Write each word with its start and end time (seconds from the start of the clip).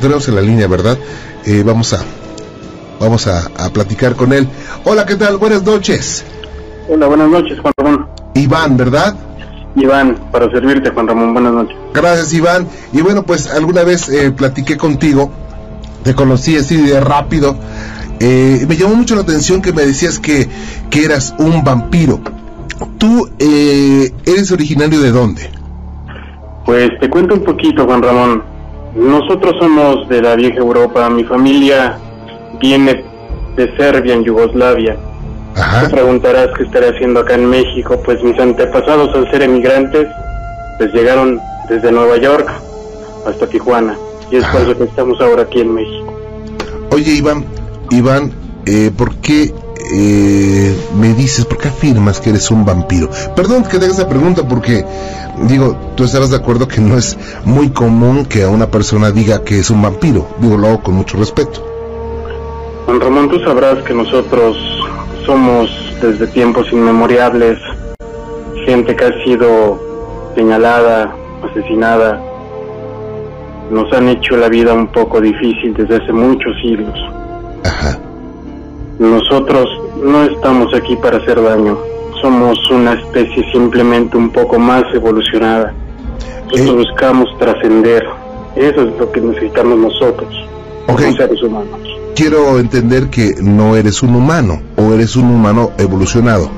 Lo 0.00 0.04
tenemos 0.04 0.28
en 0.28 0.34
la 0.34 0.40
línea, 0.40 0.66
¿verdad? 0.66 0.96
Eh, 1.44 1.62
vamos 1.62 1.92
a 1.92 2.02
vamos 2.98 3.26
a, 3.26 3.50
a, 3.58 3.68
platicar 3.68 4.16
con 4.16 4.32
él. 4.32 4.48
Hola, 4.84 5.04
¿qué 5.04 5.14
tal? 5.14 5.36
Buenas 5.36 5.62
noches. 5.62 6.24
Hola, 6.88 7.06
buenas 7.06 7.28
noches, 7.28 7.60
Juan 7.60 7.74
Ramón. 7.76 8.08
Iván, 8.32 8.78
¿verdad? 8.78 9.14
Iván, 9.76 10.16
para 10.32 10.50
servirte, 10.50 10.88
Juan 10.88 11.06
Ramón. 11.06 11.34
Buenas 11.34 11.52
noches. 11.52 11.76
Gracias, 11.92 12.32
Iván. 12.32 12.66
Y 12.94 13.02
bueno, 13.02 13.24
pues 13.24 13.50
alguna 13.50 13.84
vez 13.84 14.08
eh, 14.08 14.30
platiqué 14.30 14.78
contigo, 14.78 15.30
te 16.02 16.14
conocí 16.14 16.56
así 16.56 16.78
de 16.78 16.98
rápido. 16.98 17.58
Eh, 18.20 18.64
me 18.66 18.78
llamó 18.78 18.94
mucho 18.94 19.14
la 19.16 19.20
atención 19.20 19.60
que 19.60 19.74
me 19.74 19.82
decías 19.82 20.18
que, 20.18 20.48
que 20.88 21.04
eras 21.04 21.34
un 21.38 21.62
vampiro. 21.62 22.22
¿Tú 22.96 23.28
eh, 23.38 24.14
eres 24.24 24.50
originario 24.50 24.98
de 25.02 25.10
dónde? 25.10 25.50
Pues 26.64 26.88
te 27.00 27.10
cuento 27.10 27.34
un 27.34 27.44
poquito, 27.44 27.84
Juan 27.84 28.02
Ramón. 28.02 28.49
Nosotros 28.94 29.54
somos 29.58 30.08
de 30.08 30.22
la 30.22 30.34
vieja 30.34 30.58
Europa. 30.58 31.08
Mi 31.10 31.24
familia 31.24 31.98
viene 32.60 33.04
de 33.56 33.76
Serbia, 33.76 34.14
en 34.14 34.24
Yugoslavia. 34.24 34.96
Ajá. 35.54 35.82
Te 35.82 35.90
preguntarás 35.90 36.48
qué 36.56 36.64
estaré 36.64 36.88
haciendo 36.88 37.20
acá 37.20 37.34
en 37.34 37.46
México. 37.48 38.00
Pues 38.04 38.22
mis 38.22 38.38
antepasados, 38.38 39.14
al 39.14 39.30
ser 39.30 39.42
emigrantes, 39.42 40.06
pues 40.78 40.92
llegaron 40.92 41.40
desde 41.68 41.92
Nueva 41.92 42.16
York 42.16 42.50
hasta 43.26 43.46
Tijuana. 43.46 43.96
Y 44.30 44.36
es 44.36 44.46
por 44.46 44.60
eso 44.62 44.76
que 44.76 44.84
estamos 44.84 45.20
ahora 45.20 45.42
aquí 45.42 45.60
en 45.60 45.74
México. 45.74 46.14
Oye, 46.92 47.12
Iván, 47.12 47.44
Iván, 47.90 48.32
eh, 48.66 48.90
¿por 48.96 49.14
qué 49.16 49.52
eh, 49.92 50.76
me 50.96 51.14
dices, 51.14 51.44
por 51.44 51.58
qué 51.58 51.68
afirmas 51.68 52.20
que 52.20 52.30
eres 52.30 52.50
un 52.50 52.64
vampiro? 52.64 53.10
Perdón 53.34 53.64
que 53.64 53.78
te 53.78 53.84
haga 53.84 53.94
esa 53.94 54.08
pregunta 54.08 54.46
porque, 54.46 54.84
digo, 55.48 55.76
tú 55.96 56.04
estarás 56.04 56.30
de 56.30 56.36
acuerdo 56.36 56.68
que 56.68 56.80
no 56.80 56.96
es 56.96 57.16
muy 57.44 57.70
común 57.70 58.24
que 58.26 58.44
a 58.44 58.48
una 58.48 58.70
persona 58.70 59.10
diga 59.10 59.44
que 59.44 59.58
es 59.58 59.70
un 59.70 59.82
vampiro. 59.82 60.26
Digo, 60.38 60.56
lo 60.56 60.68
hago 60.68 60.82
con 60.82 60.94
mucho 60.94 61.16
respeto. 61.16 61.66
Juan 62.86 63.00
Ramón, 63.00 63.28
tú 63.28 63.40
sabrás 63.40 63.82
que 63.84 63.94
nosotros 63.94 64.56
somos 65.24 65.70
desde 66.00 66.26
tiempos 66.28 66.72
inmemoriales 66.72 67.58
gente 68.64 68.94
que 68.94 69.04
ha 69.04 69.24
sido 69.24 69.78
señalada, 70.34 71.14
asesinada. 71.48 72.20
Nos 73.70 73.92
han 73.92 74.08
hecho 74.08 74.36
la 74.36 74.48
vida 74.48 74.72
un 74.72 74.88
poco 74.88 75.20
difícil 75.20 75.74
desde 75.74 75.96
hace 75.96 76.12
muchos 76.12 76.54
siglos. 76.60 76.98
Ajá. 77.64 77.98
Nosotros 79.00 79.66
no 80.04 80.24
estamos 80.24 80.74
aquí 80.74 80.94
para 80.96 81.16
hacer 81.16 81.42
daño. 81.42 81.78
Somos 82.20 82.58
una 82.70 82.92
especie 82.92 83.50
simplemente 83.50 84.14
un 84.18 84.28
poco 84.30 84.58
más 84.58 84.84
evolucionada. 84.92 85.72
Nosotros 86.50 86.68
Eh. 86.68 86.86
buscamos 86.90 87.26
trascender. 87.38 88.04
Eso 88.56 88.82
es 88.82 88.98
lo 88.98 89.10
que 89.10 89.20
necesitamos 89.22 89.78
nosotros, 89.78 90.28
Ok. 90.86 91.00
como 91.00 91.16
seres 91.16 91.42
humanos. 91.42 91.80
Quiero 92.14 92.58
entender 92.58 93.08
que 93.08 93.36
no 93.40 93.74
eres 93.74 94.02
un 94.02 94.14
humano 94.14 94.60
o 94.76 94.92
eres 94.92 95.16
un 95.16 95.30
humano 95.30 95.70
evolucionado. 95.78 96.50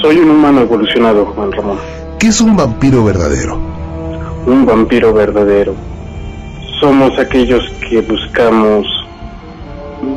Soy 0.00 0.18
un 0.20 0.30
humano 0.30 0.60
evolucionado, 0.60 1.26
Juan 1.34 1.50
Ramón. 1.50 1.78
¿Qué 2.20 2.28
es 2.28 2.40
un 2.40 2.56
vampiro 2.56 3.02
verdadero? 3.04 3.58
Un 4.46 4.64
vampiro 4.64 5.12
verdadero. 5.12 5.74
Somos 6.80 7.18
aquellos 7.18 7.62
que 7.88 8.00
buscamos 8.02 8.86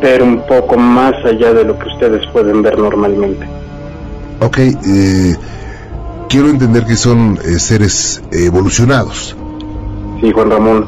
ver 0.01 0.21
un 0.23 0.45
poco 0.47 0.77
más 0.77 1.13
allá 1.25 1.53
de 1.53 1.63
lo 1.65 1.77
que 1.77 1.87
ustedes 1.89 2.25
pueden 2.27 2.61
ver 2.61 2.77
normalmente. 2.77 3.47
Ok, 4.39 4.57
eh, 4.59 5.35
quiero 6.29 6.49
entender 6.49 6.85
que 6.85 6.95
son 6.95 7.37
eh, 7.43 7.59
seres 7.59 8.21
evolucionados. 8.31 9.35
Sí, 10.21 10.31
Juan 10.31 10.49
Ramón. 10.51 10.85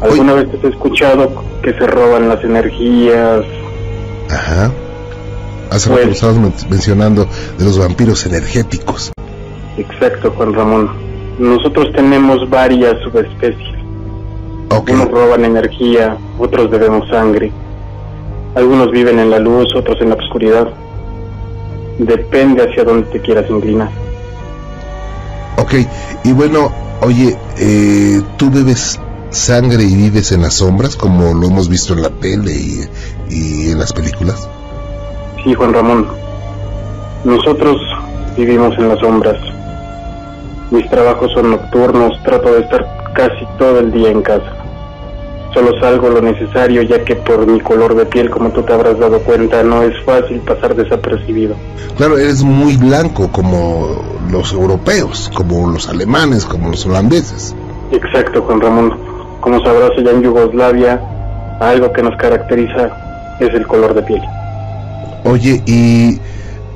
¿Alguna 0.00 0.34
vez 0.34 0.50
te 0.50 0.58
has 0.58 0.72
escuchado 0.74 1.42
que 1.62 1.72
se 1.72 1.86
roban 1.86 2.28
las 2.28 2.42
energías? 2.44 3.42
Ajá. 4.30 4.70
Hace 5.70 5.90
Pues- 5.90 6.00
rato 6.02 6.12
estabas 6.12 6.36
men- 6.36 6.54
mencionando 6.70 7.26
de 7.58 7.64
los 7.64 7.78
vampiros 7.78 8.24
energéticos. 8.26 9.12
Exacto, 9.76 10.30
Juan 10.36 10.54
Ramón. 10.54 10.90
Nosotros 11.38 11.92
tenemos 11.94 12.48
varias 12.50 12.94
subespecies. 13.02 13.76
Ok, 14.70 14.90
Unos 14.92 15.10
roban 15.10 15.44
energía, 15.44 16.16
otros 16.38 16.70
bebemos 16.70 17.08
sangre. 17.08 17.52
Algunos 18.58 18.90
viven 18.90 19.20
en 19.20 19.30
la 19.30 19.38
luz, 19.38 19.72
otros 19.76 20.00
en 20.00 20.08
la 20.08 20.16
oscuridad. 20.16 20.66
Depende 21.98 22.64
hacia 22.64 22.82
dónde 22.82 23.06
te 23.06 23.20
quieras 23.20 23.48
inclinar. 23.48 23.88
ok. 25.58 25.74
Y 26.24 26.32
bueno, 26.32 26.72
oye, 27.00 27.36
eh, 27.56 28.20
¿tú 28.36 28.50
bebes 28.50 28.98
sangre 29.30 29.84
y 29.84 29.94
vives 29.94 30.32
en 30.32 30.42
las 30.42 30.54
sombras 30.54 30.96
como 30.96 31.34
lo 31.34 31.46
hemos 31.46 31.68
visto 31.68 31.92
en 31.92 32.02
la 32.02 32.10
tele 32.10 32.50
y, 32.52 32.80
y 33.30 33.70
en 33.70 33.78
las 33.78 33.92
películas? 33.92 34.48
Sí, 35.44 35.54
Juan 35.54 35.72
Ramón. 35.72 36.08
Nosotros 37.22 37.76
vivimos 38.36 38.76
en 38.76 38.88
las 38.88 38.98
sombras. 38.98 39.38
Mis 40.72 40.90
trabajos 40.90 41.30
son 41.32 41.52
nocturnos, 41.52 42.20
trato 42.24 42.54
de 42.54 42.62
estar 42.62 43.12
casi 43.14 43.46
todo 43.56 43.78
el 43.78 43.92
día 43.92 44.10
en 44.10 44.22
casa. 44.22 44.57
Solo 45.58 45.80
salgo 45.80 46.08
lo 46.08 46.22
necesario 46.22 46.82
ya 46.82 47.02
que 47.02 47.16
por 47.16 47.44
mi 47.44 47.58
color 47.58 47.96
de 47.96 48.06
piel, 48.06 48.30
como 48.30 48.50
tú 48.50 48.62
te 48.62 48.72
habrás 48.72 48.96
dado 48.96 49.18
cuenta, 49.18 49.60
no 49.64 49.82
es 49.82 49.92
fácil 50.04 50.38
pasar 50.38 50.76
desapercibido. 50.76 51.56
Claro, 51.96 52.16
eres 52.16 52.44
muy 52.44 52.76
blanco 52.76 53.28
como 53.32 54.20
los 54.30 54.52
europeos, 54.52 55.28
como 55.34 55.68
los 55.68 55.88
alemanes, 55.88 56.44
como 56.44 56.68
los 56.68 56.86
holandeses. 56.86 57.56
Exacto, 57.90 58.42
Juan 58.42 58.60
Ramón. 58.60 58.96
Como 59.40 59.60
sabrás, 59.64 59.90
allá 59.98 60.12
en 60.12 60.22
Yugoslavia, 60.22 61.00
algo 61.58 61.92
que 61.92 62.04
nos 62.04 62.16
caracteriza 62.18 63.36
es 63.40 63.52
el 63.52 63.66
color 63.66 63.94
de 63.94 64.02
piel. 64.02 64.22
Oye, 65.24 65.60
y 65.66 66.20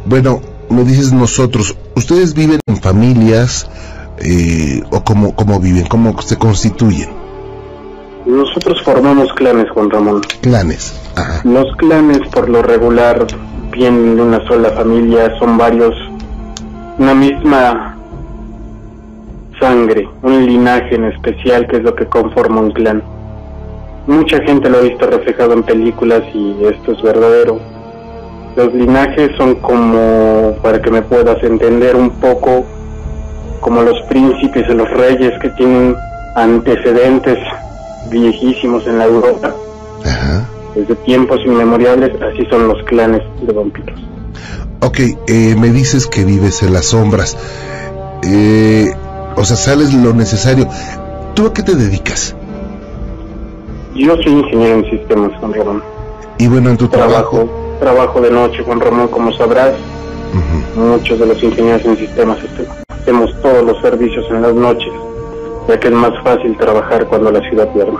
bueno, 0.06 0.40
me 0.70 0.82
dices 0.82 1.12
nosotros, 1.12 1.76
¿ustedes 1.94 2.34
viven 2.34 2.58
en 2.66 2.78
familias 2.78 3.70
eh, 4.18 4.82
o 4.90 5.04
cómo, 5.04 5.36
cómo 5.36 5.60
viven, 5.60 5.86
cómo 5.86 6.20
se 6.20 6.36
constituyen? 6.36 7.21
Nosotros 8.26 8.80
formamos 8.82 9.32
clanes, 9.34 9.70
Juan 9.70 9.90
Ramón. 9.90 10.22
Clanes. 10.42 11.00
Ajá. 11.16 11.40
Los 11.44 11.74
clanes 11.76 12.20
por 12.28 12.48
lo 12.48 12.62
regular 12.62 13.26
vienen 13.72 14.16
de 14.16 14.22
una 14.22 14.46
sola 14.46 14.70
familia, 14.70 15.36
son 15.38 15.58
varios, 15.58 15.94
una 16.98 17.14
misma 17.14 17.96
sangre, 19.58 20.08
un 20.22 20.46
linaje 20.46 20.94
en 20.94 21.04
especial 21.04 21.66
que 21.66 21.76
es 21.78 21.82
lo 21.82 21.94
que 21.94 22.06
conforma 22.06 22.60
un 22.60 22.70
clan. 22.72 23.02
Mucha 24.06 24.42
gente 24.42 24.68
lo 24.68 24.78
ha 24.78 24.82
visto 24.82 25.06
reflejado 25.06 25.52
en 25.54 25.62
películas 25.62 26.22
y 26.34 26.64
esto 26.64 26.92
es 26.92 27.02
verdadero. 27.02 27.60
Los 28.56 28.74
linajes 28.74 29.30
son 29.36 29.54
como, 29.56 30.56
para 30.62 30.82
que 30.82 30.90
me 30.90 31.02
puedas 31.02 31.42
entender 31.42 31.96
un 31.96 32.10
poco, 32.10 32.66
como 33.60 33.82
los 33.82 34.00
príncipes 34.02 34.64
y 34.68 34.74
los 34.74 34.90
reyes 34.90 35.32
que 35.40 35.48
tienen 35.50 35.96
antecedentes 36.34 37.38
viejísimos 38.10 38.86
en 38.86 38.98
la 38.98 39.04
Europa 39.06 39.54
Ajá. 40.04 40.48
desde 40.74 40.94
tiempos 40.96 41.40
inmemoriales, 41.44 42.12
así 42.22 42.44
son 42.50 42.68
los 42.68 42.82
clanes 42.84 43.22
de 43.42 43.52
vampiros. 43.52 43.98
Ok, 44.80 44.98
eh, 45.28 45.54
me 45.58 45.68
dices 45.70 46.06
que 46.06 46.24
vives 46.24 46.62
en 46.62 46.72
las 46.72 46.86
sombras. 46.86 47.36
Eh, 48.24 48.92
o 49.36 49.44
sea, 49.44 49.56
sales 49.56 49.94
lo 49.94 50.12
necesario. 50.12 50.68
¿Tú 51.34 51.46
a 51.46 51.52
qué 51.52 51.62
te 51.62 51.74
dedicas? 51.74 52.34
Yo 53.94 54.14
soy 54.22 54.32
ingeniero 54.32 54.78
en 54.78 54.90
sistemas, 54.90 55.32
Juan 55.38 55.52
Ramón. 55.54 55.82
Y 56.38 56.48
bueno, 56.48 56.70
en 56.70 56.76
tu 56.76 56.88
Trabajo, 56.88 57.30
trabajo. 57.38 57.76
trabajo 57.80 58.20
de 58.20 58.30
noche, 58.30 58.62
Juan 58.64 58.80
Ramón, 58.80 59.08
como 59.08 59.32
sabrás, 59.34 59.72
muchos 60.74 61.18
de 61.18 61.26
los 61.26 61.42
ingenieros 61.42 61.84
en 61.84 61.96
sistemas 61.98 62.38
este- 62.42 62.66
hacemos 62.88 63.30
todos 63.42 63.64
los 63.64 63.80
servicios 63.82 64.24
en 64.30 64.42
las 64.42 64.54
noches, 64.54 64.92
ya 65.68 65.78
que 65.78 65.88
es 65.88 65.94
más 65.94 66.12
fácil 66.22 66.56
trabajar 66.56 67.06
cuando 67.06 67.30
la 67.30 67.40
ciudad 67.48 67.68
duerme. 67.68 67.98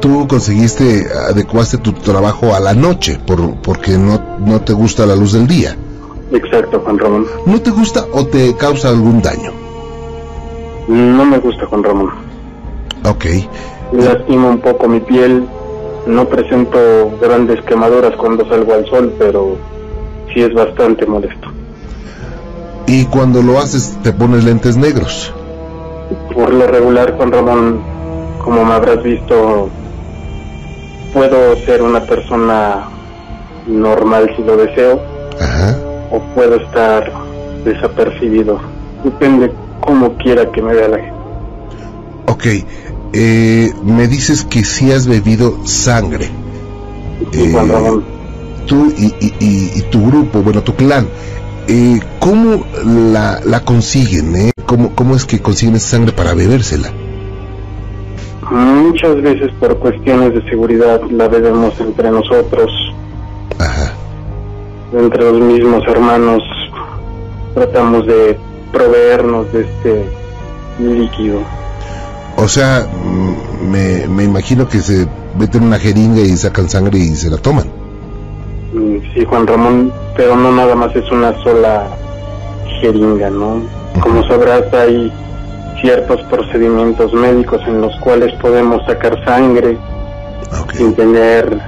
Tú 0.00 0.26
conseguiste, 0.28 1.06
adecuaste 1.28 1.78
tu 1.78 1.92
trabajo 1.92 2.54
a 2.54 2.60
la 2.60 2.74
noche 2.74 3.18
por, 3.26 3.56
porque 3.56 3.92
no, 3.92 4.20
no 4.38 4.60
te 4.60 4.72
gusta 4.72 5.06
la 5.06 5.16
luz 5.16 5.32
del 5.32 5.46
día. 5.46 5.76
Exacto, 6.32 6.80
Juan 6.80 6.98
Ramón. 6.98 7.26
¿No 7.46 7.60
te 7.60 7.70
gusta 7.70 8.04
o 8.12 8.26
te 8.26 8.54
causa 8.56 8.88
algún 8.88 9.22
daño? 9.22 9.52
No 10.88 11.24
me 11.24 11.38
gusta, 11.38 11.66
Juan 11.66 11.82
Ramón. 11.82 12.10
Ok. 13.04 13.24
Me 13.92 14.04
lastima 14.04 14.48
un 14.48 14.60
poco 14.60 14.88
mi 14.88 15.00
piel, 15.00 15.46
no 16.06 16.28
presento 16.28 16.78
grandes 17.20 17.62
quemaduras 17.62 18.14
cuando 18.16 18.46
salgo 18.48 18.74
al 18.74 18.86
sol, 18.86 19.14
pero 19.18 19.56
sí 20.32 20.42
es 20.42 20.52
bastante 20.54 21.06
molesto. 21.06 21.48
Y 22.86 23.04
cuando 23.06 23.42
lo 23.42 23.58
haces 23.58 23.96
te 24.02 24.12
pones 24.12 24.44
lentes 24.44 24.76
negros. 24.76 25.32
Por 26.36 26.52
lo 26.52 26.66
regular, 26.68 27.14
Juan 27.16 27.32
Ramón, 27.32 27.80
como 28.44 28.64
me 28.64 28.74
habrás 28.74 29.02
visto, 29.02 29.68
puedo 31.12 31.56
ser 31.64 31.82
una 31.82 32.00
persona 32.04 32.88
normal 33.66 34.30
si 34.36 34.42
lo 34.44 34.56
deseo, 34.56 35.00
Ajá. 35.40 35.76
o 36.12 36.20
puedo 36.34 36.56
estar 36.56 37.10
desapercibido. 37.64 38.60
Depende 39.02 39.50
cómo 39.80 40.12
quiera 40.18 40.48
que 40.52 40.62
me 40.62 40.74
vea 40.74 40.88
la 40.88 40.98
gente. 40.98 41.16
Ok. 42.28 42.46
eh, 43.18 43.72
me 43.82 44.06
dices 44.08 44.44
que 44.44 44.62
sí 44.62 44.92
has 44.92 45.06
bebido 45.06 45.56
sangre. 45.66 46.28
Sí, 47.32 47.50
Juan 47.50 47.70
Eh, 47.70 47.72
Ramón. 47.72 48.04
Tú 48.66 48.92
y, 48.98 49.06
y- 49.20 49.34
y- 49.40 49.70
y 49.78 49.82
tu 49.90 50.06
grupo, 50.06 50.42
bueno, 50.42 50.60
tu 50.62 50.74
clan, 50.74 51.08
eh, 51.68 52.00
¿cómo 52.20 52.64
la, 52.84 53.40
la 53.44 53.60
consiguen? 53.64 54.36
Eh? 54.36 54.52
¿Cómo, 54.66 54.94
¿Cómo 54.94 55.14
es 55.16 55.24
que 55.24 55.40
consiguen 55.40 55.76
esa 55.76 55.96
sangre 55.96 56.12
para 56.12 56.34
bebérsela? 56.34 56.90
Muchas 58.50 59.20
veces 59.22 59.50
por 59.58 59.76
cuestiones 59.78 60.34
de 60.34 60.42
seguridad 60.48 61.00
la 61.10 61.26
bebemos 61.26 61.78
entre 61.80 62.10
nosotros, 62.10 62.70
Ajá. 63.58 63.92
entre 64.92 65.24
los 65.24 65.40
mismos 65.40 65.82
hermanos. 65.88 66.42
Tratamos 67.54 68.06
de 68.06 68.38
proveernos 68.72 69.52
de 69.52 69.62
este 69.62 70.04
líquido. 70.78 71.40
O 72.36 72.46
sea, 72.46 72.86
me, 73.68 74.06
me 74.06 74.24
imagino 74.24 74.68
que 74.68 74.78
se 74.80 75.08
meten 75.38 75.64
una 75.64 75.78
jeringa 75.78 76.20
y 76.20 76.36
sacan 76.36 76.68
sangre 76.68 76.98
y 76.98 77.16
se 77.16 77.30
la 77.30 77.38
toman. 77.38 77.66
Sí, 79.16 79.24
Juan 79.24 79.46
Ramón, 79.46 79.90
pero 80.14 80.36
no 80.36 80.52
nada 80.52 80.74
más 80.76 80.94
es 80.94 81.10
una 81.10 81.32
sola 81.42 81.88
jeringa, 82.82 83.30
¿no? 83.30 83.62
Como 84.00 84.22
sabrás, 84.28 84.62
hay 84.74 85.10
ciertos 85.80 86.20
procedimientos 86.30 87.12
médicos 87.14 87.62
en 87.66 87.80
los 87.80 87.96
cuales 88.00 88.32
podemos 88.42 88.84
sacar 88.86 89.18
sangre 89.24 89.78
sin 90.76 90.94
tener 90.94 91.58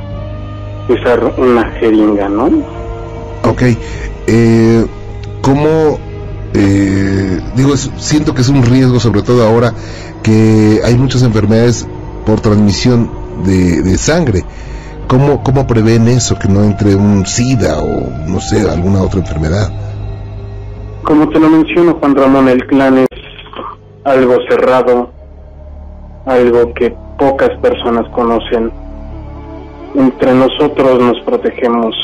usar 0.91 1.33
una 1.39 1.65
jeringa, 1.81 2.29
¿no? 2.29 2.45
Ok. 3.45 3.63
Eh, 4.27 4.87
¿Cómo 5.41 5.99
eh, 6.53 7.41
digo, 7.57 7.73
es- 7.73 7.91
siento 7.97 8.35
que 8.35 8.43
es 8.43 8.49
un 8.51 8.63
riesgo, 8.63 9.01
sobre 9.01 9.23
todo 9.23 9.47
ahora 9.47 9.73
que 10.23 10.81
hay 10.85 10.97
muchas 10.97 11.23
enfermedades 11.23 11.87
por 12.27 12.41
transmisión 12.41 13.11
de, 13.47 13.81
de 13.83 13.97
sangre. 13.97 14.45
¿Cómo, 15.09 15.43
¿Cómo 15.43 15.67
prevén 15.67 16.07
eso, 16.07 16.39
que 16.39 16.49
no 16.49 16.63
entre 16.63 16.95
un 16.95 17.25
SIDA 17.25 17.79
o 17.79 18.11
no 18.27 18.41
sé, 18.41 18.69
alguna 18.69 19.01
otra 19.01 19.21
enfermedad? 19.21 19.71
Como 21.03 21.27
te 21.31 21.41
lo 21.41 21.49
menciono, 21.49 21.95
Juan 21.95 22.15
Ramón, 22.15 22.49
el 22.49 22.67
clan 22.67 22.99
es 22.99 23.09
algo 24.05 24.37
cerrado, 24.51 25.11
algo 26.27 26.75
que 26.75 26.95
pocas 27.19 27.51
personas 27.61 28.07
conocen. 28.11 28.71
Entre 29.95 30.35
nosotros 30.35 31.01
nos 31.01 31.19
protegemos, 31.23 31.97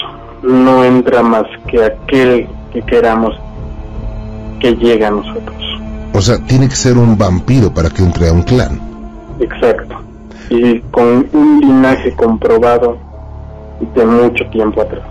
no 0.42 0.82
entra 0.82 1.22
más 1.22 1.44
que 1.68 1.84
aquel 1.84 2.48
que 2.72 2.80
queramos 2.82 3.34
que 4.60 4.74
llegue 4.76 5.04
a 5.04 5.10
nosotros. 5.10 5.62
O 6.14 6.22
sea, 6.22 6.38
tiene 6.38 6.70
que 6.70 6.76
ser 6.76 6.96
un 6.96 7.18
vampiro 7.18 7.72
para 7.74 7.90
que 7.90 8.02
entre 8.02 8.30
a 8.30 8.32
un 8.32 8.42
clan. 8.42 8.80
Exacto. 9.40 10.03
Y 10.50 10.80
con 10.90 11.28
un 11.32 11.60
linaje 11.60 12.14
comprobado 12.14 12.98
de 13.94 14.04
mucho 14.04 14.46
tiempo 14.50 14.82
atrás. 14.82 15.04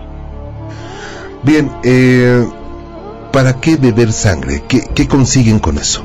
Bien, 1.44 1.70
eh, 1.84 2.46
¿para 3.32 3.54
qué 3.60 3.76
beber 3.76 4.12
sangre? 4.12 4.64
¿Qué, 4.68 4.82
qué 4.94 5.08
consiguen 5.08 5.60
con 5.60 5.78
eso? 5.78 6.04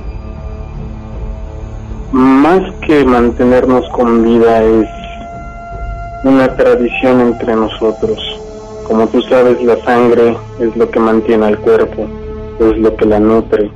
Más 2.13 2.63
que 2.87 3.05
mantenernos 3.05 3.89
con 3.91 4.25
vida 4.25 4.63
es 4.63 4.89
una 6.25 6.57
tradición 6.57 7.21
entre 7.21 7.55
nosotros. 7.55 8.19
Como 8.87 9.07
tú 9.09 9.21
sabes, 9.23 9.63
la 9.63 9.77
sangre 9.85 10.37
es 10.59 10.75
lo 10.77 10.91
que 10.91 10.99
mantiene 10.99 11.47
al 11.47 11.59
cuerpo, 11.59 12.07
es 12.59 12.79
lo 12.79 12.97
que 12.97 13.07
la 13.07 13.21
nutre. 13.21 13.71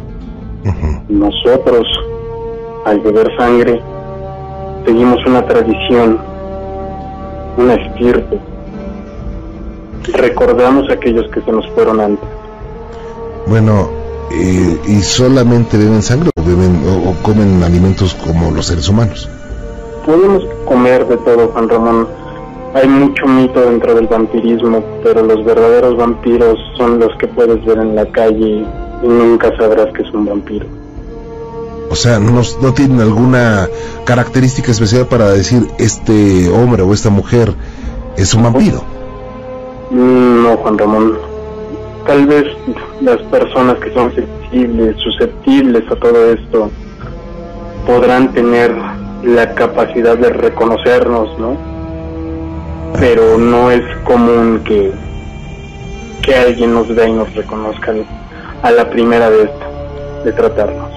Nosotros, 1.09 1.87
al 2.87 3.01
beber 3.01 3.29
sangre, 3.37 3.81
seguimos 4.85 5.25
una 5.27 5.47
tradición, 5.47 6.19
una 7.57 7.75
estirpe. 7.75 8.39
Recordamos 10.15 10.89
a 10.91 10.95
aquellos 10.95 11.31
que 11.31 11.41
se 11.43 11.53
nos 11.53 11.69
fueron 11.71 12.01
antes. 12.01 12.29
Bueno, 13.47 13.89
eh, 14.33 14.81
¿y 14.87 15.01
solamente 15.03 15.77
beben 15.77 16.03
sangre 16.03 16.31
o, 16.37 16.43
beben, 16.43 16.83
o, 16.87 17.11
o 17.11 17.15
comen 17.23 17.63
alimentos 17.63 18.15
como 18.15 18.51
los 18.51 18.67
seres 18.67 18.89
humanos? 18.89 19.29
Podemos 20.05 20.45
comer 20.67 21.07
de 21.07 21.17
todo, 21.19 21.49
Juan 21.49 21.69
Ramón. 21.69 22.09
Hay 22.75 22.89
mucho 22.89 23.27
mito 23.27 23.61
dentro 23.61 23.95
del 23.95 24.07
vampirismo, 24.07 24.83
pero 25.05 25.23
los 25.23 25.45
verdaderos 25.45 25.97
vampiros 25.97 26.59
son 26.77 26.99
los 26.99 27.15
que 27.19 27.29
puedes 27.29 27.63
ver 27.65 27.79
en 27.79 27.95
la 27.95 28.07
calle 28.07 28.65
y 29.03 29.07
nunca 29.07 29.55
sabrás 29.59 29.93
que 29.93 30.03
es 30.03 30.11
un 30.15 30.25
vampiro. 30.25 30.82
O 31.91 31.95
sea, 31.95 32.19
no, 32.19 32.43
no 32.61 32.75
tienen 32.75 33.01
alguna 33.01 33.69
característica 34.05 34.71
especial 34.71 35.07
para 35.07 35.31
decir 35.31 35.69
este 35.79 36.49
hombre 36.51 36.83
o 36.83 36.93
esta 36.93 37.11
mujer 37.11 37.55
es 38.17 38.33
un 38.35 38.45
vampiro. 38.45 38.83
No, 39.91 40.57
Juan 40.57 40.79
Ramón. 40.79 41.19
Tal 42.07 42.27
vez 42.27 42.45
las 43.01 43.21
personas 43.23 43.79
que 43.79 43.93
son 43.93 44.13
sensibles, 44.15 44.97
susceptibles 44.97 45.85
a 45.91 45.97
todo 45.97 46.33
esto, 46.33 46.71
podrán 47.87 48.33
tener 48.33 48.75
la 49.23 49.55
capacidad 49.55 50.17
de 50.17 50.31
reconocernos, 50.31 51.39
¿no? 51.39 51.57
Pero 52.99 53.39
no 53.39 53.71
es 53.71 53.83
común 54.05 54.63
que, 54.65 54.93
que 56.23 56.35
alguien 56.35 56.75
nos 56.75 56.89
vea 56.95 57.09
y 57.09 57.13
nos 57.13 57.33
reconozca 57.35 57.93
a 58.63 58.71
la 58.71 58.91
primera 58.91 59.31
de 59.31 59.49
de 60.25 60.33
tratarnos. 60.33 60.92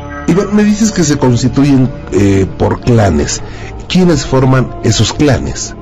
Me 0.52 0.66
dices 0.66 0.92
que 0.92 1.04
se 1.04 1.18
constituyen 1.18 1.90
eh, 2.12 2.46
por 2.58 2.82
clanes. 2.82 3.42
¿Quiénes 3.88 4.26
forman 4.26 4.70
esos 4.84 5.14
clanes? 5.14 5.74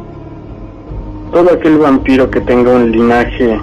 Todo 1.32 1.54
aquel 1.54 1.80
vampiro 1.80 2.30
que 2.30 2.40
tenga 2.42 2.72
un 2.72 2.92
linaje 2.92 3.60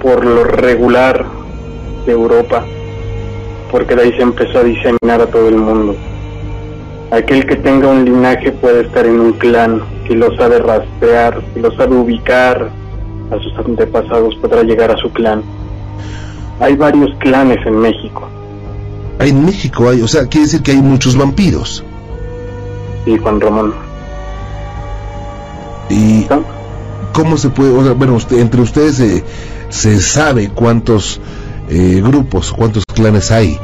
por 0.00 0.24
lo 0.24 0.44
regular 0.44 1.26
de 2.06 2.12
Europa, 2.12 2.64
porque 3.70 3.94
de 3.94 4.02
ahí 4.02 4.12
se 4.12 4.22
empezó 4.22 4.60
a 4.60 4.62
diseminar 4.62 5.20
a 5.20 5.26
todo 5.26 5.48
el 5.48 5.56
mundo. 5.56 5.94
Aquel 7.10 7.46
que 7.46 7.56
tenga 7.56 7.88
un 7.88 8.04
linaje 8.06 8.52
puede 8.52 8.80
estar 8.82 9.04
en 9.04 9.20
un 9.20 9.32
clan, 9.34 9.82
que 10.06 10.14
lo 10.14 10.34
sabe 10.38 10.58
rastrear, 10.58 11.42
que 11.52 11.60
lo 11.60 11.70
sabe 11.76 11.96
ubicar 11.96 12.70
a 13.30 13.38
sus 13.42 13.58
antepasados, 13.58 14.36
podrá 14.36 14.62
llegar 14.62 14.90
a 14.90 14.96
su 14.96 15.10
clan. 15.10 15.42
Hay 16.60 16.76
varios 16.76 17.14
clanes 17.18 17.58
en 17.66 17.78
México, 17.78 18.26
En 19.18 19.44
México 19.46 19.88
hay, 19.88 20.02
o 20.02 20.08
sea, 20.08 20.26
quiere 20.26 20.46
decir 20.46 20.62
que 20.62 20.72
hay 20.72 20.82
muchos 20.82 21.16
vampiros. 21.16 21.82
y 23.06 23.16
Juan 23.18 23.40
Ramón. 23.40 23.72
¿Y 25.88 26.26
cómo 27.12 27.36
se 27.36 27.48
puede, 27.50 27.70
o 27.70 27.82
sea, 27.84 27.92
bueno, 27.92 28.14
usted- 28.14 28.38
entre 28.40 28.60
ustedes 28.60 28.98
eh, 29.00 29.24
se 29.68 30.00
sabe 30.00 30.48
cuántos 30.50 31.20
eh, 31.68 32.00
grupos, 32.04 32.52
cuántos 32.52 32.82
clanes 32.94 33.30
hay? 33.30 33.58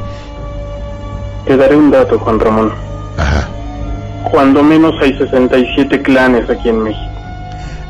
Te 1.45 1.57
daré 1.57 1.75
un 1.75 1.91
dato, 1.91 2.17
Juan 2.19 2.39
Ramón. 2.39 2.71
Ajá. 3.17 3.49
Cuando 4.31 4.63
menos 4.63 4.93
hay 5.01 5.17
67 5.17 6.01
clanes 6.01 6.49
aquí 6.49 6.69
en 6.69 6.83
México. 6.83 7.09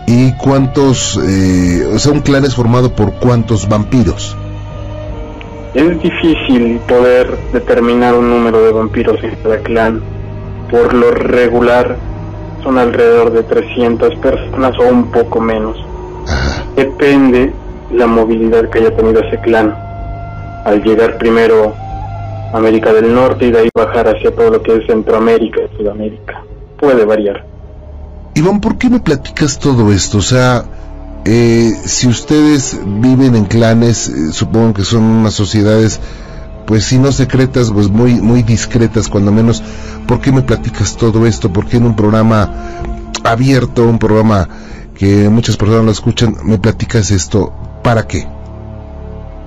¿Y 0.07 0.31
cuántos, 0.33 1.17
eh, 1.23 1.87
o 1.95 1.99
sea, 1.99 2.11
un 2.11 2.21
clan 2.21 2.43
es 2.45 2.55
formado 2.55 2.93
por 2.95 3.13
cuántos 3.13 3.69
vampiros? 3.69 4.35
Es 5.73 6.01
difícil 6.01 6.79
poder 6.87 7.35
determinar 7.51 8.13
un 8.13 8.29
número 8.29 8.63
de 8.63 8.71
vampiros 8.71 9.23
en 9.23 9.35
cada 9.37 9.57
clan. 9.59 10.01
Por 10.69 10.93
lo 10.93 11.11
regular 11.11 11.97
son 12.63 12.77
alrededor 12.77 13.31
de 13.31 13.43
300 13.43 14.15
personas 14.15 14.77
o 14.79 14.87
un 14.87 15.11
poco 15.11 15.41
menos. 15.41 15.77
Ajá. 16.27 16.63
Depende 16.75 17.53
la 17.91 18.07
movilidad 18.07 18.69
que 18.69 18.79
haya 18.79 18.95
tenido 18.95 19.21
ese 19.21 19.39
clan. 19.41 19.75
Al 20.65 20.83
llegar 20.83 21.17
primero 21.17 21.73
a 22.53 22.57
América 22.57 22.93
del 22.93 23.13
Norte 23.13 23.47
y 23.47 23.51
de 23.51 23.59
ahí 23.59 23.69
bajar 23.75 24.07
hacia 24.07 24.33
todo 24.33 24.51
lo 24.51 24.61
que 24.61 24.75
es 24.75 24.85
Centroamérica 24.85 25.61
y 25.61 25.77
Sudamérica. 25.77 26.43
Puede 26.79 27.03
variar. 27.03 27.45
Iván, 28.35 28.61
¿por 28.61 28.77
qué 28.77 28.89
me 28.89 28.99
platicas 28.99 29.59
todo 29.59 29.91
esto? 29.91 30.19
O 30.19 30.21
sea, 30.21 30.63
eh, 31.25 31.73
si 31.85 32.07
ustedes 32.07 32.79
viven 32.85 33.35
en 33.35 33.45
clanes, 33.45 34.09
eh, 34.09 34.33
supongo 34.33 34.73
que 34.73 34.83
son 34.83 35.03
unas 35.03 35.33
sociedades, 35.33 36.01
pues 36.65 36.83
si 36.85 36.97
no 36.97 37.11
secretas, 37.11 37.71
pues 37.71 37.89
muy, 37.89 38.15
muy 38.15 38.43
discretas, 38.43 39.07
cuando 39.07 39.31
menos. 39.31 39.63
¿Por 40.07 40.19
qué 40.19 40.33
me 40.33 40.41
platicas 40.41 40.97
todo 40.97 41.25
esto? 41.25 41.51
¿Por 41.51 41.65
qué 41.65 41.77
en 41.77 41.85
un 41.85 41.95
programa 41.95 42.49
abierto, 43.23 43.87
un 43.87 43.99
programa 43.99 44.49
que 44.95 45.29
muchas 45.29 45.55
personas 45.55 45.85
lo 45.85 45.91
escuchan, 45.91 46.35
me 46.43 46.57
platicas 46.57 47.09
esto? 47.11 47.53
¿Para 47.81 48.05
qué? 48.05 48.27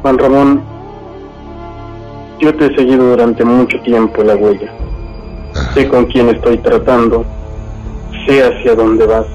Juan 0.01 0.19
Ramón, 0.19 0.63
yo 2.41 2.55
te 2.55 2.67
he 2.67 2.77
seguido 2.77 3.11
durante 3.11 3.45
mucho 3.45 3.79
tiempo 3.83 4.23
la 4.23 4.35
huella. 4.35 4.73
Sé 5.75 5.89
con 5.89 6.07
quién 6.07 6.31
estoy 6.31 6.59
tratando, 6.59 7.25
sé 8.27 8.43
hacia 8.43 8.75
dónde 8.75 9.07
vas 9.07 9.27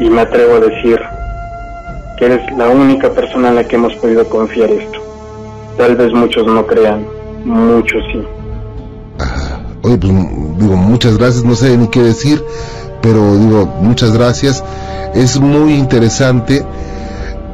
y 0.00 0.08
me 0.08 0.22
atrevo 0.22 0.54
a 0.54 0.60
decir 0.60 0.98
que 2.20 2.26
eres 2.26 2.52
la 2.56 2.68
única 2.68 3.10
persona 3.10 3.48
en 3.48 3.54
la 3.56 3.64
que 3.66 3.76
hemos 3.76 3.94
podido 3.94 4.28
confiar 4.28 4.70
esto. 4.70 5.00
Tal 5.78 5.96
vez 5.96 6.12
muchos 6.12 6.46
no 6.46 6.66
crean, 6.66 7.06
muchos 7.46 8.02
sí. 8.12 8.22
Ajá. 9.18 9.62
oye, 9.82 9.96
pues 9.96 10.12
digo, 10.58 10.76
muchas 10.76 11.16
gracias, 11.16 11.44
no 11.44 11.54
sé 11.54 11.76
ni 11.78 11.88
qué 11.88 12.02
decir, 12.02 12.44
pero 13.00 13.36
digo, 13.36 13.66
muchas 13.80 14.12
gracias. 14.12 14.62
Es 15.14 15.40
muy 15.40 15.72
interesante 15.74 16.62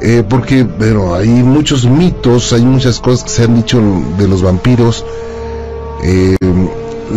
eh, 0.01 0.23
porque, 0.27 0.63
bueno, 0.63 1.15
hay 1.15 1.29
muchos 1.29 1.87
mitos, 1.87 2.51
hay 2.51 2.63
muchas 2.63 2.99
cosas 2.99 3.23
que 3.23 3.29
se 3.29 3.43
han 3.45 3.55
dicho 3.55 3.81
de 4.17 4.27
los 4.27 4.43
vampiros. 4.43 5.05
Eh, 6.03 6.35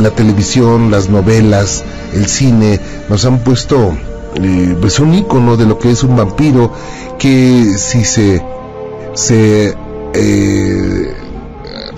la 0.01 0.11
televisión, 0.11 0.93
las 0.93 1.11
novelas, 1.11 1.85
el 2.15 2.27
cine, 2.27 2.79
nos 3.09 3.25
han 3.25 3.41
puesto 3.41 3.93
eh, 4.37 4.77
pues 4.81 5.01
un 5.01 5.15
icono 5.15 5.57
de 5.57 5.67
lo 5.67 5.79
que 5.79 5.91
es 5.91 6.03
un 6.03 6.17
vampiro, 6.17 6.73
que 7.19 7.75
si 7.77 8.05
se, 8.05 8.45
se 9.15 9.77
eh, 10.15 11.15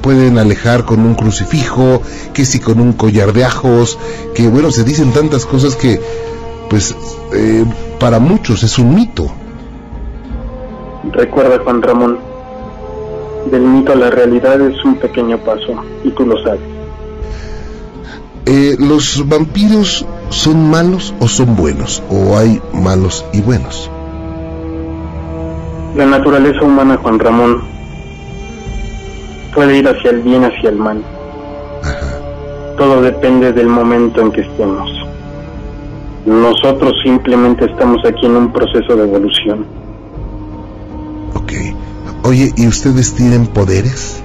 pueden 0.03 0.39
alejar 0.39 0.85
con 0.85 1.01
un 1.01 1.15
crucifijo, 1.15 2.03
que 2.35 2.45
si 2.45 2.61
con 2.61 2.81
un 2.81 2.93
collar 2.93 3.33
de 3.33 3.45
ajos, 3.45 3.99
que 4.35 4.49
bueno, 4.49 4.71
se 4.71 4.85
dicen 4.85 5.12
tantas 5.12 5.47
cosas 5.47 5.77
que 5.77 6.01
pues 6.69 6.95
eh, 7.35 7.65
para 7.99 8.19
muchos 8.19 8.62
es 8.62 8.79
un 8.79 8.95
mito. 8.95 9.31
Recuerda 11.12 11.59
Juan 11.62 11.83
Ramón, 11.83 12.19
del 13.51 13.62
mito 13.62 13.93
a 13.93 13.97
la 13.97 14.11
realidad 14.11 14.61
es 14.61 14.85
un 14.85 14.97
pequeño 14.97 15.39
paso, 15.39 15.83
y 16.05 16.11
tú 16.11 16.27
lo 16.27 16.43
sabes. 16.43 16.61
Eh, 18.47 18.77
¿Los 18.79 19.27
vampiros 19.29 20.05
son 20.33 20.71
malos 20.71 21.15
o 21.21 21.29
son 21.29 21.55
buenos? 21.55 22.03
¿O 22.11 22.37
hay 22.37 22.61
malos 22.73 23.25
y 23.33 23.41
buenos? 23.41 23.91
La 25.97 26.07
naturaleza 26.07 26.65
humana, 26.65 26.99
Juan 27.03 27.19
Ramón, 27.19 27.62
puede 29.55 29.79
ir 29.79 29.89
hacia 29.89 30.11
el 30.11 30.23
bien, 30.23 30.45
hacia 30.45 30.71
el 30.71 30.77
mal. 30.77 31.03
Todo 32.79 33.03
depende 33.03 33.53
del 33.53 33.67
momento 33.67 34.23
en 34.23 34.33
que 34.33 34.41
estemos. 34.41 34.91
Nosotros 36.25 36.95
simplemente 37.03 37.67
estamos 37.67 38.03
aquí 38.07 38.27
en 38.27 38.37
un 38.37 38.53
proceso 38.53 38.97
de 38.97 39.03
evolución. 39.03 39.67
Ok. 41.35 41.53
Oye, 42.25 42.53
¿y 42.57 42.67
ustedes 42.67 43.15
tienen 43.15 43.47
poderes? 43.47 44.23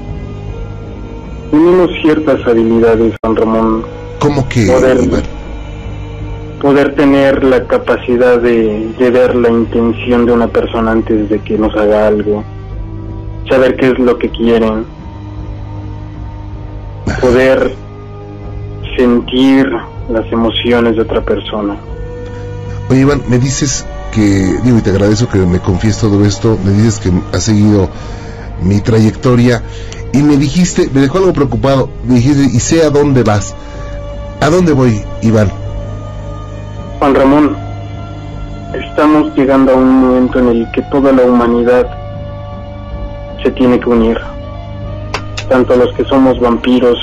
Tenemos 1.51 1.89
ciertas 2.01 2.45
habilidades, 2.47 3.13
Juan 3.21 3.35
Ramón. 3.35 3.83
¿Cómo 4.19 4.47
que? 4.47 4.67
Poder, 4.67 4.97
poder 6.61 6.95
tener 6.95 7.43
la 7.43 7.63
capacidad 7.65 8.39
de, 8.39 8.91
de 8.97 9.11
ver 9.11 9.35
la 9.35 9.49
intención 9.49 10.25
de 10.25 10.31
una 10.31 10.47
persona 10.47 10.91
antes 10.91 11.29
de 11.29 11.39
que 11.39 11.57
nos 11.57 11.75
haga 11.75 12.07
algo. 12.07 12.43
Saber 13.49 13.75
qué 13.77 13.91
es 13.91 13.99
lo 13.99 14.17
que 14.17 14.29
quieren. 14.29 14.85
Poder 17.21 17.73
sentir 18.97 19.69
las 20.09 20.31
emociones 20.31 20.95
de 20.95 21.01
otra 21.01 21.21
persona. 21.21 21.77
Oye, 22.89 23.01
Iván, 23.01 23.21
me 23.27 23.37
dices 23.37 23.85
que, 24.13 24.57
digo, 24.63 24.77
y 24.77 24.81
te 24.81 24.89
agradezco 24.89 25.29
que 25.29 25.39
me 25.39 25.59
confíes 25.59 25.97
todo 25.99 26.25
esto, 26.25 26.57
me 26.63 26.71
dices 26.71 26.99
que 26.99 27.11
has 27.33 27.43
seguido 27.43 27.89
mi 28.61 28.81
trayectoria 28.81 29.61
y 30.13 30.23
me 30.23 30.37
dijiste, 30.37 30.89
me 30.93 31.01
dejó 31.01 31.19
algo 31.19 31.33
preocupado, 31.33 31.89
me 32.07 32.15
dijiste, 32.15 32.43
y 32.45 32.59
sé 32.59 32.83
a 32.83 32.89
dónde 32.89 33.23
vas. 33.23 33.53
¿A 34.41 34.49
dónde 34.49 34.71
voy, 34.71 35.01
Iván? 35.21 35.51
Juan 36.99 37.13
Ramón, 37.13 37.55
estamos 38.73 39.35
llegando 39.35 39.71
a 39.71 39.75
un 39.75 40.01
momento 40.01 40.39
en 40.39 40.47
el 40.47 40.71
que 40.71 40.81
toda 40.83 41.11
la 41.11 41.23
humanidad 41.23 41.87
se 43.43 43.51
tiene 43.51 43.79
que 43.79 43.87
unir. 43.87 44.17
Tanto 45.47 45.75
los 45.75 45.93
que 45.95 46.03
somos 46.05 46.39
vampiros, 46.39 46.97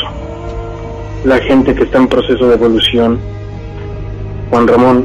la 1.25 1.39
gente 1.39 1.75
que 1.75 1.85
está 1.85 1.99
en 1.99 2.09
proceso 2.09 2.49
de 2.49 2.55
evolución. 2.55 3.21
Juan 4.51 4.67
Ramón, 4.67 5.05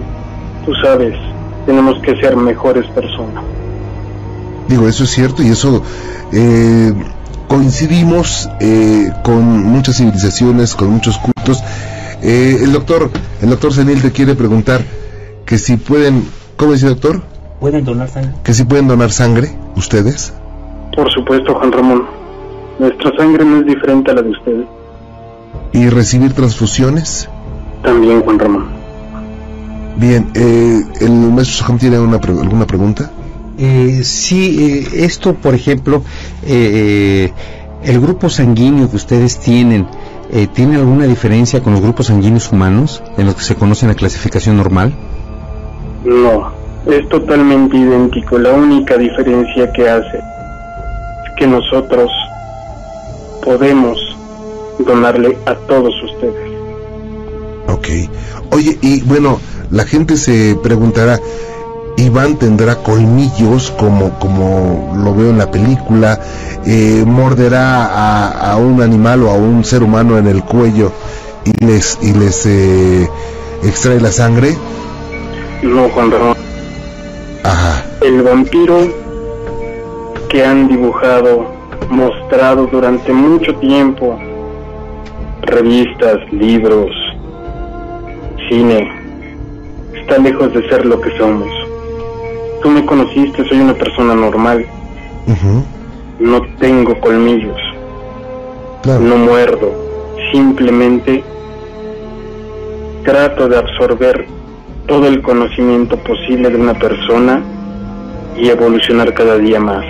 tú 0.66 0.74
sabes, 0.84 1.14
tenemos 1.68 2.02
que 2.02 2.16
ser 2.20 2.36
mejores 2.36 2.88
personas. 2.88 3.44
Digo, 4.68 4.88
eso 4.88 5.04
es 5.04 5.12
cierto 5.12 5.44
y 5.44 5.50
eso 5.50 5.84
eh, 6.32 6.94
coincidimos 7.48 8.50
eh, 8.60 9.12
con 9.24 9.64
muchas 9.66 9.98
civilizaciones, 9.98 10.74
con 10.74 10.90
muchos 10.90 11.18
cultos. 11.20 11.64
Eh, 12.22 12.58
el 12.62 12.74
doctor, 12.74 13.10
el 13.42 13.50
doctor 13.50 13.74
Senil 13.74 14.02
te 14.02 14.12
quiere 14.12 14.36
preguntar 14.36 14.82
que 15.46 15.58
si 15.58 15.78
pueden, 15.78 16.24
¿cómo 16.58 16.74
dice 16.74 16.88
doctor? 16.88 17.22
¿Pueden 17.60 17.84
donar 17.86 18.10
sangre? 18.10 18.34
Que 18.44 18.54
si 18.54 18.64
pueden 18.64 18.88
donar 18.88 19.12
sangre, 19.12 19.52
ustedes. 19.76 20.34
Por 20.96 21.12
supuesto, 21.12 21.54
Juan 21.56 21.72
Ramón. 21.72 22.04
Nuestra 22.80 23.12
sangre 23.18 23.44
no 23.46 23.60
es 23.60 23.66
diferente 23.66 24.12
a 24.12 24.16
la 24.16 24.22
de 24.22 24.30
ustedes. 24.30 24.66
¿Y 25.74 25.90
recibir 25.90 26.34
transfusiones? 26.34 27.28
También, 27.84 28.22
Juan 28.22 28.40
Ramón. 28.40 28.66
Bien, 29.98 30.30
eh, 30.34 30.82
¿el 31.02 31.12
maestro 31.12 31.66
Soham 31.66 31.78
tiene 31.78 32.00
una 32.00 32.20
pre- 32.22 32.40
alguna 32.40 32.66
pregunta? 32.66 33.12
Eh, 33.58 34.02
sí, 34.04 34.86
eh, 34.94 35.04
esto, 35.06 35.34
por 35.36 35.54
ejemplo, 35.54 36.02
eh, 36.46 37.32
el 37.84 38.00
grupo 38.00 38.30
sanguíneo 38.30 38.90
que 38.90 38.96
ustedes 38.96 39.40
tienen, 39.40 39.86
eh, 40.32 40.48
¿tiene 40.48 40.76
alguna 40.76 41.06
diferencia 41.06 41.62
con 41.62 41.74
los 41.74 41.82
grupos 41.82 42.08
sanguíneos 42.08 42.52
humanos 42.52 43.04
en 43.18 43.26
los 43.26 43.36
que 43.36 43.44
se 43.44 43.56
conoce 43.56 43.88
la 43.88 43.96
clasificación 43.96 44.58
normal? 44.58 44.94
No, 46.06 46.52
es 46.86 47.08
totalmente 47.10 47.78
idéntico. 47.78 48.38
La 48.38 48.52
única 48.54 48.98
diferencia 48.98 49.72
que 49.74 49.90
hace 49.90 50.18
es 50.18 51.36
que 51.38 51.48
nosotros 51.48 52.10
podemos 53.44 53.98
donarle 54.80 55.38
a 55.46 55.56
todos 55.56 55.94
ustedes. 56.04 56.52
Ok. 57.68 57.88
Oye, 58.52 58.78
y 58.82 59.02
bueno, 59.02 59.40
la 59.72 59.86
gente 59.86 60.18
se 60.18 60.58
preguntará, 60.62 61.20
Iván 62.00 62.38
tendrá 62.38 62.76
colmillos 62.78 63.72
como, 63.72 64.18
como 64.20 64.94
lo 64.96 65.14
veo 65.14 65.30
en 65.32 65.38
la 65.38 65.52
película, 65.52 66.20
eh, 66.66 67.04
morderá 67.06 67.86
a, 67.86 68.52
a 68.52 68.58
un 68.58 68.82
animal 68.82 69.24
o 69.24 69.30
a 69.30 69.36
un 69.36 69.64
ser 69.66 69.84
humano 69.84 70.18
en 70.18 70.28
el 70.28 70.44
cuello 70.44 70.92
y 71.44 71.66
les, 71.66 71.98
y 72.02 72.14
les 72.14 72.46
eh, 72.46 73.10
extrae 73.64 74.00
la 74.00 74.12
sangre. 74.12 74.56
No, 75.62 75.90
Juan 75.90 76.12
Ramón. 76.12 76.38
Ajá. 77.44 77.86
El 78.02 78.22
vampiro 78.22 78.78
que 80.30 80.46
han 80.46 80.68
dibujado, 80.68 81.48
mostrado 81.90 82.68
durante 82.68 83.12
mucho 83.12 83.56
tiempo, 83.56 84.18
revistas, 85.42 86.18
libros, 86.32 86.92
cine, 88.48 88.90
está 89.94 90.18
lejos 90.18 90.54
de 90.54 90.70
ser 90.70 90.86
lo 90.86 91.02
que 91.02 91.18
somos. 91.18 91.59
Tú 92.62 92.70
me 92.70 92.86
conociste, 92.86 93.48
soy 93.48 93.60
una 93.60 93.74
persona 93.74 94.14
normal, 94.16 94.66
no 96.20 96.42
tengo 96.60 97.00
colmillos, 97.00 97.58
Claro. 98.84 99.00
no 99.02 99.16
muerdo, 99.18 99.72
simplemente 100.34 101.24
trato 103.06 103.48
de 103.48 103.58
absorber 103.58 104.26
todo 104.88 105.08
el 105.08 105.22
conocimiento 105.22 105.96
posible 105.98 106.50
de 106.50 106.58
una 106.58 106.74
persona 106.74 107.42
y 108.38 108.50
evolucionar 108.50 109.14
cada 109.14 109.38
día 109.38 109.60
más. 109.60 109.86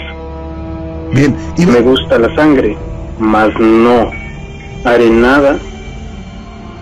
Bien, 1.12 1.36
Me 1.58 1.64
Iván, 1.64 1.84
gusta 1.84 2.20
la 2.20 2.34
sangre, 2.36 2.78
mas 3.18 3.50
no 3.60 4.12
haré 4.86 5.10
nada 5.10 5.58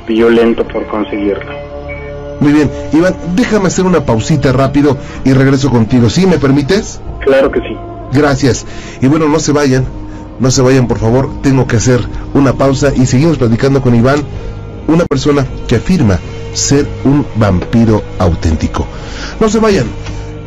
violento 0.07 0.65
por 0.67 0.85
conseguirla. 0.87 1.55
Muy 2.39 2.53
bien. 2.53 2.69
Iván, 2.93 3.15
déjame 3.35 3.67
hacer 3.67 3.85
una 3.85 4.05
pausita 4.05 4.51
rápido 4.51 4.97
y 5.25 5.33
regreso 5.33 5.69
contigo. 5.69 6.09
¿Sí? 6.09 6.25
¿Me 6.25 6.37
permites? 6.37 6.99
Claro 7.23 7.51
que 7.51 7.59
sí. 7.61 7.75
Gracias. 8.13 8.65
Y 9.01 9.07
bueno, 9.07 9.27
no 9.27 9.39
se 9.39 9.51
vayan, 9.51 9.85
no 10.39 10.49
se 10.51 10.61
vayan 10.61 10.87
por 10.87 10.99
favor, 10.99 11.29
tengo 11.41 11.67
que 11.67 11.77
hacer 11.77 11.99
una 12.33 12.53
pausa 12.53 12.91
y 12.95 13.05
seguimos 13.05 13.37
platicando 13.37 13.81
con 13.81 13.95
Iván, 13.95 14.21
una 14.87 15.05
persona 15.05 15.45
que 15.67 15.75
afirma 15.75 16.19
ser 16.53 16.87
un 17.03 17.25
vampiro 17.35 18.01
auténtico. 18.19 18.85
No 19.39 19.49
se 19.49 19.59
vayan. 19.59 19.85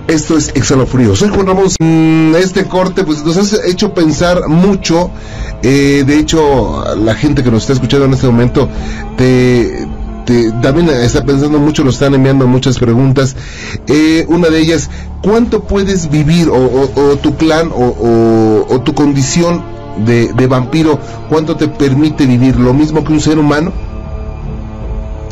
Esto 0.08 0.36
es 0.36 0.48
Exhalofrío. 0.56 1.14
Soy 1.14 1.28
Juan 1.28 1.46
Ramón. 1.46 1.66
Mm, 1.78 2.34
Este 2.34 2.64
corte 2.64 3.04
pues 3.04 3.24
nos 3.24 3.36
has 3.36 3.64
hecho 3.64 3.94
pensar 3.94 4.48
mucho. 4.48 5.10
Eh, 5.62 6.02
de 6.04 6.18
hecho, 6.18 6.82
la 6.96 7.14
gente 7.14 7.44
que 7.44 7.50
nos 7.50 7.62
está 7.62 7.74
escuchando 7.74 8.06
en 8.06 8.14
este 8.14 8.26
momento 8.26 8.68
te, 9.16 9.86
te- 10.30 10.52
también 10.62 10.88
está 10.90 11.24
pensando 11.24 11.58
mucho, 11.58 11.82
nos 11.82 11.94
están 11.94 12.14
enviando 12.14 12.46
muchas 12.46 12.78
preguntas. 12.78 13.34
Eh, 13.88 14.24
una 14.28 14.48
de 14.48 14.60
ellas, 14.60 14.88
¿cuánto 15.22 15.64
puedes 15.64 16.08
vivir 16.10 16.48
o, 16.48 16.54
o- 16.54 17.10
o 17.12 17.16
tu 17.16 17.34
clan 17.36 17.70
o, 17.74 17.84
o- 17.88 18.66
o 18.74 18.80
tu 18.82 18.94
condición 18.94 19.62
de, 20.06 20.32
de 20.32 20.46
vampiro, 20.46 20.98
cuánto 21.28 21.56
te 21.56 21.66
permite 21.68 22.26
vivir? 22.26 22.56
¿Lo 22.56 22.72
mismo 22.72 23.02
que 23.02 23.12
un 23.12 23.20
ser 23.20 23.38
humano? 23.38 23.72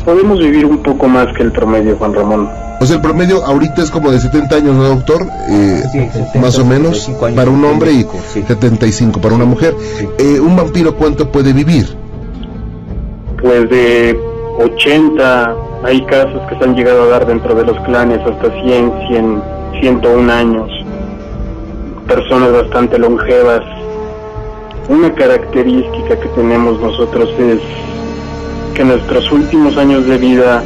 Podemos 0.03 0.39
vivir 0.39 0.65
un 0.65 0.81
poco 0.83 1.07
más 1.07 1.27
que 1.35 1.43
el 1.43 1.51
promedio, 1.51 1.95
Juan 1.97 2.13
Ramón. 2.13 2.49
O 2.81 2.85
sea, 2.85 2.95
el 2.95 3.01
promedio 3.01 3.43
ahorita 3.45 3.81
es 3.83 3.91
como 3.91 4.09
de 4.11 4.19
70 4.19 4.55
años, 4.55 4.75
¿no, 4.75 4.83
doctor? 4.83 5.25
Eh, 5.49 5.83
Sí, 5.91 5.99
70, 5.99 6.39
más 6.39 6.57
o 6.59 6.65
menos, 6.65 6.97
75 6.99 7.25
años, 7.25 7.35
para 7.37 7.51
un 7.51 7.65
hombre 7.65 7.91
y 7.91 8.01
75, 8.03 8.23
sí. 8.33 8.43
75 8.47 9.21
para 9.21 9.35
una 9.35 9.45
mujer. 9.45 9.75
Sí. 9.97 10.07
Eh, 10.17 10.39
¿Un 10.39 10.55
vampiro 10.55 10.95
cuánto 10.95 11.31
puede 11.31 11.53
vivir? 11.53 11.97
pues 13.41 13.69
de 13.69 14.19
80, 14.59 15.55
hay 15.83 16.01
casos 16.05 16.41
que 16.49 16.57
se 16.57 16.63
han 16.65 16.75
llegado 16.75 17.03
a 17.03 17.07
dar 17.07 17.25
dentro 17.25 17.55
de 17.55 17.63
los 17.63 17.79
clanes 17.85 18.19
hasta 18.19 18.51
100, 18.61 18.93
100, 19.07 19.43
101 19.79 20.31
años, 20.33 20.69
personas 22.07 22.51
bastante 22.51 22.99
longevas. 22.99 23.61
Una 24.89 25.13
característica 25.13 26.19
que 26.19 26.27
tenemos 26.29 26.79
nosotros 26.81 27.29
es 27.39 27.61
que 28.73 28.83
nuestros 28.83 29.31
últimos 29.31 29.77
años 29.77 30.05
de 30.07 30.17
vida 30.17 30.63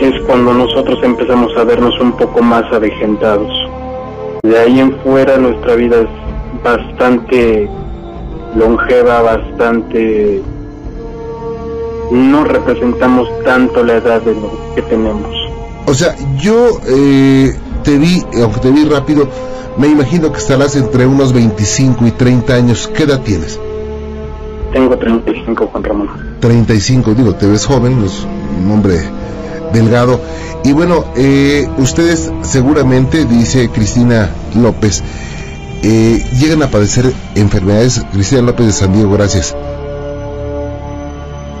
es 0.00 0.20
cuando 0.26 0.54
nosotros 0.54 0.98
empezamos 1.04 1.56
a 1.56 1.64
vernos 1.64 1.98
un 2.00 2.12
poco 2.16 2.42
más 2.42 2.64
avejentados. 2.72 3.52
De 4.42 4.58
ahí 4.58 4.80
en 4.80 4.96
fuera 5.02 5.36
nuestra 5.36 5.76
vida 5.76 6.00
es 6.00 6.62
bastante 6.64 7.68
longeva, 8.56 9.22
bastante... 9.22 10.42
No 12.10 12.44
representamos 12.44 13.28
tanto 13.44 13.82
la 13.82 13.94
edad 13.94 14.22
de 14.22 14.34
lo 14.34 14.74
que 14.74 14.82
tenemos. 14.82 15.30
O 15.86 15.94
sea, 15.94 16.14
yo 16.38 16.80
eh, 16.86 17.54
te 17.82 17.98
vi, 17.98 18.22
aunque 18.40 18.60
te 18.60 18.70
vi 18.70 18.84
rápido, 18.84 19.28
me 19.76 19.88
imagino 19.88 20.32
que 20.32 20.38
estarás 20.38 20.76
entre 20.76 21.06
unos 21.06 21.32
25 21.32 22.06
y 22.06 22.10
30 22.12 22.54
años. 22.54 22.90
¿Qué 22.94 23.04
edad 23.04 23.20
tienes? 23.20 23.58
Tengo 24.72 24.96
35, 24.96 25.68
Juan 25.68 25.84
Ramón. 25.84 26.08
35, 26.40 27.14
digo, 27.14 27.34
te 27.34 27.46
ves 27.46 27.66
joven, 27.66 28.02
es 28.04 28.26
un 28.58 28.70
hombre 28.70 29.00
delgado. 29.72 30.20
Y 30.64 30.72
bueno, 30.72 31.04
eh, 31.16 31.68
ustedes 31.78 32.32
seguramente, 32.42 33.24
dice 33.26 33.68
Cristina 33.68 34.30
López, 34.54 35.02
eh, 35.82 36.24
llegan 36.40 36.62
a 36.62 36.70
padecer 36.70 37.12
enfermedades. 37.34 38.02
Cristina 38.12 38.42
López 38.42 38.66
de 38.66 38.72
San 38.72 38.92
Diego, 38.94 39.12
gracias. 39.12 39.54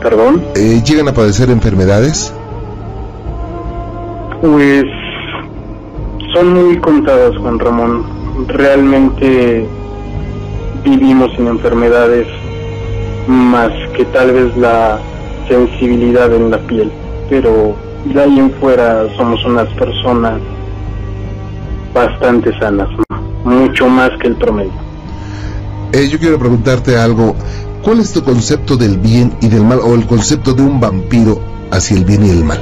¿Perdón? 0.04 0.44
Eh, 0.54 0.82
¿Llegan 0.84 1.08
a 1.08 1.14
padecer 1.14 1.48
enfermedades? 1.48 2.30
Pues 4.42 4.84
son 6.34 6.52
muy 6.52 6.78
contadas, 6.78 7.34
Juan 7.38 7.58
Ramón. 7.58 8.04
Realmente 8.48 9.66
vivimos 10.84 11.34
sin 11.34 11.46
enfermedades 11.46 12.26
más 13.26 13.70
que 13.96 14.04
tal 14.04 14.32
vez 14.32 14.54
la 14.58 14.98
sensibilidad 15.48 16.30
en 16.34 16.50
la 16.50 16.58
piel. 16.58 16.92
Pero 17.30 17.74
de 18.04 18.20
ahí 18.20 18.38
en 18.38 18.50
fuera 18.60 19.06
somos 19.16 19.42
unas 19.46 19.72
personas 19.72 20.38
bastante 21.94 22.52
sanas, 22.58 22.90
mucho 23.42 23.88
más 23.88 24.10
que 24.20 24.26
el 24.26 24.36
promedio. 24.36 24.84
Eh, 25.92 26.08
yo 26.10 26.18
quiero 26.18 26.38
preguntarte 26.38 26.94
algo. 26.94 27.34
¿Cuál 27.84 28.00
es 28.00 28.14
tu 28.14 28.24
concepto 28.24 28.78
del 28.78 28.96
bien 28.96 29.36
y 29.42 29.48
del 29.48 29.62
mal 29.62 29.78
o 29.78 29.94
el 29.94 30.06
concepto 30.06 30.54
de 30.54 30.62
un 30.62 30.80
vampiro 30.80 31.38
hacia 31.70 31.98
el 31.98 32.06
bien 32.06 32.24
y 32.24 32.30
el 32.30 32.42
mal? 32.42 32.58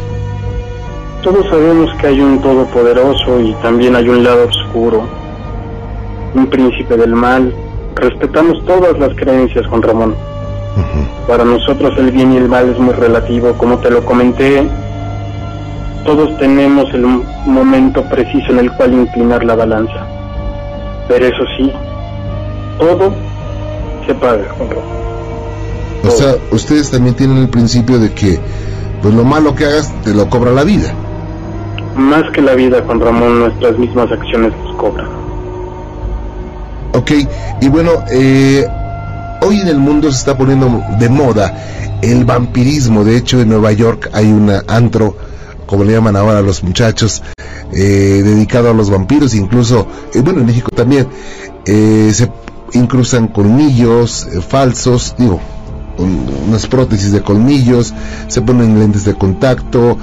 Todos 1.22 1.48
sabemos 1.48 1.94
que 2.00 2.08
hay 2.08 2.20
un 2.20 2.40
todopoderoso 2.40 3.40
y 3.40 3.54
también 3.62 3.94
hay 3.94 4.08
un 4.08 4.24
lado 4.24 4.48
oscuro, 4.48 5.04
un 6.34 6.46
príncipe 6.48 6.96
del 6.96 7.14
mal. 7.14 7.54
Respetamos 7.94 8.64
todas 8.66 8.98
las 8.98 9.14
creencias, 9.14 9.64
Juan 9.68 9.82
Ramón. 9.82 10.16
Para 11.28 11.44
nosotros 11.44 11.92
el 11.98 12.10
bien 12.10 12.32
y 12.32 12.38
el 12.38 12.48
mal 12.48 12.68
es 12.70 12.78
muy 12.80 12.92
relativo, 12.92 13.52
como 13.52 13.78
te 13.78 13.92
lo 13.92 14.04
comenté. 14.04 14.66
Todos 16.04 16.36
tenemos 16.38 16.92
el 16.94 17.06
momento 17.46 18.02
preciso 18.06 18.50
en 18.50 18.58
el 18.58 18.72
cual 18.72 18.92
inclinar 18.92 19.44
la 19.44 19.54
balanza. 19.54 20.04
Pero 21.06 21.26
eso 21.26 21.44
sí, 21.56 21.70
todo 22.76 23.12
se 24.04 24.14
paga, 24.16 24.48
Juan 24.58 24.70
Ramón. 24.70 25.11
O 26.04 26.10
sea, 26.10 26.34
ustedes 26.50 26.90
también 26.90 27.14
tienen 27.14 27.38
el 27.38 27.48
principio 27.48 27.98
de 27.98 28.12
que 28.12 28.38
pues 29.02 29.14
lo 29.14 29.24
malo 29.24 29.54
que 29.54 29.64
hagas 29.64 29.92
te 30.04 30.12
lo 30.14 30.28
cobra 30.28 30.52
la 30.52 30.64
vida. 30.64 30.92
Más 31.96 32.24
que 32.32 32.40
la 32.42 32.54
vida, 32.54 32.82
Juan 32.86 33.00
Ramón, 33.00 33.40
nuestras 33.40 33.78
mismas 33.78 34.10
acciones 34.10 34.52
nos 34.64 34.76
cobran. 34.76 35.06
Ok, 36.94 37.10
y 37.60 37.68
bueno, 37.68 37.90
eh, 38.10 38.66
hoy 39.42 39.60
en 39.60 39.68
el 39.68 39.78
mundo 39.78 40.10
se 40.10 40.18
está 40.18 40.36
poniendo 40.36 40.82
de 40.98 41.08
moda 41.08 41.98
el 42.02 42.24
vampirismo. 42.24 43.04
De 43.04 43.16
hecho, 43.16 43.40
en 43.40 43.48
Nueva 43.48 43.72
York 43.72 44.10
hay 44.12 44.30
una 44.30 44.62
antro, 44.68 45.16
como 45.66 45.84
le 45.84 45.92
llaman 45.92 46.16
ahora 46.16 46.38
a 46.38 46.42
los 46.42 46.62
muchachos, 46.62 47.22
eh, 47.72 48.22
dedicado 48.24 48.70
a 48.70 48.74
los 48.74 48.90
vampiros. 48.90 49.34
Incluso, 49.34 49.86
eh, 50.14 50.20
bueno, 50.20 50.40
en 50.40 50.46
México 50.46 50.68
también 50.74 51.06
eh, 51.64 52.10
se 52.12 52.30
incrustan 52.74 53.28
colmillos 53.28 54.26
eh, 54.32 54.40
falsos, 54.42 55.14
digo, 55.18 55.40
un- 55.40 55.61
unas 55.98 56.66
prótesis 56.66 57.12
de 57.12 57.22
colmillos, 57.22 57.94
se 58.28 58.42
ponen 58.42 58.78
lentes 58.78 59.04
de 59.04 59.14
contacto, 59.14 59.98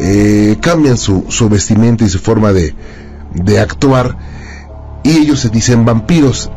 eh, 0.00 0.56
cambian 0.60 0.96
su, 0.96 1.24
su 1.28 1.48
vestimenta 1.48 2.04
y 2.04 2.08
su 2.08 2.18
forma 2.18 2.52
de, 2.52 2.74
de 3.34 3.60
actuar 3.60 4.16
y 5.02 5.16
ellos 5.18 5.40
se 5.40 5.48
dicen 5.48 5.84
vampiros. 5.84 6.50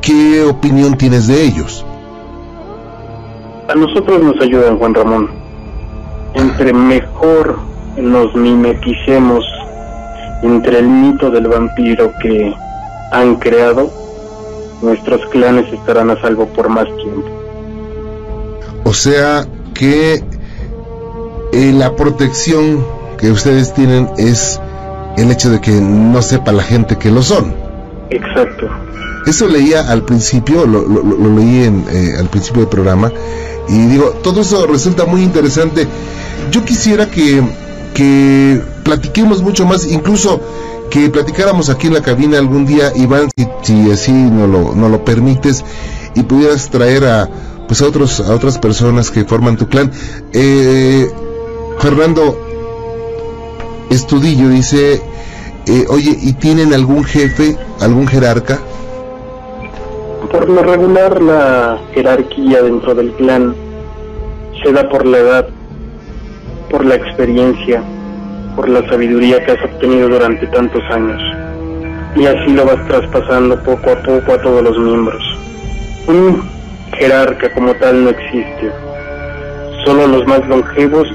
¿Qué 0.00 0.42
opinión 0.44 0.98
tienes 0.98 1.26
de 1.26 1.42
ellos? 1.44 1.84
A 3.68 3.74
nosotros 3.74 4.22
nos 4.22 4.38
ayudan, 4.42 4.78
Juan 4.78 4.94
Ramón. 4.94 5.30
Entre 6.34 6.72
mejor 6.72 7.58
nos 7.96 8.34
mimeticemos 8.34 9.44
entre 10.42 10.80
el 10.80 10.88
mito 10.88 11.30
del 11.30 11.48
vampiro 11.48 12.12
que 12.20 12.54
han 13.12 13.36
creado, 13.36 13.90
nuestros 14.82 15.24
clanes 15.26 15.72
estarán 15.72 16.10
a 16.10 16.20
salvo 16.20 16.46
por 16.48 16.68
más 16.68 16.84
tiempo. 16.96 17.43
O 18.84 18.92
sea 18.92 19.46
que 19.74 20.22
eh, 21.52 21.72
la 21.76 21.94
protección 21.96 22.84
que 23.18 23.30
ustedes 23.30 23.72
tienen 23.74 24.08
es 24.18 24.60
el 25.16 25.30
hecho 25.30 25.50
de 25.50 25.60
que 25.60 25.72
no 25.72 26.20
sepa 26.22 26.52
la 26.52 26.62
gente 26.62 26.96
que 26.98 27.10
lo 27.10 27.22
son. 27.22 27.54
Exacto. 28.10 28.68
Eso 29.26 29.48
leía 29.48 29.88
al 29.90 30.04
principio, 30.04 30.66
lo, 30.66 30.82
lo- 30.86 31.02
lo 31.02 31.36
leí 31.36 31.64
en, 31.64 31.84
eh, 31.90 32.14
al 32.18 32.28
principio 32.28 32.60
del 32.62 32.68
programa, 32.68 33.10
y 33.68 33.86
digo, 33.86 34.10
todo 34.22 34.42
eso 34.42 34.66
resulta 34.66 35.06
muy 35.06 35.22
interesante. 35.22 35.86
Yo 36.50 36.64
quisiera 36.64 37.10
que, 37.10 37.42
que 37.94 38.60
platiquemos 38.82 39.42
mucho 39.42 39.64
más, 39.64 39.86
incluso 39.86 40.40
que 40.90 41.08
platicáramos 41.08 41.70
aquí 41.70 41.86
en 41.86 41.94
la 41.94 42.02
cabina 42.02 42.36
algún 42.38 42.66
día, 42.66 42.92
Iván, 42.94 43.30
si, 43.34 43.48
si 43.62 43.90
así 43.90 44.12
no 44.12 44.46
lo, 44.46 44.74
no 44.74 44.90
lo 44.90 45.02
permites, 45.04 45.64
y 46.14 46.22
pudieras 46.24 46.68
traer 46.68 47.04
a 47.06 47.28
pues 47.66 47.82
a 47.82 47.86
otros 47.86 48.20
a 48.20 48.34
otras 48.34 48.58
personas 48.58 49.10
que 49.10 49.24
forman 49.24 49.56
tu 49.56 49.68
clan. 49.68 49.90
Eh, 50.32 51.10
Fernando 51.78 52.38
Estudillo 53.90 54.48
dice, 54.48 55.02
eh, 55.66 55.84
oye, 55.88 56.16
¿y 56.20 56.32
tienen 56.34 56.74
algún 56.74 57.04
jefe, 57.04 57.56
algún 57.80 58.06
jerarca? 58.06 58.58
Por 60.30 60.48
lo 60.48 60.62
regular, 60.62 61.22
la 61.22 61.78
jerarquía 61.92 62.62
dentro 62.62 62.94
del 62.94 63.12
clan 63.12 63.54
se 64.62 64.72
da 64.72 64.88
por 64.88 65.06
la 65.06 65.18
edad, 65.18 65.48
por 66.70 66.84
la 66.84 66.96
experiencia, 66.96 67.82
por 68.56 68.68
la 68.68 68.88
sabiduría 68.88 69.44
que 69.44 69.52
has 69.52 69.64
obtenido 69.64 70.08
durante 70.08 70.46
tantos 70.48 70.82
años. 70.90 71.20
Y 72.16 72.26
así 72.26 72.52
lo 72.52 72.64
vas 72.64 72.86
traspasando 72.86 73.62
poco 73.62 73.90
a 73.90 74.02
poco 74.02 74.32
a 74.32 74.42
todos 74.42 74.62
los 74.62 74.78
miembros. 74.78 75.22
Un 76.08 76.53
jerarca 76.98 77.52
como 77.52 77.74
tal 77.74 78.04
no 78.04 78.10
existe. 78.10 78.70
Solo 79.84 80.06
los 80.06 80.26
más 80.26 80.46
longevos 80.48 81.08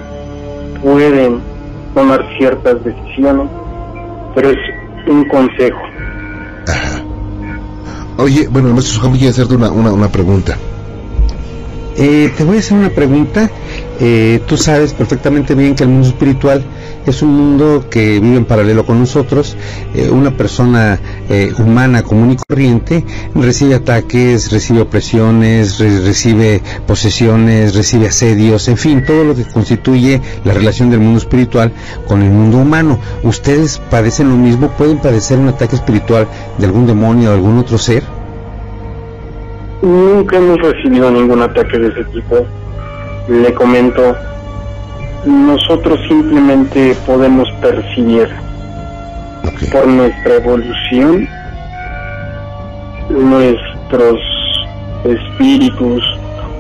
pueden 0.84 1.42
tomar 1.94 2.24
ciertas 2.38 2.84
decisiones, 2.84 3.50
pero 4.36 4.50
es 4.50 4.58
un 5.08 5.28
consejo. 5.28 5.82
Ajá. 6.68 7.04
Oye, 8.18 8.48
bueno, 8.50 8.70
maestro 8.70 8.96
Sujambi 8.96 9.18
quiere 9.18 9.32
hacerte 9.32 9.56
una, 9.56 9.72
una, 9.72 9.92
una 9.92 10.10
pregunta. 10.10 10.58
Eh, 11.98 12.32
te 12.38 12.44
voy 12.44 12.58
a 12.58 12.60
hacer 12.60 12.78
una 12.78 12.90
pregunta. 12.90 13.50
Eh, 14.00 14.42
tú 14.48 14.56
sabes 14.56 14.94
perfectamente 14.94 15.54
bien 15.56 15.76
que 15.76 15.84
el 15.84 15.90
mundo 15.90 16.08
espiritual 16.08 16.64
es 17.06 17.22
un 17.22 17.30
mundo 17.36 17.86
que 17.90 18.20
vive 18.20 18.38
en 18.38 18.46
paralelo 18.46 18.86
con 18.86 19.00
nosotros. 19.00 19.56
Eh, 19.96 20.10
una 20.12 20.32
persona 20.32 21.00
eh, 21.30 21.54
humana 21.58 22.04
común 22.04 22.32
y 22.32 22.36
corriente 22.36 23.04
recibe 23.36 23.76
ataques, 23.76 24.52
recibe 24.52 24.82
opresiones, 24.82 25.80
re- 25.80 26.02
recibe 26.02 26.62
posesiones, 26.86 27.76
recibe 27.76 28.08
asedios, 28.08 28.68
en 28.68 28.78
fin, 28.78 29.04
todo 29.06 29.24
lo 29.24 29.36
que 29.36 29.44
constituye 29.46 30.22
la 30.44 30.54
relación 30.54 30.90
del 30.90 31.00
mundo 31.00 31.20
espiritual 31.20 31.72
con 32.08 32.22
el 32.22 32.30
mundo 32.30 32.58
humano. 32.60 33.00
¿Ustedes 33.24 33.80
padecen 33.90 34.30
lo 34.30 34.36
mismo? 34.36 34.70
¿Pueden 34.78 34.98
padecer 35.00 35.40
un 35.40 35.48
ataque 35.50 35.76
espiritual 35.76 36.28
de 36.58 36.66
algún 36.66 36.86
demonio 36.86 37.32
o 37.32 37.34
algún 37.34 37.58
otro 37.58 37.78
ser? 37.78 38.04
Nunca 39.82 40.38
hemos 40.38 40.58
recibido 40.62 41.10
ningún 41.10 41.42
ataque 41.42 41.80
de 41.80 41.88
ese 41.88 42.04
tipo. 42.06 42.46
Le 43.30 43.54
comento, 43.54 44.16
nosotros 45.26 46.00
simplemente 46.08 46.96
podemos 47.06 47.50
percibir 47.62 48.30
por 49.72 49.88
nuestra 49.88 50.36
evolución 50.36 51.28
nuestros 53.10 54.20
espíritus 55.04 56.04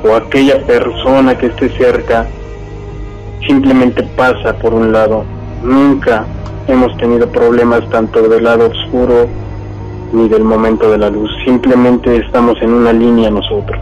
o 0.03 0.15
aquella 0.15 0.59
persona 0.65 1.37
que 1.37 1.47
esté 1.47 1.69
cerca 1.77 2.25
simplemente 3.47 4.03
pasa 4.15 4.53
por 4.57 4.73
un 4.73 4.91
lado. 4.91 5.23
Nunca 5.63 6.25
hemos 6.67 6.95
tenido 6.97 7.27
problemas 7.29 7.87
tanto 7.89 8.27
del 8.27 8.43
lado 8.43 8.69
oscuro 8.69 9.27
ni 10.13 10.27
del 10.27 10.43
momento 10.43 10.89
de 10.91 10.97
la 10.97 11.09
luz. 11.09 11.29
Simplemente 11.45 12.17
estamos 12.17 12.61
en 12.61 12.73
una 12.73 12.93
línea 12.93 13.29
nosotros. 13.29 13.79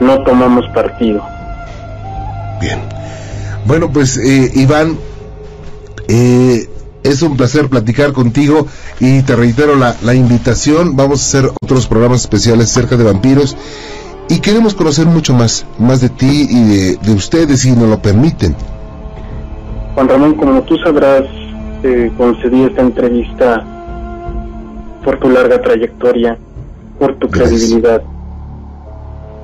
No 0.00 0.22
tomamos 0.24 0.66
partido. 0.74 1.22
Bien. 2.60 2.80
Bueno, 3.66 3.90
pues 3.92 4.16
eh, 4.16 4.50
Iván, 4.54 4.96
eh, 6.08 6.68
es 7.02 7.22
un 7.22 7.36
placer 7.36 7.68
platicar 7.68 8.12
contigo 8.12 8.66
y 8.98 9.22
te 9.22 9.36
reitero 9.36 9.76
la, 9.76 9.96
la, 10.02 10.14
invitación. 10.14 10.96
Vamos 10.96 11.20
a 11.20 11.38
hacer 11.38 11.50
otros 11.62 11.86
programas 11.86 12.22
especiales 12.22 12.68
cerca 12.70 12.96
de 12.96 13.04
vampiros 13.04 13.56
y 14.28 14.40
queremos 14.40 14.74
conocer 14.74 15.06
mucho 15.06 15.34
más, 15.34 15.66
más 15.78 16.00
de 16.00 16.08
ti 16.08 16.46
y 16.48 16.64
de, 16.64 16.96
de 16.96 17.12
ustedes 17.12 17.60
si 17.60 17.72
nos 17.72 17.88
lo 17.88 18.00
permiten. 18.00 18.54
Juan 19.94 20.08
Ramón, 20.08 20.34
como 20.34 20.62
tú 20.62 20.76
sabrás, 20.78 21.24
eh, 21.82 22.10
concedí 22.16 22.62
esta 22.62 22.82
entrevista 22.82 23.64
por 25.04 25.18
tu 25.18 25.30
larga 25.30 25.60
trayectoria, 25.60 26.38
por 26.98 27.16
tu 27.16 27.28
Gracias. 27.28 27.60
credibilidad. 27.60 28.02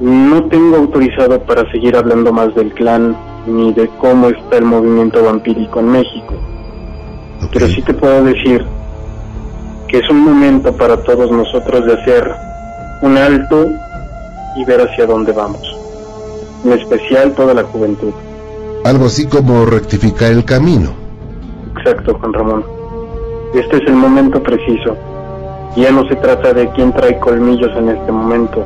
No 0.00 0.44
tengo 0.44 0.76
autorizado 0.76 1.42
para 1.42 1.70
seguir 1.72 1.96
hablando 1.96 2.32
más 2.32 2.54
del 2.54 2.72
clan 2.74 3.16
ni 3.46 3.72
de 3.72 3.88
cómo 4.00 4.28
está 4.28 4.58
el 4.58 4.64
movimiento 4.64 5.22
vampírico 5.24 5.80
en 5.80 5.88
México. 5.88 6.34
Okay. 7.38 7.48
Pero 7.52 7.68
sí 7.68 7.82
te 7.82 7.94
puedo 7.94 8.24
decir 8.24 8.64
que 9.88 9.98
es 9.98 10.10
un 10.10 10.20
momento 10.20 10.72
para 10.76 11.02
todos 11.02 11.30
nosotros 11.30 11.86
de 11.86 11.92
hacer 11.94 12.34
un 13.02 13.16
alto 13.16 13.66
y 14.56 14.64
ver 14.64 14.80
hacia 14.80 15.06
dónde 15.06 15.32
vamos. 15.32 15.62
En 16.64 16.72
especial 16.72 17.32
toda 17.34 17.54
la 17.54 17.62
juventud. 17.62 18.12
Algo 18.84 19.06
así 19.06 19.26
como 19.26 19.64
rectificar 19.66 20.32
el 20.32 20.44
camino. 20.44 20.94
Exacto, 21.76 22.16
Juan 22.18 22.32
Ramón. 22.32 22.64
Este 23.54 23.76
es 23.76 23.82
el 23.86 23.94
momento 23.94 24.42
preciso. 24.42 24.96
Ya 25.76 25.92
no 25.92 26.06
se 26.08 26.16
trata 26.16 26.52
de 26.52 26.70
quién 26.70 26.92
trae 26.92 27.18
colmillos 27.18 27.70
en 27.76 27.90
este 27.90 28.10
momento, 28.10 28.64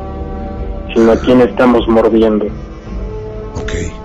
sino 0.94 1.12
a 1.12 1.16
quién 1.16 1.40
estamos 1.40 1.86
mordiendo. 1.88 2.46
Ok. 3.56 3.99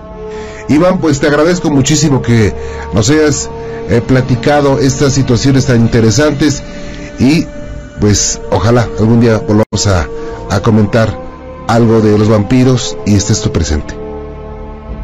Iván, 0.68 0.98
pues 0.98 1.20
te 1.20 1.26
agradezco 1.26 1.70
muchísimo 1.70 2.22
que 2.22 2.52
nos 2.92 3.10
hayas 3.10 3.50
eh, 3.88 4.02
platicado 4.04 4.78
estas 4.78 5.12
situaciones 5.12 5.66
tan 5.66 5.80
interesantes 5.80 6.62
y 7.18 7.46
pues 8.00 8.40
ojalá 8.50 8.88
algún 8.98 9.20
día 9.20 9.38
volvamos 9.38 9.86
a, 9.86 10.06
a 10.50 10.60
comentar 10.60 11.08
algo 11.68 12.00
de 12.00 12.18
los 12.18 12.28
vampiros 12.28 12.96
y 13.06 13.14
estés 13.14 13.40
tú 13.42 13.52
presente. 13.52 13.94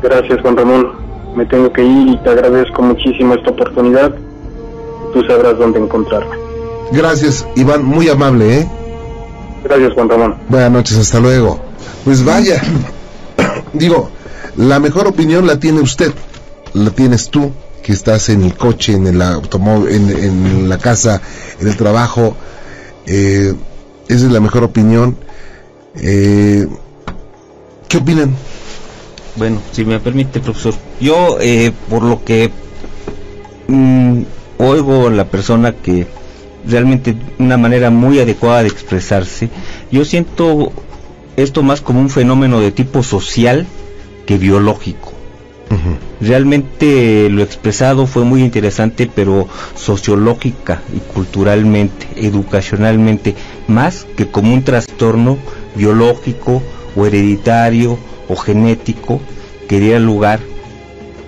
Gracias 0.02 0.40
Juan 0.42 0.56
Ramón, 0.56 0.92
me 1.36 1.46
tengo 1.46 1.72
que 1.72 1.84
ir 1.84 2.08
y 2.08 2.16
te 2.18 2.30
agradezco 2.30 2.82
muchísimo 2.82 3.34
esta 3.34 3.50
oportunidad. 3.50 4.12
Tú 5.12 5.22
sabrás 5.26 5.58
dónde 5.58 5.78
encontrarme. 5.78 6.36
Gracias 6.90 7.46
Iván, 7.54 7.84
muy 7.84 8.08
amable, 8.08 8.60
¿eh? 8.60 8.70
Gracias 9.64 9.92
Juan 9.94 10.08
Ramón. 10.08 10.34
Buenas 10.48 10.72
noches, 10.72 10.98
hasta 10.98 11.20
luego. 11.20 11.60
Pues 12.04 12.24
vaya, 12.24 12.60
digo, 13.72 14.10
la 14.56 14.78
mejor 14.78 15.06
opinión 15.06 15.46
la 15.46 15.58
tiene 15.58 15.80
usted, 15.80 16.12
la 16.74 16.90
tienes 16.90 17.30
tú, 17.30 17.52
que 17.82 17.92
estás 17.92 18.28
en 18.28 18.44
el 18.44 18.54
coche, 18.54 18.92
en 18.92 19.06
el 19.06 19.20
automóvil, 19.20 20.10
en, 20.10 20.68
la 20.68 20.78
casa, 20.78 21.20
en 21.60 21.68
el 21.68 21.76
trabajo. 21.76 22.36
Eh, 23.06 23.54
esa 24.08 24.26
es 24.26 24.32
la 24.32 24.40
mejor 24.40 24.62
opinión. 24.64 25.16
Eh, 25.96 26.66
¿Qué 27.88 27.96
opinan? 27.96 28.34
Bueno, 29.36 29.60
si 29.72 29.84
me 29.84 29.98
permite, 29.98 30.40
profesor, 30.40 30.74
yo 31.00 31.38
eh, 31.40 31.72
por 31.88 32.02
lo 32.02 32.24
que 32.24 32.50
mm, 33.68 34.22
oigo 34.58 35.10
la 35.10 35.24
persona 35.26 35.72
que 35.72 36.06
realmente 36.66 37.16
una 37.38 37.56
manera 37.56 37.90
muy 37.90 38.20
adecuada 38.20 38.62
de 38.62 38.68
expresarse, 38.68 39.50
yo 39.90 40.04
siento 40.04 40.72
esto 41.36 41.62
más 41.62 41.80
como 41.80 42.00
un 42.00 42.10
fenómeno 42.10 42.60
de 42.60 42.70
tipo 42.70 43.02
social 43.02 43.66
que 44.26 44.38
biológico. 44.38 45.12
Uh 45.70 45.74
-huh. 45.74 45.96
Realmente 46.20 47.28
lo 47.30 47.42
expresado 47.42 48.06
fue 48.06 48.24
muy 48.24 48.42
interesante, 48.42 49.10
pero 49.12 49.48
sociológica 49.74 50.82
y 50.94 50.98
culturalmente, 51.12 52.06
educacionalmente, 52.16 53.34
más 53.68 54.06
que 54.16 54.28
como 54.28 54.52
un 54.52 54.62
trastorno 54.62 55.38
biológico 55.74 56.62
o 56.94 57.06
hereditario 57.06 57.98
o 58.28 58.36
genético 58.36 59.20
que 59.68 59.80
diera 59.80 59.98
lugar 59.98 60.40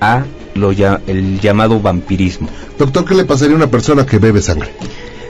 a 0.00 0.24
lo 0.54 0.72
ya, 0.72 1.00
el 1.06 1.40
llamado 1.40 1.80
vampirismo. 1.80 2.48
Doctor, 2.78 3.04
¿qué 3.04 3.14
le 3.14 3.24
pasaría 3.24 3.54
a 3.54 3.56
una 3.56 3.70
persona 3.70 4.06
que 4.06 4.18
bebe 4.18 4.40
sangre? 4.40 4.70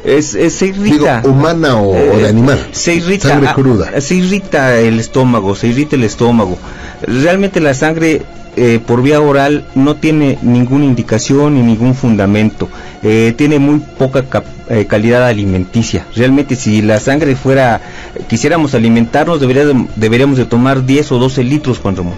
Es, 0.05 0.35
es, 0.35 0.55
se 0.55 0.67
irrita. 0.67 1.21
Digo, 1.23 1.35
humana 1.35 1.77
o, 1.77 1.95
eh, 1.95 2.11
o, 2.15 2.19
de 2.19 2.29
animal. 2.29 2.59
Se 2.73 2.95
irrita. 2.95 3.29
Sangre 3.29 3.55
cruda. 3.55 4.01
Se 4.01 4.15
irrita 4.15 4.79
el 4.79 5.01
estómago, 5.01 5.55
se 5.55 5.69
irrita 5.69 5.97
el 5.97 6.05
estómago. 6.05 6.59
Realmente 7.07 7.61
la 7.61 7.75
sangre 7.75 8.23
eh, 8.57 8.79
por 8.87 9.03
vía 9.03 9.21
oral 9.21 9.65
no 9.75 9.97
tiene 9.97 10.39
ninguna 10.43 10.85
indicación 10.85 11.55
ni 11.55 11.63
ningún 11.63 11.95
fundamento. 11.95 12.69
Eh, 13.03 13.35
tiene 13.37 13.59
muy 13.59 13.81
poca 13.81 14.25
eh, 14.69 14.87
calidad 14.87 15.27
alimenticia. 15.27 16.07
Realmente 16.15 16.55
si 16.55 16.81
la 16.81 17.01
sangre 17.01 17.35
fuera, 17.35 17.81
quisiéramos 18.29 18.75
alimentarnos, 18.75 19.41
debería 19.41 19.67
de, 19.67 19.87
deberíamos 19.97 20.39
de 20.39 20.45
tomar 20.45 20.87
10 20.87 21.13
o 21.13 21.19
12 21.19 21.43
litros, 21.43 21.79
Juan 21.81 21.97
Ramón. 21.97 22.15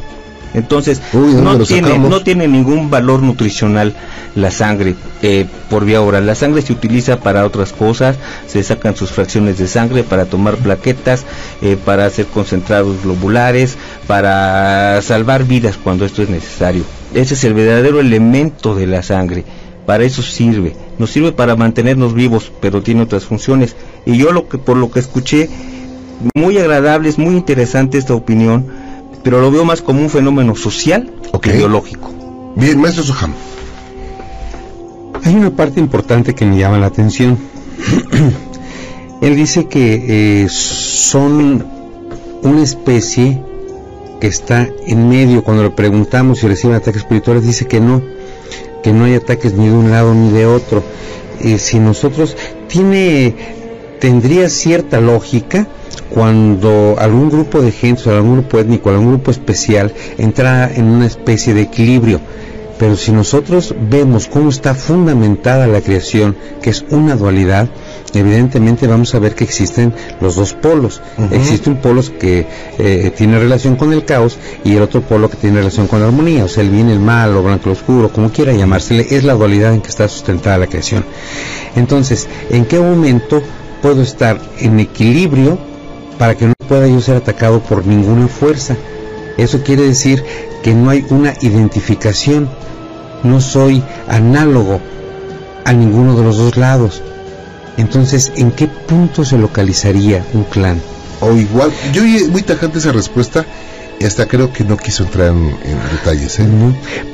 Entonces, 0.57 1.03
Uy, 1.13 1.35
no, 1.35 1.59
tiene, 1.59 1.99
no 1.99 2.23
tiene 2.23 2.49
ningún 2.49 2.89
valor 2.89 3.23
nutricional 3.23 3.95
la 4.35 4.51
sangre 4.51 4.95
eh, 5.21 5.45
por 5.69 5.85
vía 5.85 6.01
oral. 6.01 6.27
La 6.27 6.35
sangre 6.35 6.63
se 6.63 6.73
utiliza 6.73 7.21
para 7.21 7.45
otras 7.45 7.75
cosas, 7.75 8.17
se 8.47 8.63
sacan 8.63 8.97
sus 8.97 9.11
fracciones 9.11 9.59
de 9.59 9.69
sangre 9.69 10.03
para 10.03 10.25
tomar 10.25 10.57
plaquetas, 10.57 11.27
eh, 11.61 11.77
para 11.83 12.07
hacer 12.07 12.25
concentrados 12.27 13.03
globulares, 13.03 13.77
para 14.07 15.01
salvar 15.03 15.45
vidas 15.45 15.77
cuando 15.77 16.07
esto 16.07 16.23
es 16.23 16.31
necesario. 16.31 16.85
Ese 17.13 17.35
es 17.35 17.45
el 17.45 17.53
verdadero 17.53 18.01
elemento 18.01 18.75
de 18.75 18.87
la 18.87 19.03
sangre. 19.03 19.45
Para 19.85 20.05
eso 20.05 20.23
sirve. 20.23 20.75
Nos 20.99 21.11
sirve 21.11 21.33
para 21.33 21.55
mantenernos 21.55 22.15
vivos, 22.15 22.51
pero 22.63 22.83
tiene 22.83 23.03
otras 23.03 23.27
funciones. 23.27 23.77
Y 24.07 24.17
yo 24.17 24.33
lo 24.33 24.49
que 24.49 24.57
por 24.57 24.79
lo 24.79 24.91
que 24.91 25.01
escuché, 25.01 25.51
muy 26.35 26.57
agradable, 26.57 27.11
es 27.11 27.19
muy 27.19 27.37
interesante 27.37 27.99
esta 27.99 28.15
opinión 28.15 28.86
pero 29.27 29.41
lo 29.41 29.51
veo 29.51 29.65
más 29.65 29.83
como 29.83 30.01
un 30.03 30.09
fenómeno 30.09 30.55
social 30.55 31.11
okay. 31.33 31.51
que 31.51 31.59
biológico. 31.59 32.13
Bien, 32.55 32.81
maestro 32.81 33.03
Soham. 33.03 33.35
Hay 35.25 35.35
una 35.35 35.51
parte 35.51 35.81
importante 35.81 36.33
que 36.33 36.47
me 36.47 36.57
llama 36.57 36.79
la 36.79 36.87
atención. 36.87 37.37
Él 39.21 39.35
dice 39.35 39.67
que 39.67 40.45
eh, 40.45 40.49
son 40.49 41.67
una 42.45 42.63
especie 42.63 43.43
que 44.21 44.29
está 44.29 44.69
en 44.87 45.09
medio. 45.09 45.43
Cuando 45.43 45.65
le 45.65 45.71
preguntamos 45.71 46.39
si 46.39 46.47
reciben 46.47 46.77
ataques 46.77 47.03
espirituales, 47.03 47.45
dice 47.45 47.67
que 47.67 47.81
no, 47.81 48.05
que 48.85 48.93
no 48.93 49.07
hay 49.07 49.15
ataques 49.15 49.55
ni 49.55 49.67
de 49.67 49.73
un 49.73 49.91
lado 49.91 50.15
ni 50.15 50.31
de 50.31 50.47
otro. 50.47 50.85
Eh, 51.41 51.59
si 51.59 51.81
nosotros 51.81 52.37
tiene, 52.69 53.35
tendría 53.99 54.49
cierta 54.49 55.01
lógica 55.01 55.67
cuando 56.11 56.97
algún 56.99 57.31
grupo 57.31 57.63
de 57.63 57.73
gente, 57.73 58.09
o 58.09 58.15
algún 58.15 58.35
grupo 58.35 58.59
étnico, 58.59 58.91
algún 58.91 59.09
grupo 59.09 59.31
especial 59.31 59.93
entra 60.19 60.71
en 60.73 60.85
una 60.87 61.07
especie 61.07 61.55
de 61.55 61.63
equilibrio. 61.63 62.21
Pero 62.79 62.95
si 62.97 63.11
nosotros 63.11 63.75
vemos 63.91 64.27
cómo 64.27 64.51
está 64.51 64.75
fundamentada 64.75 65.67
la 65.67 65.81
creación, 65.81 66.37
que 66.61 66.69
es 66.71 66.85
una 66.91 67.17
dualidad, 67.17 67.69
evidentemente 68.13 68.87
vamos 68.87 69.15
a 69.15 69.19
ver 69.19 69.35
que 69.35 69.45
existen 69.45 69.95
los 70.21 70.37
dos 70.37 70.53
polos. 70.53 71.01
Uh 71.17 71.23
-huh. 71.23 71.33
Existe 71.33 71.71
un 71.71 71.77
polo 71.77 72.03
que 72.19 72.47
eh, 72.79 73.13
tiene 73.17 73.39
relación 73.39 73.77
con 73.77 73.95
el 73.95 74.05
caos 74.05 74.37
y 74.63 74.77
el 74.77 74.83
otro 74.83 75.01
polo 75.01 75.31
que 75.31 75.37
tiene 75.37 75.57
relación 75.59 75.87
con 75.87 76.01
la 76.01 76.07
armonía, 76.07 76.45
o 76.45 76.49
sea, 76.49 76.63
el 76.63 76.71
bien, 76.71 76.91
el 76.91 77.01
mal, 77.01 77.33
lo 77.33 77.43
blanco, 77.43 77.67
lo 77.67 77.73
oscuro, 77.73 78.11
como 78.11 78.31
quiera 78.31 78.53
llamársele, 78.53 79.07
es 79.11 79.25
la 79.25 79.33
dualidad 79.33 79.73
en 79.73 79.81
que 79.81 79.89
está 79.89 80.07
sustentada 80.07 80.59
la 80.59 80.67
creación. 80.67 81.03
Entonces, 81.77 82.29
¿en 82.51 82.67
qué 82.67 82.79
momento 82.79 83.43
puedo 83.81 84.03
estar 84.03 84.39
en 84.59 84.81
equilibrio 84.81 85.59
para 86.19 86.35
que 86.35 86.47
no 86.47 86.55
pueda 86.69 86.87
yo 86.87 87.01
ser 87.01 87.17
atacado 87.17 87.61
por 87.61 87.87
ninguna 87.87 88.29
fuerza. 88.29 88.77
Eso 89.37 89.63
quiere 89.63 89.83
decir 89.83 90.25
que 90.63 90.75
no 90.75 90.91
hay 90.91 91.05
una 91.11 91.35
identificación, 91.41 92.49
no 93.23 93.41
soy 93.41 93.83
análogo 94.09 94.81
a 95.65 95.73
ninguno 95.73 96.17
de 96.17 96.23
los 96.23 96.39
dos 96.39 96.57
lados. 96.57 97.03
Entonces, 97.77 98.33
¿en 98.37 98.53
qué 98.53 98.67
punto 98.67 99.25
se 99.25 99.37
localizaría 99.37 100.25
un 100.33 100.45
clan? 100.45 100.81
O 101.21 101.33
igual, 101.33 101.71
yo 101.93 102.03
muy 102.31 102.43
tajante 102.43 102.79
esa 102.79 102.93
respuesta 102.93 103.45
hasta 104.05 104.27
creo 104.27 104.53
que 104.53 104.65
no 104.65 104.77
quiso 104.77 105.05
entrar 105.05 105.29
en, 105.29 105.49
en 105.65 105.79
detalles. 105.93 106.39
¿eh? 106.41 106.47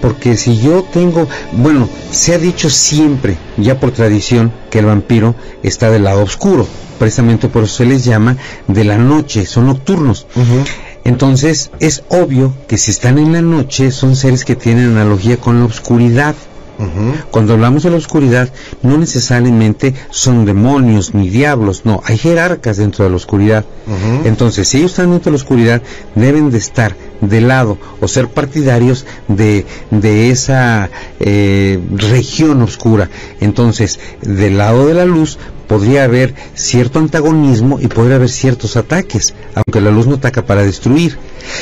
Porque 0.01 0.37
si 0.37 0.59
yo 0.59 0.83
tengo, 0.93 1.29
bueno, 1.53 1.89
se 2.11 2.35
ha 2.35 2.39
dicho 2.39 2.71
siempre, 2.71 3.37
ya 3.57 3.79
por 3.79 3.93
tradición, 3.93 4.53
que 4.71 4.81
el 4.81 4.87
vampiro 4.87 5.35
está 5.63 5.91
del 5.91 6.05
lado 6.05 6.23
oscuro 6.23 6.67
precisamente 6.99 7.49
por 7.49 7.65
eso 7.65 7.79
se 7.79 7.85
les 7.85 8.05
llama 8.05 8.37
de 8.69 8.85
la 8.85 8.97
noche, 8.97 9.45
son 9.45 9.67
nocturnos. 9.67 10.29
Uh 10.37 10.41
-huh. 10.41 10.65
Entonces 11.05 11.73
es 11.81 12.05
obvio 12.09 12.55
que 12.69 12.79
si 12.79 12.93
están 12.93 13.19
en 13.19 13.33
la 13.33 13.43
noche 13.43 13.91
son 13.91 14.15
seres 14.15 14.45
que 14.45 14.55
tienen 14.55 14.91
analogía 14.93 15.37
con 15.37 15.59
la 15.59 15.65
oscuridad. 15.67 16.37
Cuando 17.31 17.53
hablamos 17.53 17.85
de 17.85 17.91
la 17.91 17.97
oscuridad, 17.97 18.53
no 18.83 18.99
necesariamente 18.99 19.95
son 20.11 20.45
demonios 20.45 21.15
ni 21.15 21.29
diablos, 21.29 21.83
no, 21.85 22.03
hay 22.05 22.19
jerarcas 22.19 22.77
dentro 22.77 23.05
de 23.05 23.11
la 23.11 23.17
oscuridad. 23.17 23.65
Entonces, 24.25 24.69
si 24.69 24.79
ellos 24.79 24.93
están 24.93 25.11
dentro 25.11 25.31
de 25.31 25.39
la 25.39 25.43
oscuridad, 25.43 25.83
deben 26.15 26.51
de 26.51 26.59
estar 26.59 26.97
de 27.21 27.41
lado 27.41 27.79
o 28.01 28.09
ser 28.09 28.29
partidarios 28.29 29.07
de, 29.29 29.65
de 29.91 30.31
esa 30.31 30.91
eh, 31.21 31.79
región 31.93 32.63
oscura. 32.63 33.11
Entonces, 33.41 34.01
del 34.23 34.59
lado 34.59 34.87
de 34.87 34.95
la 34.95 35.05
luz 35.05 35.39
podría 35.73 36.05
haber 36.05 36.35
cierto 36.55 36.99
antagonismo 36.99 37.81
y 37.81 37.87
podría 37.87 38.17
haber 38.17 38.29
ciertos 38.29 38.77
ataques, 38.77 39.33
aunque 39.55 39.81
la 39.81 39.91
luz 39.91 40.07
no 40.07 40.17
ataca 40.17 40.45
para 40.45 40.65
destruir. 40.65 41.17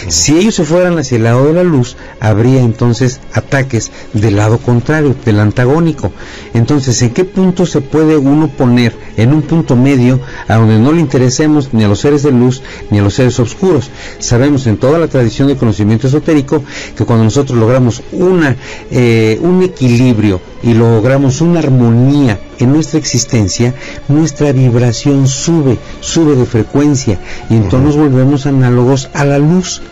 Si 0.09 0.37
ellos 0.37 0.57
se 0.57 0.65
fueran 0.65 0.99
hacia 0.99 1.17
el 1.17 1.23
lado 1.23 1.47
de 1.47 1.53
la 1.53 1.63
luz, 1.63 1.97
habría 2.19 2.61
entonces 2.61 3.21
ataques 3.35 3.93
del 4.13 4.35
lado 4.35 4.59
contrario, 4.59 5.15
del 5.25 5.39
antagónico. 5.39 6.11
Entonces, 6.55 7.01
¿en 7.03 7.11
qué 7.11 7.25
punto 7.25 7.67
se 7.67 7.83
puede 7.83 8.17
uno 8.17 8.49
poner 8.49 8.97
en 9.17 9.33
un 9.33 9.43
punto 9.43 9.77
medio 9.77 10.19
a 10.49 10.57
donde 10.57 10.81
no 10.81 10.91
le 10.91 11.01
interesemos 11.01 11.73
ni 11.73 11.85
a 11.85 11.89
los 11.89 12.01
seres 12.01 12.25
de 12.25 12.33
luz 12.33 12.65
ni 12.91 12.99
a 12.99 13.03
los 13.03 13.15
seres 13.15 13.39
oscuros? 13.39 13.91
Sabemos 14.19 14.67
en 14.67 14.77
toda 14.77 14.99
la 14.99 15.07
tradición 15.07 15.47
de 15.47 15.57
conocimiento 15.57 16.09
esotérico 16.09 16.65
que 16.97 17.05
cuando 17.05 17.23
nosotros 17.23 17.57
logramos 17.57 18.03
una, 18.11 18.57
eh, 18.91 19.39
un 19.41 19.63
equilibrio 19.63 20.41
y 20.65 20.75
logramos 20.75 21.41
una 21.41 21.61
armonía 21.61 22.41
en 22.61 22.73
nuestra 22.73 22.99
existencia, 22.99 23.75
nuestra 24.09 24.53
vibración 24.53 25.27
sube, 25.27 25.79
sube 26.01 26.37
de 26.37 26.47
frecuencia 26.47 27.19
y 27.49 27.55
entonces 27.55 27.97
volvemos 27.97 28.47
análogos 28.47 29.09
a 29.15 29.25
la 29.25 29.39
luz. 29.39 29.83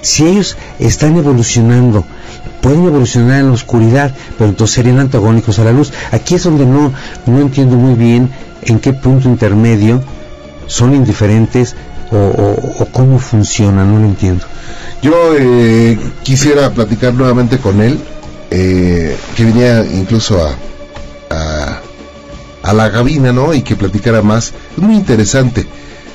Si 0.00 0.26
ellos 0.26 0.56
están 0.80 1.16
evolucionando, 1.16 2.04
pueden 2.60 2.84
evolucionar 2.84 3.40
en 3.40 3.46
la 3.48 3.52
oscuridad, 3.52 4.14
pero 4.36 4.50
entonces 4.50 4.74
serían 4.74 4.98
antagónicos 4.98 5.58
a 5.58 5.64
la 5.64 5.72
luz. 5.72 5.92
Aquí 6.10 6.34
es 6.34 6.44
donde 6.44 6.66
no, 6.66 6.92
no 7.26 7.40
entiendo 7.40 7.76
muy 7.76 7.94
bien 7.94 8.30
en 8.62 8.80
qué 8.80 8.92
punto 8.92 9.28
intermedio 9.28 10.02
son 10.66 10.94
indiferentes 10.94 11.76
o, 12.10 12.86
cómo 12.92 13.18
funciona, 13.18 13.84
no 13.84 13.98
lo 13.98 14.04
entiendo. 14.04 14.44
Yo 15.02 15.12
eh, 15.38 15.98
quisiera 16.22 16.70
platicar 16.70 17.14
nuevamente 17.14 17.58
con 17.58 17.80
él, 17.80 17.98
eh, 18.50 19.16
que 19.34 19.44
venía 19.44 19.84
incluso 19.84 20.44
a, 20.44 20.54
a, 21.32 22.72
la 22.72 22.90
cabina, 22.90 23.32
¿no? 23.32 23.52
Y 23.54 23.62
que 23.62 23.76
platicara 23.76 24.22
más. 24.22 24.52
Es 24.76 24.82
muy 24.82 24.94
interesante. 24.94 25.66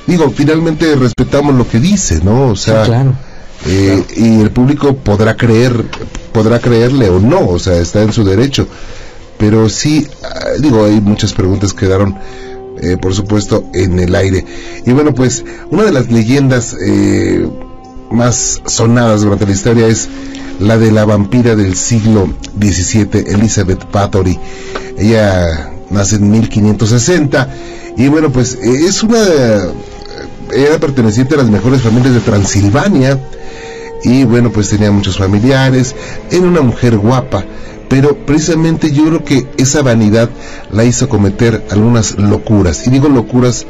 Digo, 0.06 0.30
finalmente 0.30 0.96
respetamos 0.96 1.54
lo 1.54 1.68
que 1.68 1.78
dice, 1.78 2.20
¿no? 2.22 2.48
O 2.48 2.56
sea, 2.56 2.84
eh, 3.66 4.04
y 4.16 4.40
el 4.40 4.50
público 4.50 4.96
podrá 4.96 5.36
creer, 5.36 5.84
podrá 6.32 6.58
creerle 6.58 7.10
o 7.10 7.20
no, 7.20 7.46
o 7.46 7.58
sea, 7.58 7.76
está 7.76 8.02
en 8.02 8.12
su 8.12 8.24
derecho. 8.24 8.66
Pero 9.36 9.68
sí, 9.68 10.06
ah, 10.24 10.50
digo, 10.58 10.84
hay 10.84 11.00
muchas 11.00 11.32
preguntas 11.32 11.72
que 11.72 11.86
quedaron 11.86 12.18
eh, 12.80 12.96
por 12.96 13.14
supuesto, 13.14 13.64
en 13.74 13.98
el 13.98 14.14
aire. 14.14 14.44
Y 14.86 14.92
bueno, 14.92 15.14
pues 15.14 15.44
una 15.70 15.84
de 15.84 15.92
las 15.92 16.10
leyendas 16.10 16.76
eh, 16.80 17.48
más 18.10 18.62
sonadas 18.66 19.22
durante 19.22 19.46
la 19.46 19.52
historia 19.52 19.86
es 19.88 20.08
la 20.60 20.78
de 20.78 20.92
la 20.92 21.04
vampira 21.04 21.56
del 21.56 21.74
siglo 21.74 22.32
XVII, 22.60 23.24
Elizabeth 23.26 23.90
Bathory. 23.90 24.38
Ella 24.98 25.70
nace 25.90 26.16
en 26.16 26.30
1560 26.30 27.48
y 27.96 28.08
bueno, 28.08 28.30
pues 28.30 28.54
eh, 28.54 28.86
es 28.86 29.02
una... 29.02 29.18
Era 30.50 30.78
perteneciente 30.78 31.34
a 31.34 31.38
las 31.38 31.50
mejores 31.50 31.82
familias 31.82 32.14
de 32.14 32.20
Transilvania 32.20 33.18
y 34.02 34.24
bueno, 34.24 34.50
pues 34.50 34.70
tenía 34.70 34.90
muchos 34.90 35.18
familiares, 35.18 35.94
era 36.30 36.46
una 36.46 36.62
mujer 36.62 36.96
guapa, 36.96 37.44
pero 37.88 38.16
precisamente 38.24 38.92
yo 38.92 39.06
creo 39.06 39.24
que 39.24 39.46
esa 39.56 39.82
vanidad 39.82 40.30
la 40.70 40.84
hizo 40.84 41.08
cometer 41.08 41.64
algunas 41.70 42.16
locuras. 42.16 42.86
Y 42.86 42.90
digo 42.90 43.08
locuras 43.08 43.66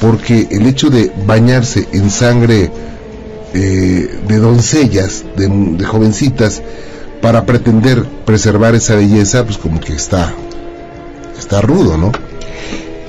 porque 0.00 0.48
el 0.50 0.66
hecho 0.66 0.90
de 0.90 1.12
bañarse 1.26 1.88
en 1.92 2.10
sangre 2.10 2.70
eh, 3.54 4.20
de 4.26 4.38
doncellas, 4.38 5.24
de, 5.36 5.84
jovencitas, 5.84 6.62
para 7.20 7.46
pretender 7.46 8.04
preservar 8.24 8.74
esa 8.74 8.96
belleza, 8.96 9.44
pues 9.44 9.58
como 9.58 9.80
que 9.80 9.94
está, 9.94 10.34
está 11.42 11.60
rudo, 11.60 11.98
¿no? 11.98 12.12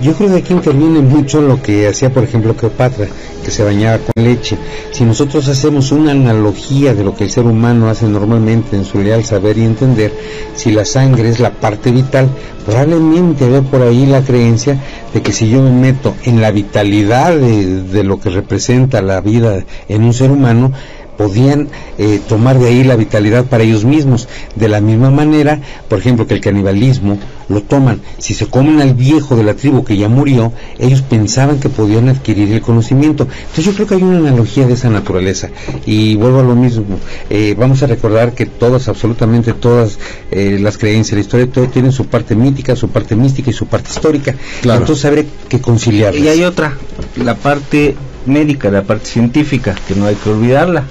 Yo 0.02 0.13
creo 0.13 0.32
que 0.32 0.38
aquí 0.38 0.54
interviene 0.54 1.00
mucho 1.00 1.41
lo 1.41 1.62
que 1.62 1.88
hacía, 1.88 2.12
por 2.12 2.24
ejemplo, 2.24 2.56
Cleopatra, 2.56 3.08
que 3.46 3.52
se 3.52 3.63
bañaba 3.63 4.00
con 4.00 4.22
leche. 4.22 4.58
Si 4.91 5.06
nosotros 5.06 5.48
hacemos 5.48 5.93
una 5.93 6.12
analogía 6.12 6.93
de 6.93 7.06
lo 7.06 7.15
que 7.15 7.24
el 7.24 7.30
ser 7.30 7.46
humano 7.46 7.88
hace 7.89 8.08
normalmente 8.08 8.76
en 8.76 8.84
su 8.84 9.00
leal 9.02 9.24
saber 9.24 9.58
y 9.58 9.63
entender, 9.63 10.12
si 10.56 10.72
la 10.72 10.84
sangre 10.84 11.30
es 11.30 11.39
la 11.39 11.52
parte 11.52 11.91
vital, 11.91 12.28
probablemente 12.65 13.46
había 13.46 13.62
por 13.62 13.82
ahí 13.82 14.06
la 14.06 14.22
creencia 14.22 14.78
de 15.13 15.22
que 15.22 15.32
si 15.32 15.48
yo 15.48 15.62
me 15.62 15.72
meto 15.72 16.15
en 16.24 16.41
la 16.41 16.52
vitalidad 16.52 17.38
de, 17.38 17.84
de 17.84 18.04
lo 18.04 18.19
que 18.19 18.30
representa 18.30 19.02
la 19.02 19.22
vida 19.22 19.63
en 19.88 20.04
un 20.04 20.13
ser 20.13 20.32
humano, 20.32 20.74
podían 21.17 21.69
eh, 21.97 22.19
tomar 22.28 22.60
de 22.60 22.67
ahí 22.67 22.84
la 22.84 22.95
vitalidad 22.95 23.45
para 23.45 23.63
ellos 23.63 23.86
mismos. 23.86 24.28
De 24.56 24.67
la 24.67 24.82
misma 24.82 25.10
manera, 25.10 25.60
por 25.88 25.99
ejemplo, 25.99 26.28
que 26.28 26.36
el 26.36 26.41
canibalismo 26.41 27.17
lo 27.49 27.62
toman. 27.62 28.02
Si 28.17 28.34
se 28.34 28.47
comen 28.47 28.82
al 28.82 28.93
viejo 28.93 29.36
de 29.36 29.43
la 29.43 29.54
tribu 29.54 29.84
que 29.84 29.97
ya 29.97 30.10
murió, 30.10 30.54
ellos 30.80 31.02
pensaban 31.02 31.60
que 31.60 31.69
podían 31.69 32.10
adquirir 32.10 32.52
el 32.52 32.62
conocimiento. 32.62 33.28
Entonces 33.39 33.65
yo 33.65 33.73
creo 33.73 33.88
que 33.88 33.95
hay 33.95 34.04
una 34.04 34.17
analogía 34.17 34.65
de 34.65 34.73
esa 34.73 34.89
naturaleza. 34.89 35.49
Y 35.86 36.15
vuelvo 36.15 36.39
a 36.39 36.43
lo 36.43 36.56
mismo. 36.56 36.99
Eh, 37.30 37.56
vamos 37.58 37.84
a 37.84 37.88
recordar 37.88 38.34
que 38.34 38.45
todas, 38.45 38.88
absolutamente 38.88 39.54
todas 39.54 39.99
eh, 40.32 40.58
las 40.60 40.78
creencias, 40.78 41.15
la 41.15 41.21
historia, 41.21 41.47
todo 41.47 41.67
tienen 41.67 41.91
su 41.91 42.06
parte 42.08 42.36
mítica, 42.36 42.76
su 42.76 42.89
parte 42.89 43.15
mística 43.15 43.49
y 43.49 43.54
su 43.54 43.67
parte 43.67 43.89
histórica. 43.91 44.36
Entonces 44.63 45.06
habrá 45.06 45.23
que 45.49 45.62
conciliar. 45.62 46.15
Y 46.15 46.28
hay 46.28 46.43
otra, 46.43 46.78
la 47.15 47.36
parte 47.36 47.95
médica, 48.26 48.69
la 48.69 48.84
parte 48.84 49.06
científica, 49.06 49.76
que 49.88 49.95
no 49.95 50.06
hay 50.06 50.15
que 50.15 50.30
olvidarla. 50.30 50.86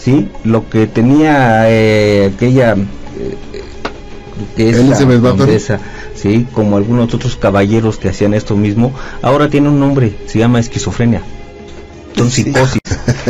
¿Sí? 0.00 0.28
Lo 0.44 0.68
que 0.68 0.86
tenía 0.86 1.70
eh, 1.70 2.32
aquella 2.34 2.74
eh, 2.74 3.36
que 4.56 4.70
es 4.70 4.78
la 4.78 5.78
¿sí? 6.14 6.46
Como 6.52 6.76
algunos 6.76 7.12
otros 7.14 7.36
caballeros 7.36 7.98
que 7.98 8.08
hacían 8.08 8.34
esto 8.34 8.56
mismo, 8.56 8.92
ahora 9.22 9.50
tiene 9.50 9.68
un 9.68 9.78
nombre, 9.78 10.14
se 10.26 10.38
llama 10.38 10.60
esquizofrenia 10.60 11.22
son 12.20 12.30
psicosis, 12.30 12.80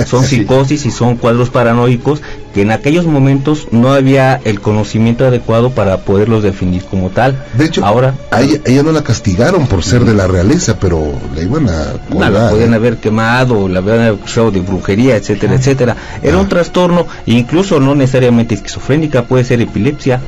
son 0.07 0.25
psicosis 0.27 0.87
y 0.87 0.91
son 0.91 1.17
cuadros 1.17 1.51
paranoicos 1.51 2.23
que 2.55 2.63
en 2.63 2.73
aquellos 2.73 3.07
momentos 3.07 3.69
no 3.71 3.93
había 3.93 4.41
el 4.45 4.61
conocimiento 4.61 5.27
adecuado 5.27 5.71
para 5.71 5.99
poderlos 5.99 6.43
definir 6.43 6.85
como 6.85 7.11
tal. 7.11 7.45
De 7.55 7.67
hecho, 7.67 7.85
ahora 7.85 8.15
a 8.31 8.43
ella, 8.43 8.83
no 8.83 8.93
la 8.93 9.03
castigaron 9.03 9.67
por 9.67 9.83
ser 9.83 10.05
de 10.05 10.15
la 10.15 10.27
realeza, 10.27 10.79
pero 10.79 11.13
la 11.35 11.43
iban 11.43 11.69
a 11.69 11.95
no, 12.11 12.29
la 12.29 12.51
podían 12.51 12.75
haber 12.75 12.97
quemado, 12.97 13.69
la 13.69 13.79
habían 13.79 14.03
acusado 14.03 14.51
de 14.51 14.61
brujería, 14.61 15.17
etcétera, 15.17 15.55
etcétera. 15.55 15.97
Era 16.23 16.39
un 16.39 16.49
trastorno, 16.49 17.07
incluso 17.27 17.79
no 17.79 17.95
necesariamente 17.95 18.55
esquizofrénica, 18.55 19.25
puede 19.25 19.45
ser 19.45 19.61
epilepsia. 19.61 20.21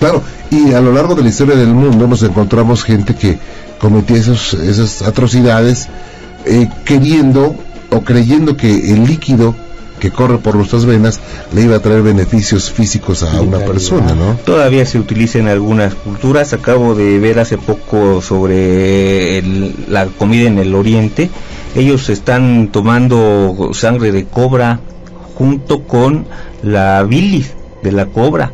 Claro, 0.00 0.22
y 0.50 0.72
a 0.72 0.80
lo 0.80 0.92
largo 0.92 1.14
de 1.14 1.22
la 1.22 1.28
historia 1.28 1.56
del 1.56 1.68
mundo 1.68 2.06
nos 2.06 2.22
encontramos 2.22 2.84
gente 2.84 3.14
que 3.14 3.38
cometía 3.78 4.16
esos, 4.16 4.54
esas 4.54 5.02
atrocidades 5.02 5.88
eh, 6.44 6.68
queriendo 6.84 7.56
o 7.90 8.00
creyendo 8.02 8.56
que 8.56 8.92
el 8.92 9.04
líquido 9.06 9.54
que 9.98 10.10
corre 10.10 10.38
por 10.38 10.56
nuestras 10.56 10.84
venas 10.84 11.20
le 11.52 11.62
iba 11.62 11.76
a 11.76 11.80
traer 11.80 12.02
beneficios 12.02 12.70
físicos 12.70 13.22
a 13.22 13.40
una 13.40 13.58
persona, 13.58 14.14
¿no? 14.14 14.36
Todavía 14.44 14.86
se 14.86 14.98
utiliza 14.98 15.38
en 15.38 15.48
algunas 15.48 15.94
culturas. 15.94 16.52
Acabo 16.52 16.94
de 16.94 17.18
ver 17.18 17.38
hace 17.38 17.58
poco 17.58 18.22
sobre 18.22 19.42
la 19.88 20.06
comida 20.06 20.48
en 20.48 20.58
el 20.58 20.74
oriente. 20.74 21.30
Ellos 21.74 22.08
están 22.08 22.68
tomando 22.72 23.70
sangre 23.72 24.12
de 24.12 24.24
cobra 24.24 24.80
junto 25.34 25.84
con 25.84 26.26
la 26.62 27.02
bilis 27.04 27.52
de 27.82 27.92
la 27.92 28.06
cobra. 28.06 28.52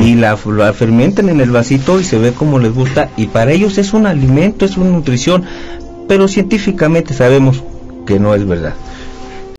Y 0.00 0.14
la, 0.14 0.38
la 0.46 0.72
fermentan 0.72 1.28
en 1.28 1.42
el 1.42 1.50
vasito 1.50 2.00
y 2.00 2.04
se 2.04 2.16
ve 2.16 2.32
como 2.32 2.58
les 2.58 2.72
gusta. 2.72 3.10
Y 3.18 3.26
para 3.26 3.52
ellos 3.52 3.76
es 3.76 3.92
un 3.92 4.06
alimento, 4.06 4.64
es 4.64 4.78
una 4.78 4.88
nutrición 4.88 5.44
pero 6.08 6.28
científicamente 6.28 7.14
sabemos 7.14 7.62
que 8.06 8.18
no 8.18 8.34
es 8.34 8.46
verdad. 8.46 8.74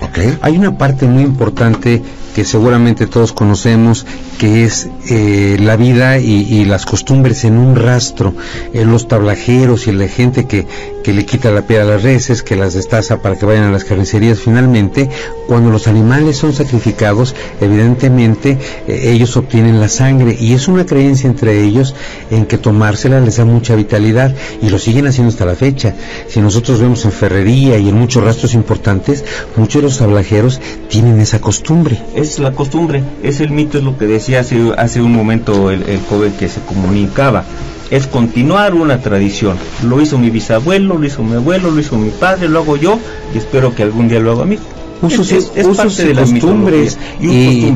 Okay. 0.10 0.38
Hay 0.41 0.58
una 0.58 0.78
parte 0.78 1.08
muy 1.08 1.24
importante 1.24 2.02
que 2.36 2.43
seguramente 2.43 3.08
todos 3.08 3.32
conocemos, 3.32 4.06
que 4.38 4.65
es 4.65 4.89
eh, 5.10 5.56
la 5.58 5.78
vida 5.78 6.19
y, 6.19 6.65
las 6.65 6.86
costumbres 6.86 7.45
en 7.45 7.58
un 7.58 7.78
rastro, 7.78 8.34
eh, 8.74 8.84
los 8.84 9.08
tablajeros 9.08 9.88
y 9.88 9.93
la 9.93 10.10
gente 10.10 10.45
que, 10.45 10.67
que 11.02 11.13
le 11.13 11.26
quita 11.26 11.50
la 11.52 11.65
piel 11.65 11.82
a 11.82 11.86
las 11.86 12.04
reses, 12.04 12.43
que 12.43 12.58
las 12.58 12.74
destaza 12.74 13.21
para 13.21 13.38
que 13.38 13.45
vayan 13.45 13.63
a 13.63 13.71
las 13.71 13.86
carnicerías 13.86 14.39
finalmente, 14.39 15.10
cuando 15.48 15.69
los 15.69 15.88
animales 15.88 16.36
son 16.36 16.52
sacrificados, 16.52 17.36
evidentemente 17.62 18.58
eh, 18.86 19.12
ellos 19.13 19.38
obtienen 19.38 19.80
la 19.80 19.88
sangre 19.88 20.36
y 20.38 20.54
es 20.54 20.67
una 20.67 20.86
creencia 20.86 21.30
entre 21.30 21.63
ellos 21.63 21.95
en 22.32 22.48
que 22.48 22.58
tomársela 22.58 23.21
les 23.21 23.38
da 23.38 23.45
mucha 23.45 23.76
vitalidad 23.76 24.36
y 24.62 24.69
lo 24.69 24.78
siguen 24.78 25.08
haciendo 25.08 25.32
hasta 25.32 25.45
la 25.45 25.56
fecha. 25.56 25.95
Si 26.28 26.41
nosotros 26.41 26.82
vemos 26.82 27.06
en 27.06 27.13
ferrería 27.13 27.78
y 27.78 27.88
en 27.88 27.95
muchos 27.95 28.24
rastros 28.24 28.54
importantes, 28.54 29.24
muchos 29.56 29.82
de 29.82 29.88
los 29.88 29.98
tablajeros 30.00 30.60
tienen 30.89 31.21
esa 31.21 31.39
costumbre. 31.39 31.98
La 32.40 32.52
costumbre, 32.52 33.04
es 33.24 33.40
el 33.40 33.52
mito, 33.52 33.78
es 33.78 33.84
lo 33.84 33.98
que 33.98 34.06
decía 34.06 34.42
hace, 34.42 34.74
hace 34.78 35.02
un 35.02 35.14
momento 35.14 35.72
el, 35.72 35.84
el 35.84 36.00
joven 36.10 36.34
que 36.34 36.50
se 36.50 36.62
comunicaba 36.62 37.44
es 37.92 38.08
continuar 38.08 38.74
una 38.74 39.00
tradición. 39.00 39.58
Lo 39.84 40.02
hizo 40.02 40.18
mi 40.18 40.30
bisabuelo, 40.30 40.98
lo 40.98 41.06
hizo 41.06 41.24
mi 41.24 41.36
abuelo, 41.36 41.72
lo 41.72 41.80
hizo 41.80 41.98
mi 41.98 42.10
padre, 42.10 42.50
lo 42.50 42.60
hago 42.60 42.78
yo 42.78 43.00
y 43.34 43.38
espero 43.38 43.76
que 43.76 43.84
algún 43.84 44.08
día 44.08 44.20
lo 44.20 44.32
haga 44.32 44.44
a 44.44 44.46
mí 44.46 44.58
usos, 45.01 45.31
es, 45.31 45.45
parte 45.75 46.05
de 46.05 46.13
las 46.13 46.31
costumbres 46.31 46.97
y, 47.19 47.71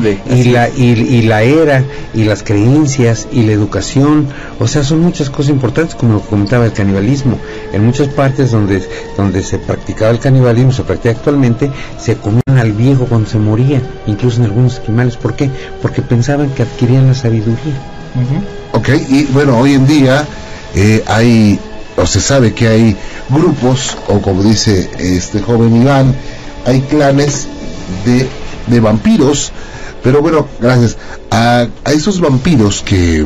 la, 0.51 0.69
y, 0.69 1.21
la 1.23 1.43
era 1.43 1.84
y 2.13 2.23
las 2.23 2.43
creencias 2.43 3.27
y 3.32 3.43
la 3.43 3.51
educación, 3.51 4.27
o 4.60 4.67
sea, 4.67 4.84
son 4.84 5.01
muchas 5.01 5.29
cosas 5.29 5.51
importantes 5.51 5.95
como 5.95 6.13
lo 6.13 6.21
comentaba 6.21 6.65
el 6.65 6.73
canibalismo. 6.73 7.38
En 7.73 7.86
muchas 7.86 8.08
partes 8.10 8.51
donde, 8.51 8.88
donde 9.17 9.43
se 9.43 9.58
practicaba 9.60 10.12
el 10.12 10.19
canibalismo, 10.19 10.71
se 10.71 10.84
practica 10.84 11.12
actualmente, 11.12 11.71
se 11.97 12.15
comían 12.15 12.58
al 12.58 12.73
viejo 12.73 13.05
cuando 13.05 13.29
se 13.29 13.38
moría, 13.38 13.82
incluso 14.08 14.39
en 14.39 14.45
algunos 14.45 14.75
esquimales. 14.75 15.17
¿Por 15.17 15.36
qué? 15.36 15.49
Porque 15.82 16.01
pensaban 16.01 16.49
que 16.51 16.63
adquirían 16.63 17.08
la 17.08 17.13
sabiduría. 17.13 17.75
Ok, 18.73 18.89
y 19.10 19.25
bueno, 19.25 19.58
hoy 19.60 19.73
en 19.73 19.86
día 19.86 20.25
eh, 20.75 21.03
hay, 21.08 21.60
o 21.95 22.05
se 22.05 22.19
sabe 22.19 22.53
que 22.53 22.67
hay 22.67 22.97
grupos, 23.29 23.97
o 24.08 24.21
como 24.21 24.43
dice 24.43 24.89
este 24.97 25.41
joven 25.41 25.82
Iván, 25.82 26.15
hay 26.65 26.82
clanes 26.82 27.48
de, 28.06 28.28
de 28.67 28.80
vampiros, 28.80 29.52
pero 30.04 30.22
bueno, 30.22 30.48
gracias 30.60 30.98
a, 31.32 31.67
a 31.84 31.91
esos 31.91 32.19
vampiros 32.19 32.82
que, 32.82 33.26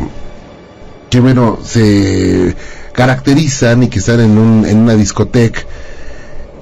que 1.10 1.20
bueno, 1.20 1.60
se 1.64 2.56
caracterizan 2.94 3.84
y 3.84 3.88
que 3.88 4.00
están 4.00 4.22
en, 4.22 4.38
un, 4.38 4.66
en 4.66 4.78
una 4.80 4.96
discoteca 4.96 5.62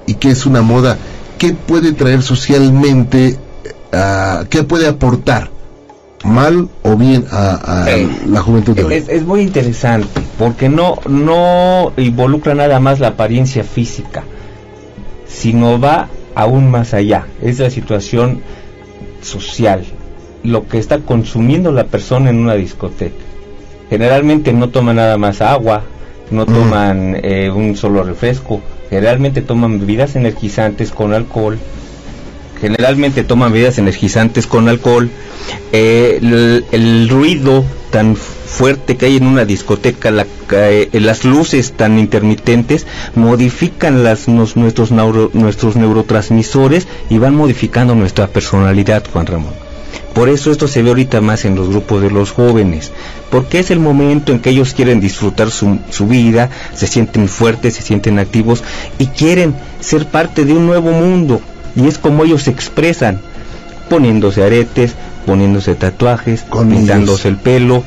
y 0.07 0.15
que 0.15 0.29
es 0.29 0.45
una 0.45 0.61
moda, 0.61 0.97
¿qué 1.37 1.53
puede 1.53 1.93
traer 1.93 2.21
socialmente? 2.21 3.37
Uh, 3.93 4.45
¿Qué 4.49 4.63
puede 4.63 4.87
aportar? 4.87 5.51
mal 6.23 6.69
o 6.83 6.95
bien 6.95 7.25
a, 7.31 7.85
eh, 7.87 8.07
la 8.27 8.41
juventud 8.41 8.75
de 8.75 8.83
hoy. 8.83 8.93
Es, 8.93 9.09
es, 9.09 9.23
muy 9.23 9.41
interesante 9.41 10.21
porque 10.37 10.69
no 10.69 10.99
no 11.09 11.93
involucra 11.97 12.53
nada 12.53 12.79
más 12.79 12.99
la 12.99 13.07
apariencia 13.07 13.63
física 13.63 14.23
sino 15.27 15.79
va 15.79 16.09
aún 16.41 16.69
más 16.69 16.93
allá, 16.93 17.27
es 17.41 17.59
la 17.59 17.69
situación 17.69 18.41
social, 19.21 19.85
lo 20.43 20.67
que 20.67 20.77
está 20.77 20.99
consumiendo 20.99 21.71
la 21.71 21.85
persona 21.85 22.29
en 22.29 22.37
una 22.37 22.55
discoteca. 22.55 23.15
Generalmente 23.89 24.53
no 24.53 24.69
toman 24.69 24.95
nada 24.95 25.17
más 25.17 25.41
agua, 25.41 25.83
no 26.31 26.43
mm. 26.43 26.45
toman 26.45 27.17
eh, 27.21 27.51
un 27.51 27.75
solo 27.75 28.03
refresco, 28.03 28.61
generalmente 28.89 29.41
toman 29.41 29.79
bebidas 29.79 30.15
energizantes 30.15 30.91
con 30.91 31.13
alcohol, 31.13 31.57
generalmente 32.61 33.23
toman 33.23 33.51
bebidas 33.51 33.79
energizantes 33.79 34.45
con 34.45 34.69
alcohol, 34.69 35.09
eh, 35.71 36.63
el, 36.71 37.09
ruido 37.09 37.65
tan 37.89 38.15
fuerte 38.15 38.95
que 38.95 39.07
hay 39.07 39.17
en 39.17 39.25
una 39.25 39.43
discoteca, 39.43 40.13
eh, 40.51 40.89
las 40.93 41.25
luces 41.25 41.73
tan 41.73 41.97
intermitentes 41.97 42.85
modifican 43.15 44.03
las, 44.03 44.27
nuestros, 44.27 44.91
nuestros 44.91 45.75
neurotransmisores 45.75 46.87
y 47.09 47.17
van 47.17 47.35
modificando 47.35 47.95
nuestra 47.95 48.27
personalidad, 48.27 49.03
Juan 49.11 49.25
Ramón. 49.25 49.71
Por 50.13 50.29
eso 50.29 50.51
esto 50.51 50.67
se 50.67 50.83
ve 50.83 50.89
ahorita 50.89 51.21
más 51.21 51.45
en 51.45 51.55
los 51.55 51.69
grupos 51.69 52.01
de 52.01 52.11
los 52.11 52.31
jóvenes, 52.31 52.91
porque 53.29 53.59
es 53.59 53.71
el 53.71 53.79
momento 53.79 54.31
en 54.31 54.39
que 54.39 54.49
ellos 54.49 54.73
quieren 54.73 54.99
disfrutar 54.99 55.51
su, 55.51 55.79
su, 55.89 56.05
vida, 56.05 56.49
se 56.75 56.85
sienten 56.85 57.29
fuertes, 57.29 57.75
se 57.75 57.81
sienten 57.81 58.19
activos 58.19 58.61
y 58.99 59.07
quieren 59.07 59.55
ser 59.79 60.05
parte 60.05 60.43
de 60.43 60.53
un 60.53 60.65
nuevo 60.65 60.91
mundo. 60.91 61.41
Y 61.75 61.87
es 61.87 61.97
como 61.97 62.23
ellos 62.23 62.43
se 62.43 62.51
expresan, 62.51 63.21
poniéndose 63.89 64.43
aretes, 64.43 64.93
poniéndose 65.25 65.75
tatuajes, 65.75 66.43
pintándose 66.43 67.27
el 67.27 67.37
pelo, 67.37 67.83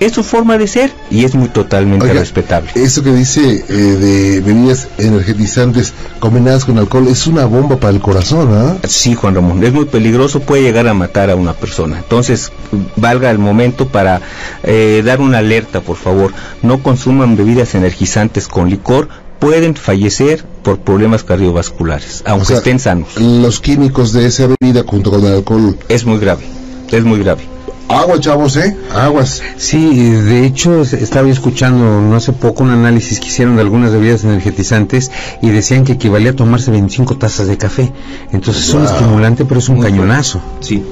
es 0.00 0.12
su 0.12 0.24
forma 0.24 0.56
de 0.56 0.66
ser 0.66 0.90
y 1.10 1.24
es 1.24 1.34
muy 1.34 1.48
totalmente 1.48 2.10
respetable. 2.12 2.70
Eso 2.74 3.02
que 3.02 3.12
dice 3.12 3.64
eh, 3.68 3.72
de 3.72 4.40
bebidas 4.40 4.88
energetizantes 4.96 5.92
combinadas 6.18 6.64
con 6.64 6.78
alcohol 6.78 7.06
es 7.08 7.26
una 7.26 7.44
bomba 7.44 7.76
para 7.76 7.92
el 7.92 8.00
corazón, 8.00 8.48
¿ah? 8.52 8.76
Sí, 8.88 9.14
Juan 9.14 9.34
Ramón, 9.34 9.62
es 9.62 9.74
muy 9.74 9.84
peligroso, 9.84 10.40
puede 10.40 10.62
llegar 10.62 10.88
a 10.88 10.94
matar 10.94 11.28
a 11.28 11.36
una 11.36 11.52
persona. 11.52 11.98
Entonces, 11.98 12.50
valga 12.96 13.30
el 13.30 13.38
momento 13.38 13.88
para 13.88 14.22
eh, 14.62 15.02
dar 15.04 15.20
una 15.20 15.38
alerta, 15.38 15.82
por 15.82 15.96
favor. 15.96 16.32
No 16.62 16.82
consuman 16.82 17.36
bebidas 17.36 17.74
energizantes 17.74 18.48
con 18.48 18.70
licor, 18.70 19.08
pueden 19.38 19.74
fallecer 19.74 20.46
por 20.62 20.78
problemas 20.78 21.24
cardiovasculares, 21.24 22.22
aunque 22.26 22.54
estén 22.54 22.78
sanos. 22.78 23.16
Los 23.18 23.60
químicos 23.60 24.12
de 24.12 24.26
esa 24.26 24.46
bebida 24.46 24.84
junto 24.86 25.10
con 25.10 25.24
el 25.24 25.34
alcohol. 25.34 25.78
Es 25.88 26.04
muy 26.04 26.18
grave, 26.18 26.44
es 26.90 27.04
muy 27.04 27.18
grave. 27.18 27.42
Agua, 27.90 28.20
chavos, 28.20 28.56
¿eh? 28.56 28.76
Aguas. 28.94 29.42
Sí, 29.56 30.12
de 30.12 30.46
hecho 30.46 30.82
estaba 30.82 31.28
escuchando 31.28 32.00
no 32.00 32.14
hace 32.14 32.32
poco 32.32 32.62
un 32.62 32.70
análisis 32.70 33.18
que 33.18 33.26
hicieron 33.26 33.56
de 33.56 33.62
algunas 33.62 33.90
bebidas 33.90 34.22
energetizantes 34.22 35.10
y 35.42 35.50
decían 35.50 35.84
que 35.84 35.92
equivalía 35.94 36.30
a 36.30 36.36
tomarse 36.36 36.70
25 36.70 37.16
tazas 37.16 37.48
de 37.48 37.58
café. 37.58 37.92
Entonces 38.30 38.68
es 38.68 38.74
un 38.74 38.84
estimulante, 38.84 39.44
pero 39.44 39.58
es 39.58 39.68
un 39.68 39.80
cañonazo. 39.80 40.40
Sí. 40.60 40.84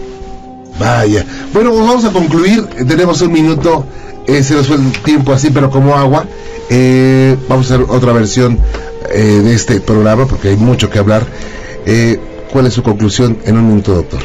Vaya. 0.80 1.24
Bueno, 1.52 1.70
pues 1.70 1.86
vamos 1.86 2.04
a 2.04 2.10
concluir. 2.10 2.66
Tenemos 2.66 3.20
un 3.22 3.32
minuto. 3.32 3.84
Eh, 4.28 4.42
se 4.42 4.54
nos 4.54 4.66
fue 4.66 4.76
el 4.76 4.92
tiempo 4.92 5.32
así, 5.32 5.50
pero 5.50 5.70
como 5.70 5.96
agua. 5.96 6.26
Eh, 6.68 7.34
vamos 7.48 7.70
a 7.70 7.74
hacer 7.74 7.86
otra 7.88 8.12
versión 8.12 8.58
eh, 9.10 9.40
de 9.42 9.54
este 9.54 9.80
programa 9.80 10.26
porque 10.26 10.48
hay 10.48 10.56
mucho 10.56 10.90
que 10.90 10.98
hablar. 10.98 11.26
¿Cuál 12.52 12.66
es 12.66 12.74
su 12.74 12.82
conclusión 12.82 13.38
en 13.44 13.56
un 13.56 13.68
minuto, 13.68 13.94
doctor? 13.94 14.20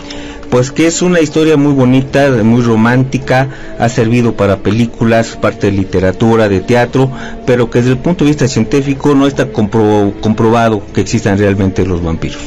pues 0.49 0.69
que 0.69 0.85
es 0.85 1.01
una 1.01 1.19
historia 1.19 1.57
muy 1.57 1.73
bonita, 1.73 2.29
muy 2.43 2.61
romántica, 2.61 3.49
ha 3.79 3.89
servido 3.89 4.35
para 4.35 4.57
películas, 4.57 5.29
parte 5.29 5.65
de 5.65 5.77
literatura, 5.77 6.47
de 6.47 6.59
teatro, 6.59 7.09
pero 7.47 7.71
que 7.71 7.79
desde 7.79 7.93
el 7.93 7.97
punto 7.97 8.23
de 8.23 8.29
vista 8.29 8.47
científico 8.47 9.15
no 9.15 9.25
está 9.25 9.51
comprobado 9.51 10.83
que 10.93 11.01
existan 11.01 11.39
realmente 11.39 11.87
los 11.87 12.03
vampiros. 12.03 12.37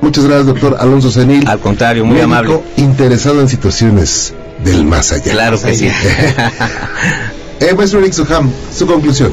Muchas 0.00 0.24
gracias, 0.24 0.46
doctor 0.46 0.76
Alonso 0.80 1.10
Senil. 1.10 1.46
Al 1.46 1.58
contrario, 1.58 2.06
muy 2.06 2.18
amable. 2.18 2.60
Interesado 2.78 3.42
en 3.42 3.48
situaciones 3.50 4.32
del 4.64 4.84
más 4.84 5.12
allá. 5.12 5.32
Claro 5.32 5.60
que 5.60 5.74
sí. 5.74 5.86
eh, 7.60 7.74
maestro 7.76 8.00
Eric 8.00 8.12
su 8.12 8.86
conclusión. 8.86 9.32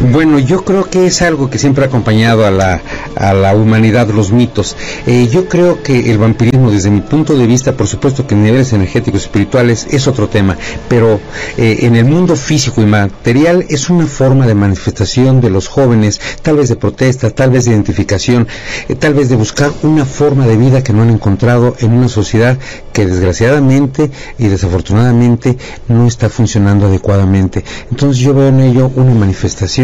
Bueno, 0.00 0.38
yo 0.40 0.64
creo 0.64 0.90
que 0.90 1.06
es 1.06 1.22
algo 1.22 1.48
que 1.48 1.58
siempre 1.58 1.84
ha 1.84 1.86
acompañado 1.86 2.44
a 2.44 2.50
la, 2.50 2.82
a 3.14 3.32
la 3.34 3.54
humanidad, 3.54 4.08
los 4.08 4.32
mitos. 4.32 4.76
Eh, 5.06 5.28
yo 5.30 5.48
creo 5.48 5.82
que 5.82 6.10
el 6.10 6.18
vampirismo, 6.18 6.70
desde 6.70 6.90
mi 6.90 7.02
punto 7.02 7.36
de 7.36 7.46
vista, 7.46 7.76
por 7.76 7.86
supuesto 7.86 8.26
que 8.26 8.34
en 8.34 8.42
niveles 8.42 8.72
energéticos 8.72 9.22
espirituales 9.22 9.86
es 9.90 10.08
otro 10.08 10.28
tema, 10.28 10.56
pero 10.88 11.20
eh, 11.56 11.78
en 11.82 11.94
el 11.94 12.04
mundo 12.04 12.34
físico 12.34 12.82
y 12.82 12.86
material 12.86 13.64
es 13.68 13.90
una 13.90 14.06
forma 14.06 14.46
de 14.46 14.54
manifestación 14.54 15.40
de 15.40 15.50
los 15.50 15.68
jóvenes, 15.68 16.20
tal 16.42 16.56
vez 16.56 16.68
de 16.68 16.76
protesta, 16.76 17.30
tal 17.30 17.50
vez 17.50 17.64
de 17.66 17.70
identificación, 17.70 18.48
eh, 18.88 18.96
tal 18.96 19.14
vez 19.14 19.28
de 19.28 19.36
buscar 19.36 19.70
una 19.82 20.04
forma 20.04 20.46
de 20.46 20.56
vida 20.56 20.82
que 20.82 20.92
no 20.92 21.02
han 21.02 21.10
encontrado 21.10 21.76
en 21.78 21.92
una 21.92 22.08
sociedad 22.08 22.58
que 22.92 23.06
desgraciadamente 23.06 24.10
y 24.38 24.48
desafortunadamente 24.48 25.56
no 25.88 26.06
está 26.06 26.28
funcionando 26.28 26.86
adecuadamente. 26.86 27.64
Entonces 27.90 28.18
yo 28.18 28.34
veo 28.34 28.48
en 28.48 28.60
ello 28.60 28.90
una 28.96 29.14
manifestación 29.14 29.81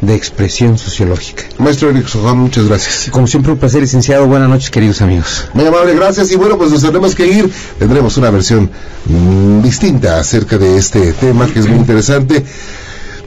de 0.00 0.14
expresión 0.14 0.78
sociológica. 0.78 1.44
Maestro 1.58 1.90
Eric 1.90 2.06
Soján, 2.06 2.38
muchas 2.38 2.66
gracias. 2.66 3.08
Como 3.10 3.26
siempre, 3.26 3.52
un 3.52 3.58
placer, 3.58 3.80
licenciado. 3.80 4.26
Buenas 4.26 4.48
noches, 4.48 4.70
queridos 4.70 5.00
amigos. 5.02 5.46
Muy 5.52 5.66
amable, 5.66 5.94
gracias. 5.94 6.30
Y 6.30 6.36
bueno, 6.36 6.56
pues 6.56 6.70
nos 6.70 6.82
tenemos 6.82 7.14
que 7.14 7.26
ir. 7.26 7.50
Tendremos 7.78 8.16
una 8.16 8.30
versión 8.30 8.70
mm, 9.06 9.62
distinta 9.62 10.18
acerca 10.18 10.58
de 10.58 10.76
este 10.76 11.12
tema 11.12 11.46
que 11.46 11.58
es 11.60 11.66
muy 11.66 11.78
interesante. 11.78 12.44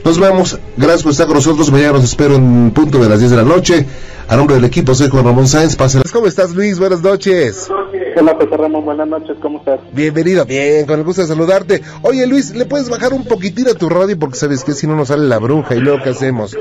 Nos 0.04 0.20
vemos. 0.20 0.60
Gracias 0.76 1.02
por 1.02 1.12
estar 1.12 1.26
con 1.26 1.36
nosotros. 1.36 1.72
Mañana 1.72 1.94
nos 1.94 2.04
espero 2.04 2.34
en 2.34 2.70
punto 2.72 2.98
de 2.98 3.08
las 3.08 3.18
10 3.20 3.30
de 3.30 3.36
la 3.38 3.44
noche. 3.44 3.86
A 4.28 4.36
nombre 4.36 4.56
del 4.56 4.64
equipo, 4.64 4.94
soy 4.94 5.08
Juan 5.08 5.24
Ramón 5.24 5.46
Sáenz. 5.46 5.76
Pásenlas. 5.76 6.12
¿Cómo 6.12 6.26
estás, 6.26 6.54
Luis? 6.54 6.78
Buenas 6.78 7.02
noches. 7.02 7.70
Hola, 8.16 8.36
José 8.38 8.56
Ramón. 8.56 8.84
Buenas 8.84 9.08
noches. 9.08 9.36
¿Cómo 9.40 9.58
estás? 9.58 9.80
Bienvenido. 9.92 10.44
Bien, 10.44 10.86
con 10.86 10.98
el 10.98 11.04
gusto 11.04 11.22
de 11.22 11.28
saludarte. 11.28 11.82
Oye, 12.02 12.26
Luis, 12.26 12.54
¿le 12.54 12.66
puedes 12.66 12.90
bajar 12.90 13.14
un 13.14 13.24
poquitín 13.24 13.68
a 13.68 13.74
tu 13.74 13.88
radio? 13.88 14.18
Porque 14.18 14.36
sabes 14.36 14.62
que 14.62 14.72
si 14.72 14.86
no 14.86 14.94
nos 14.94 15.08
sale 15.08 15.24
la 15.24 15.38
bruja 15.38 15.74
y 15.74 15.80
luego, 15.80 16.02
¿qué 16.02 16.10
hacemos? 16.10 16.54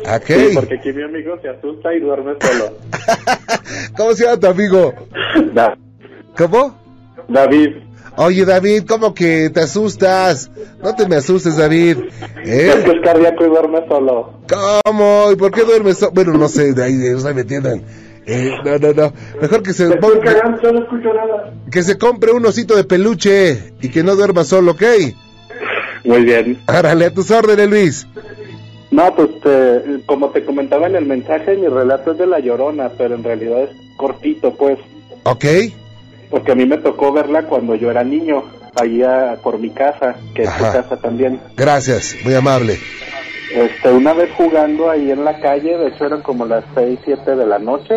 Okay. 0.00 0.48
Sí, 0.48 0.54
porque 0.54 0.76
aquí 0.76 0.92
mi 0.94 1.02
amigo 1.02 1.36
se 1.42 1.50
asusta 1.50 1.94
y 1.94 2.00
duerme 2.00 2.32
solo. 2.40 2.72
¿Cómo 3.96 4.14
se 4.14 4.24
llama 4.24 4.40
tu 4.40 4.46
amigo? 4.46 4.94
Da. 5.52 5.76
¿Cómo? 6.36 6.74
David. 7.28 7.89
Oye, 8.16 8.44
David, 8.44 8.84
¿cómo 8.88 9.14
que 9.14 9.50
te 9.50 9.60
asustas? 9.60 10.50
No 10.82 10.94
te 10.94 11.08
me 11.08 11.16
asustes, 11.16 11.56
David. 11.56 11.98
¿Eh? 12.44 12.68
Es 12.68 12.84
que 12.84 12.90
es 12.90 13.00
cardíaco 13.02 13.44
y 13.44 13.48
duerme 13.48 13.80
solo. 13.88 14.32
¿Cómo? 14.84 15.28
¿Y 15.32 15.36
por 15.36 15.50
qué 15.52 15.62
duerme 15.62 15.94
solo? 15.94 16.12
Bueno, 16.12 16.32
no 16.34 16.48
sé, 16.48 16.72
de 16.72 16.84
ahí 16.84 16.94
no 16.94 17.20
se 17.20 17.34
me 17.34 17.42
entiendan. 17.42 17.82
Eh, 18.26 18.50
no, 18.64 18.78
no, 18.78 18.92
no. 18.92 19.12
Mejor 19.40 19.62
que 19.62 19.72
se... 19.72 19.88
no 19.88 19.94
escucho 19.94 21.14
nada. 21.14 21.52
Que 21.70 21.82
se 21.82 21.98
compre 21.98 22.32
un 22.32 22.44
osito 22.44 22.76
de 22.76 22.84
peluche 22.84 23.72
y 23.80 23.88
que 23.88 24.02
no 24.02 24.14
duerma 24.14 24.44
solo, 24.44 24.72
¿ok? 24.72 24.82
Muy 26.04 26.24
bien. 26.24 26.58
Árale, 26.66 27.06
a 27.06 27.14
tus 27.14 27.30
órdenes, 27.30 27.68
Luis. 27.68 28.06
No, 28.90 29.14
pues 29.14 29.30
como 30.06 30.30
te 30.30 30.44
comentaba 30.44 30.88
en 30.88 30.96
el 30.96 31.06
mensaje, 31.06 31.56
mi 31.56 31.68
relato 31.68 32.12
es 32.12 32.18
de 32.18 32.26
La 32.26 32.40
Llorona, 32.40 32.90
pero 32.98 33.14
en 33.14 33.22
realidad 33.22 33.62
es 33.62 33.70
cortito, 33.96 34.54
pues. 34.54 34.78
Ok. 35.24 35.44
Porque 36.30 36.52
a 36.52 36.54
mí 36.54 36.64
me 36.64 36.78
tocó 36.78 37.12
verla 37.12 37.42
cuando 37.42 37.74
yo 37.74 37.90
era 37.90 38.04
niño, 38.04 38.44
ahí 38.80 39.02
por 39.42 39.58
mi 39.58 39.70
casa, 39.70 40.16
que 40.34 40.42
es 40.42 40.56
tu 40.56 40.62
casa 40.62 40.96
también. 40.96 41.40
Gracias, 41.56 42.16
muy 42.24 42.34
amable. 42.34 42.78
Este, 43.52 43.92
una 43.92 44.12
vez 44.12 44.30
jugando 44.36 44.90
ahí 44.90 45.10
en 45.10 45.24
la 45.24 45.40
calle, 45.40 45.76
de 45.76 45.88
hecho 45.88 46.06
eran 46.06 46.22
como 46.22 46.46
las 46.46 46.64
6, 46.74 47.00
7 47.04 47.34
de 47.34 47.46
la 47.46 47.58
noche. 47.58 47.96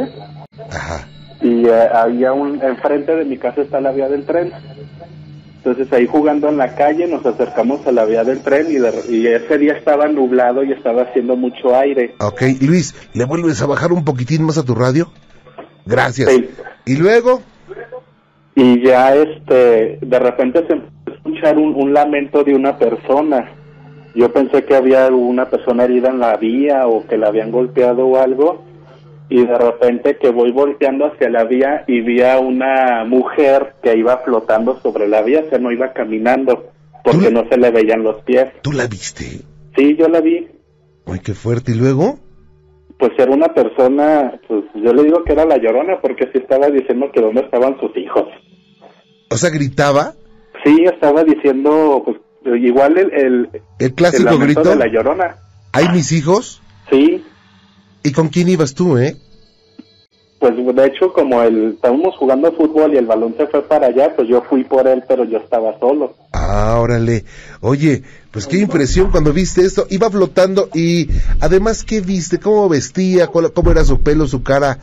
Ajá. 0.72 1.08
Y 1.42 1.68
eh, 1.68 1.88
había 1.94 2.34
un, 2.34 2.62
enfrente 2.62 3.16
de 3.16 3.26
mi 3.26 3.38
casa 3.38 3.62
está 3.62 3.80
la 3.80 3.92
vía 3.92 4.10
del 4.10 4.26
tren. 4.26 4.52
Entonces 5.58 5.94
ahí 5.94 6.08
jugando 6.08 6.50
en 6.50 6.58
la 6.58 6.76
calle 6.76 7.08
nos 7.08 7.26
acercamos 7.26 7.86
a 7.86 7.92
la 7.92 8.04
vía 8.06 8.24
del 8.24 8.42
tren 8.42 8.68
y, 8.70 9.14
y, 9.14 9.28
ese 9.28 9.58
día 9.58 9.74
estaba 9.74 10.08
nublado 10.08 10.64
y 10.64 10.74
estaba 10.74 11.04
haciendo 11.04 11.36
mucho 11.36 11.76
aire. 11.76 12.16
Ok, 12.20 12.42
Luis, 12.62 12.96
¿le 13.14 13.24
vuelves 13.26 13.62
a 13.62 13.68
bajar 13.68 13.94
un 13.94 14.04
poquitín 14.04 14.44
más 14.44 14.58
a 14.58 14.66
tu 14.66 14.76
radio? 14.76 15.12
Gracias. 15.86 16.30
¿Y 16.86 16.96
luego? 16.96 17.42
Y 18.56 18.86
ya 18.86 19.16
este, 19.16 19.98
de 20.02 20.20
repente 20.20 20.66
se 20.68 20.74
empezó 20.74 20.92
a 21.08 21.12
escuchar 21.12 21.58
un, 21.58 21.74
un 21.76 21.94
lamento 21.94 22.44
de 22.44 22.56
una 22.56 22.78
persona. 22.78 23.52
Yo 24.16 24.32
pensé 24.32 24.64
que 24.64 24.76
había 24.76 25.08
una 25.08 25.50
persona 25.50 25.86
herida 25.86 26.10
en 26.10 26.20
la 26.20 26.38
vía 26.38 26.88
o 26.88 27.06
que 27.08 27.18
la 27.18 27.28
habían 27.28 27.52
golpeado 27.52 28.06
o 28.06 28.18
algo 28.18 28.64
y 29.30 29.46
de 29.46 29.58
repente 29.58 30.18
que 30.18 30.30
voy 30.30 30.52
volteando 30.52 31.06
hacia 31.06 31.30
la 31.30 31.44
vía 31.46 31.84
y 31.88 32.02
vi 32.02 32.22
a 32.22 32.40
una 32.40 33.04
mujer 33.06 33.74
que 33.82 33.98
iba 33.98 34.18
flotando 34.20 34.80
sobre 34.82 35.08
la 35.08 35.24
vía, 35.24 35.44
o 35.46 35.50
sea, 35.50 35.58
no 35.58 35.72
iba 35.72 35.92
caminando 35.94 36.72
porque 37.04 37.32
no 37.32 37.48
se 37.50 37.58
le 37.58 37.72
veían 37.72 38.04
los 38.04 38.22
pies. 38.24 38.48
¿Tú 38.62 38.72
la 38.72 38.86
viste? 38.86 39.42
Sí, 39.76 39.96
yo 39.98 40.08
la 40.08 40.22
vi. 40.22 40.48
Ay, 41.06 41.20
qué 41.20 41.34
fuerte. 41.34 41.72
¿Y 41.72 41.76
luego? 41.76 42.20
Pues 43.04 43.20
era 43.20 43.34
una 43.34 43.54
persona, 43.54 44.32
pues 44.48 44.64
yo 44.76 44.94
le 44.94 45.04
digo 45.04 45.26
que 45.26 45.34
era 45.34 45.44
la 45.44 45.58
llorona 45.58 46.00
porque 46.02 46.24
sí 46.32 46.38
estaba 46.38 46.70
diciendo 46.70 47.12
que 47.14 47.20
dónde 47.20 47.42
estaban 47.42 47.78
sus 47.78 47.92
hijos. 47.98 48.30
O 49.30 49.36
sea, 49.36 49.50
gritaba. 49.50 50.14
Sí, 50.64 50.86
estaba 50.86 51.26
diciendo, 51.26 52.02
pues 52.06 52.18
igual 52.64 52.98
el... 52.98 53.12
El, 53.12 53.50
¿El 53.80 53.94
clásico 53.94 54.38
grito 54.38 54.64
de 54.64 54.78
la 54.78 54.88
llorona. 54.88 55.36
¿Hay 55.74 55.90
mis 55.90 56.14
hijos? 56.14 56.62
Sí. 56.90 57.26
¿Y 58.04 58.14
con 58.14 58.30
quién 58.30 58.48
ibas 58.48 58.74
tú, 58.74 58.98
eh? 58.98 59.18
Pues 60.44 60.58
de 60.76 60.86
hecho, 60.88 61.14
como 61.14 61.42
el, 61.42 61.76
estábamos 61.76 62.18
jugando 62.18 62.52
fútbol 62.52 62.94
y 62.94 62.98
el 62.98 63.06
balón 63.06 63.34
se 63.38 63.48
fue 63.48 63.66
para 63.66 63.88
allá, 63.88 64.14
pues 64.14 64.28
yo 64.28 64.42
fui 64.42 64.66
por 64.66 64.86
él, 64.90 65.02
pero 65.08 65.24
yo 65.24 65.38
estaba 65.38 65.80
solo. 65.80 66.18
Ah, 66.34 66.80
órale. 66.82 67.24
Oye, 67.62 68.04
pues 68.30 68.46
qué 68.48 68.58
impresión 68.58 69.10
cuando 69.10 69.32
viste 69.32 69.62
esto. 69.62 69.88
Iba 69.90 70.10
flotando 70.10 70.68
y 70.74 71.08
además, 71.40 71.86
¿qué 71.86 72.02
viste? 72.02 72.42
¿Cómo 72.42 72.68
vestía? 72.68 73.28
¿Cómo 73.28 73.72
era 73.72 73.86
su 73.86 74.02
pelo, 74.02 74.28
su 74.28 74.44
cara? 74.44 74.80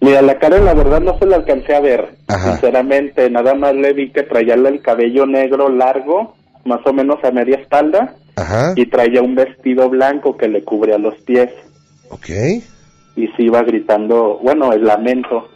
Mira, 0.00 0.22
la 0.22 0.38
cara 0.38 0.58
la 0.58 0.72
verdad 0.72 1.02
no 1.02 1.18
se 1.18 1.26
la 1.26 1.36
alcancé 1.36 1.74
a 1.74 1.80
ver, 1.80 2.16
sinceramente. 2.42 3.28
Nada 3.28 3.54
más 3.54 3.74
le 3.74 3.92
vi 3.92 4.10
que 4.10 4.22
traía 4.22 4.54
el 4.54 4.80
cabello 4.80 5.26
negro 5.26 5.68
largo, 5.68 6.34
más 6.64 6.80
o 6.86 6.94
menos 6.94 7.22
a 7.24 7.30
media 7.30 7.56
espalda, 7.56 8.14
Ajá. 8.36 8.72
y 8.74 8.86
traía 8.86 9.20
un 9.20 9.34
vestido 9.34 9.90
blanco 9.90 10.38
que 10.38 10.48
le 10.48 10.64
cubría 10.64 10.96
los 10.96 11.20
pies. 11.24 11.50
Ok. 12.08 12.30
Y 13.16 13.28
se 13.28 13.42
iba 13.42 13.62
gritando, 13.62 14.38
bueno, 14.42 14.72
el 14.72 14.84
lamento, 14.84 15.48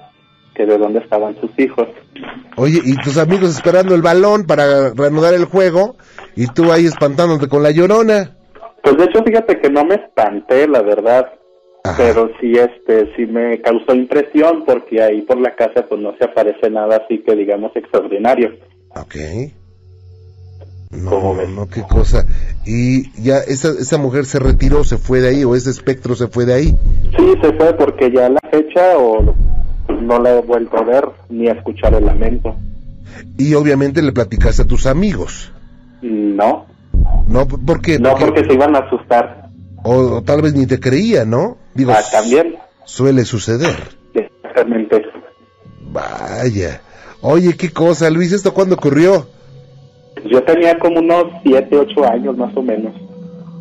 que 0.54 0.66
de 0.66 0.78
dónde 0.78 1.00
estaban 1.00 1.36
sus 1.40 1.50
hijos. 1.58 1.88
Oye, 2.56 2.80
y 2.84 2.96
tus 2.96 3.18
amigos 3.18 3.50
esperando 3.50 3.94
el 3.94 4.02
balón 4.02 4.44
para 4.44 4.92
reanudar 4.94 5.34
el 5.34 5.44
juego, 5.44 5.96
y 6.34 6.46
tú 6.46 6.72
ahí 6.72 6.86
espantándote 6.86 7.48
con 7.48 7.62
la 7.62 7.70
llorona. 7.70 8.36
Pues 8.82 8.96
de 8.96 9.04
hecho, 9.04 9.22
fíjate 9.24 9.58
que 9.60 9.70
no 9.70 9.84
me 9.84 9.96
espanté, 9.96 10.68
la 10.68 10.82
verdad. 10.82 11.32
Pero 11.96 12.30
sí, 12.40 12.52
este, 12.52 13.14
sí 13.14 13.26
me 13.26 13.60
causó 13.60 13.94
impresión 13.94 14.64
porque 14.64 15.00
ahí 15.02 15.22
por 15.22 15.38
la 15.40 15.54
casa 15.54 15.86
pues 15.88 16.00
no 16.00 16.16
se 16.18 16.24
aparece 16.24 16.68
nada 16.68 16.96
así 16.96 17.22
que 17.22 17.36
digamos 17.36 17.70
extraordinario. 17.76 18.56
Ok. 18.96 19.14
No, 20.90 21.34
no, 21.46 21.68
qué 21.68 21.82
cosa. 21.82 22.24
¿Y 22.64 23.10
ya 23.22 23.38
esa, 23.38 23.70
esa 23.70 23.98
mujer 23.98 24.24
se 24.24 24.38
retiró, 24.38 24.84
se 24.84 24.98
fue 24.98 25.20
de 25.20 25.28
ahí 25.28 25.44
o 25.44 25.54
ese 25.54 25.70
espectro 25.70 26.14
se 26.14 26.28
fue 26.28 26.44
de 26.46 26.54
ahí? 26.54 26.76
Sí, 27.16 27.34
se 27.42 27.52
fue 27.54 27.74
porque 27.74 28.10
ya 28.10 28.28
la 28.28 28.40
fecha 28.50 28.96
o 28.98 29.34
no 30.00 30.18
la 30.20 30.38
he 30.38 30.42
vuelto 30.42 30.76
a 30.78 30.82
ver 30.82 31.08
ni 31.28 31.48
a 31.48 31.52
escuchar 31.52 31.94
el 31.94 32.06
lamento. 32.06 32.54
Y 33.36 33.54
obviamente 33.54 34.02
le 34.02 34.12
platicaste 34.12 34.62
a 34.62 34.66
tus 34.66 34.86
amigos. 34.86 35.52
No. 36.02 36.66
No, 37.28 37.46
¿por 37.46 37.80
qué? 37.80 37.98
No, 37.98 38.14
porque, 38.16 38.44
se 38.44 38.52
iban 38.52 38.76
a 38.76 38.80
asustar. 38.80 39.48
O, 39.82 40.22
tal 40.22 40.42
vez 40.42 40.54
ni 40.54 40.66
te 40.66 40.80
creía, 40.80 41.24
¿no? 41.24 41.56
Digo, 41.74 41.92
ah, 41.92 42.02
también. 42.10 42.56
Suele 42.84 43.24
suceder. 43.24 43.76
Exactamente. 44.14 45.02
Vaya. 45.92 46.80
Oye, 47.20 47.56
qué 47.56 47.70
cosa, 47.70 48.10
Luis, 48.10 48.32
¿esto 48.32 48.54
cuándo 48.54 48.76
ocurrió? 48.76 49.26
Yo 50.30 50.42
tenía 50.42 50.78
como 50.78 51.00
unos 51.00 51.26
7, 51.42 51.76
8 51.76 52.04
años 52.10 52.36
más 52.36 52.56
o 52.56 52.62
menos. 52.62 52.94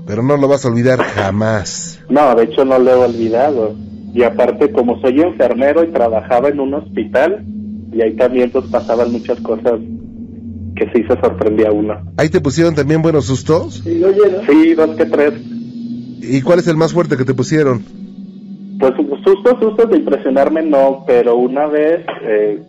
Pero 0.05 0.21
no 0.21 0.37
lo 0.37 0.47
vas 0.47 0.65
a 0.65 0.69
olvidar 0.69 0.99
jamás. 0.99 1.99
No, 2.09 2.35
de 2.35 2.43
hecho 2.43 2.63
no 2.65 2.77
lo 2.79 2.91
he 2.91 2.95
olvidado. 2.95 3.75
Y 4.13 4.23
aparte, 4.23 4.71
como 4.71 5.01
soy 5.01 5.21
enfermero 5.21 5.83
y 5.83 5.87
trabajaba 5.87 6.49
en 6.49 6.59
un 6.59 6.73
hospital, 6.75 7.43
y 7.91 8.01
ahí 8.01 8.15
también 8.15 8.51
pues 8.51 8.65
pasaban 8.65 9.11
muchas 9.11 9.39
cosas 9.41 9.79
que 10.75 10.85
sí 10.93 11.03
se 11.07 11.19
sorprendía 11.19 11.71
uno. 11.71 11.95
¿Ahí 12.17 12.29
te 12.29 12.41
pusieron 12.41 12.75
también 12.75 13.01
buenos 13.01 13.25
sustos? 13.25 13.81
Sí, 13.83 14.03
Sí, 14.47 14.73
dos 14.73 14.95
que 14.95 15.05
tres. 15.05 15.33
¿Y 16.21 16.41
cuál 16.41 16.59
es 16.59 16.67
el 16.67 16.77
más 16.77 16.93
fuerte 16.93 17.17
que 17.17 17.25
te 17.25 17.33
pusieron? 17.33 17.83
Pues 18.79 18.93
sustos, 19.23 19.59
sustos 19.59 19.89
de 19.89 19.97
impresionarme 19.97 20.61
no, 20.63 21.03
pero 21.07 21.37
una 21.37 21.67
vez 21.67 22.05
eh, 22.23 22.61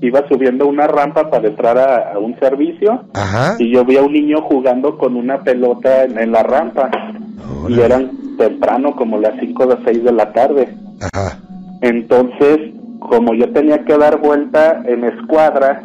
iba 0.00 0.26
subiendo 0.28 0.66
una 0.66 0.86
rampa 0.86 1.30
para 1.30 1.48
entrar 1.48 1.78
a, 1.78 2.18
un 2.18 2.38
servicio 2.38 3.04
y 3.58 3.70
yo 3.70 3.84
vi 3.84 3.96
a 3.96 4.02
un 4.02 4.12
niño 4.12 4.42
jugando 4.42 4.96
con 4.96 5.16
una 5.16 5.42
pelota 5.42 6.04
en, 6.04 6.32
la 6.32 6.42
rampa 6.42 6.90
y 7.68 7.80
eran 7.80 8.36
temprano 8.38 8.96
como 8.96 9.18
las 9.18 9.38
5 9.38 9.62
o 9.62 9.78
6 9.84 10.04
de 10.04 10.12
la 10.12 10.32
tarde. 10.32 10.68
Entonces, 11.82 12.58
como 12.98 13.34
yo 13.34 13.52
tenía 13.52 13.84
que 13.84 13.96
dar 13.96 14.18
vuelta 14.20 14.82
en 14.86 15.04
escuadra 15.04 15.84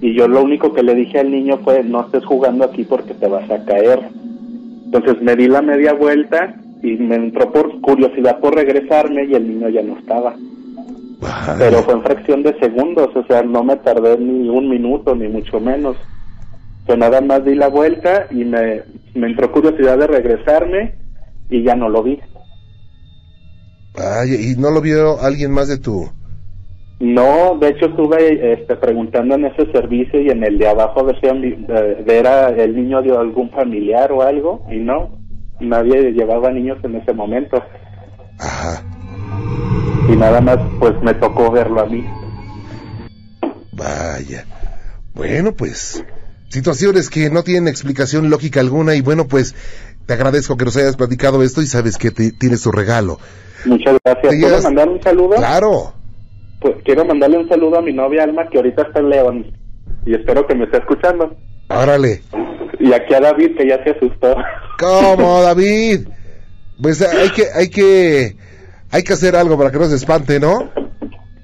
y 0.00 0.14
yo 0.14 0.28
lo 0.28 0.42
único 0.42 0.72
que 0.72 0.82
le 0.82 0.94
dije 0.94 1.18
al 1.18 1.30
niño 1.30 1.58
fue 1.64 1.82
no 1.82 2.02
estés 2.02 2.24
jugando 2.24 2.64
aquí 2.64 2.84
porque 2.84 3.14
te 3.14 3.26
vas 3.26 3.50
a 3.50 3.64
caer. 3.64 4.00
Entonces 4.84 5.20
me 5.20 5.36
di 5.36 5.48
la 5.48 5.60
media 5.60 5.92
vuelta 5.92 6.54
y 6.82 6.92
me 6.96 7.16
entró 7.16 7.52
por 7.52 7.80
curiosidad 7.80 8.38
por 8.38 8.54
regresarme 8.54 9.24
y 9.24 9.34
el 9.34 9.46
niño 9.48 9.68
ya 9.68 9.82
no 9.82 9.98
estaba. 9.98 10.34
Pero 11.58 11.82
fue 11.82 11.94
en 11.94 12.02
fracción 12.02 12.42
de 12.42 12.58
segundos, 12.60 13.08
o 13.14 13.24
sea, 13.26 13.42
no 13.42 13.64
me 13.64 13.76
tardé 13.76 14.18
ni 14.18 14.48
un 14.48 14.68
minuto, 14.68 15.14
ni 15.14 15.28
mucho 15.28 15.58
menos. 15.58 15.96
Yo 16.86 16.96
nada 16.96 17.20
más 17.20 17.44
di 17.44 17.54
la 17.54 17.68
vuelta 17.68 18.26
y 18.30 18.44
me, 18.44 18.82
me 19.14 19.28
entró 19.28 19.50
curiosidad 19.50 19.98
de 19.98 20.06
regresarme 20.06 20.94
y 21.50 21.62
ya 21.64 21.74
no 21.74 21.88
lo 21.88 22.02
vi. 22.02 22.20
Ay, 23.96 24.52
¿y 24.52 24.60
no 24.60 24.70
lo 24.70 24.80
vio 24.80 25.20
alguien 25.20 25.50
más 25.50 25.68
de 25.68 25.78
tu...? 25.78 26.08
No, 27.00 27.56
de 27.60 27.68
hecho 27.68 27.86
estuve 27.86 28.54
este, 28.54 28.74
preguntando 28.74 29.36
en 29.36 29.44
ese 29.44 29.70
servicio 29.70 30.20
y 30.20 30.30
en 30.30 30.42
el 30.42 30.58
de 30.58 30.68
abajo 30.68 31.00
a 31.00 31.04
ver 31.04 31.20
si 31.20 31.28
era 32.12 32.48
el 32.48 32.74
niño 32.74 33.02
de 33.02 33.16
algún 33.16 33.50
familiar 33.50 34.10
o 34.10 34.22
algo 34.22 34.66
y 34.68 34.78
no, 34.78 35.16
nadie 35.60 36.10
llevaba 36.10 36.50
niños 36.50 36.78
en 36.82 36.96
ese 36.96 37.12
momento. 37.12 37.62
Ajá 38.40 38.97
y 40.08 40.16
nada 40.16 40.40
más 40.40 40.58
pues 40.78 40.94
me 41.02 41.14
tocó 41.14 41.50
verlo 41.50 41.80
a 41.80 41.86
mí. 41.86 42.04
Vaya. 43.72 44.44
Bueno, 45.14 45.52
pues 45.52 46.04
situaciones 46.48 47.10
que 47.10 47.30
no 47.30 47.42
tienen 47.42 47.68
explicación 47.68 48.30
lógica 48.30 48.60
alguna 48.60 48.94
y 48.94 49.00
bueno, 49.00 49.28
pues 49.28 49.54
te 50.06 50.14
agradezco 50.14 50.56
que 50.56 50.64
nos 50.64 50.76
hayas 50.76 50.96
platicado 50.96 51.42
esto 51.42 51.60
y 51.60 51.66
sabes 51.66 51.98
que 51.98 52.10
tienes 52.10 52.62
tu 52.62 52.72
regalo. 52.72 53.18
Muchas 53.66 53.98
gracias. 54.04 54.34
¿Puedo 54.40 54.62
mandar 54.62 54.88
un 54.88 55.02
saludo? 55.02 55.36
Claro. 55.36 55.92
Pues 56.60 56.76
quiero 56.84 57.04
mandarle 57.04 57.38
un 57.38 57.48
saludo 57.48 57.78
a 57.78 57.82
mi 57.82 57.92
novia 57.92 58.24
Alma 58.24 58.48
que 58.48 58.58
ahorita 58.58 58.82
está 58.82 59.00
en 59.00 59.10
León 59.10 59.52
y 60.06 60.14
espero 60.14 60.46
que 60.46 60.54
me 60.54 60.64
esté 60.64 60.78
escuchando. 60.78 61.36
Árale. 61.68 62.22
Y 62.80 62.92
aquí 62.92 63.14
a 63.14 63.20
David 63.20 63.56
que 63.56 63.68
ya 63.68 63.82
se 63.84 63.90
asustó. 63.90 64.34
¿Cómo, 64.78 65.42
David? 65.42 66.08
Pues 66.80 67.02
hay 67.02 67.30
que 67.30 67.42
hay 67.52 67.70
que 67.70 68.36
hay 68.90 69.02
que 69.02 69.12
hacer 69.12 69.36
algo 69.36 69.56
para 69.56 69.70
que 69.70 69.78
no 69.78 69.86
se 69.86 69.96
espante, 69.96 70.40
¿no? 70.40 70.70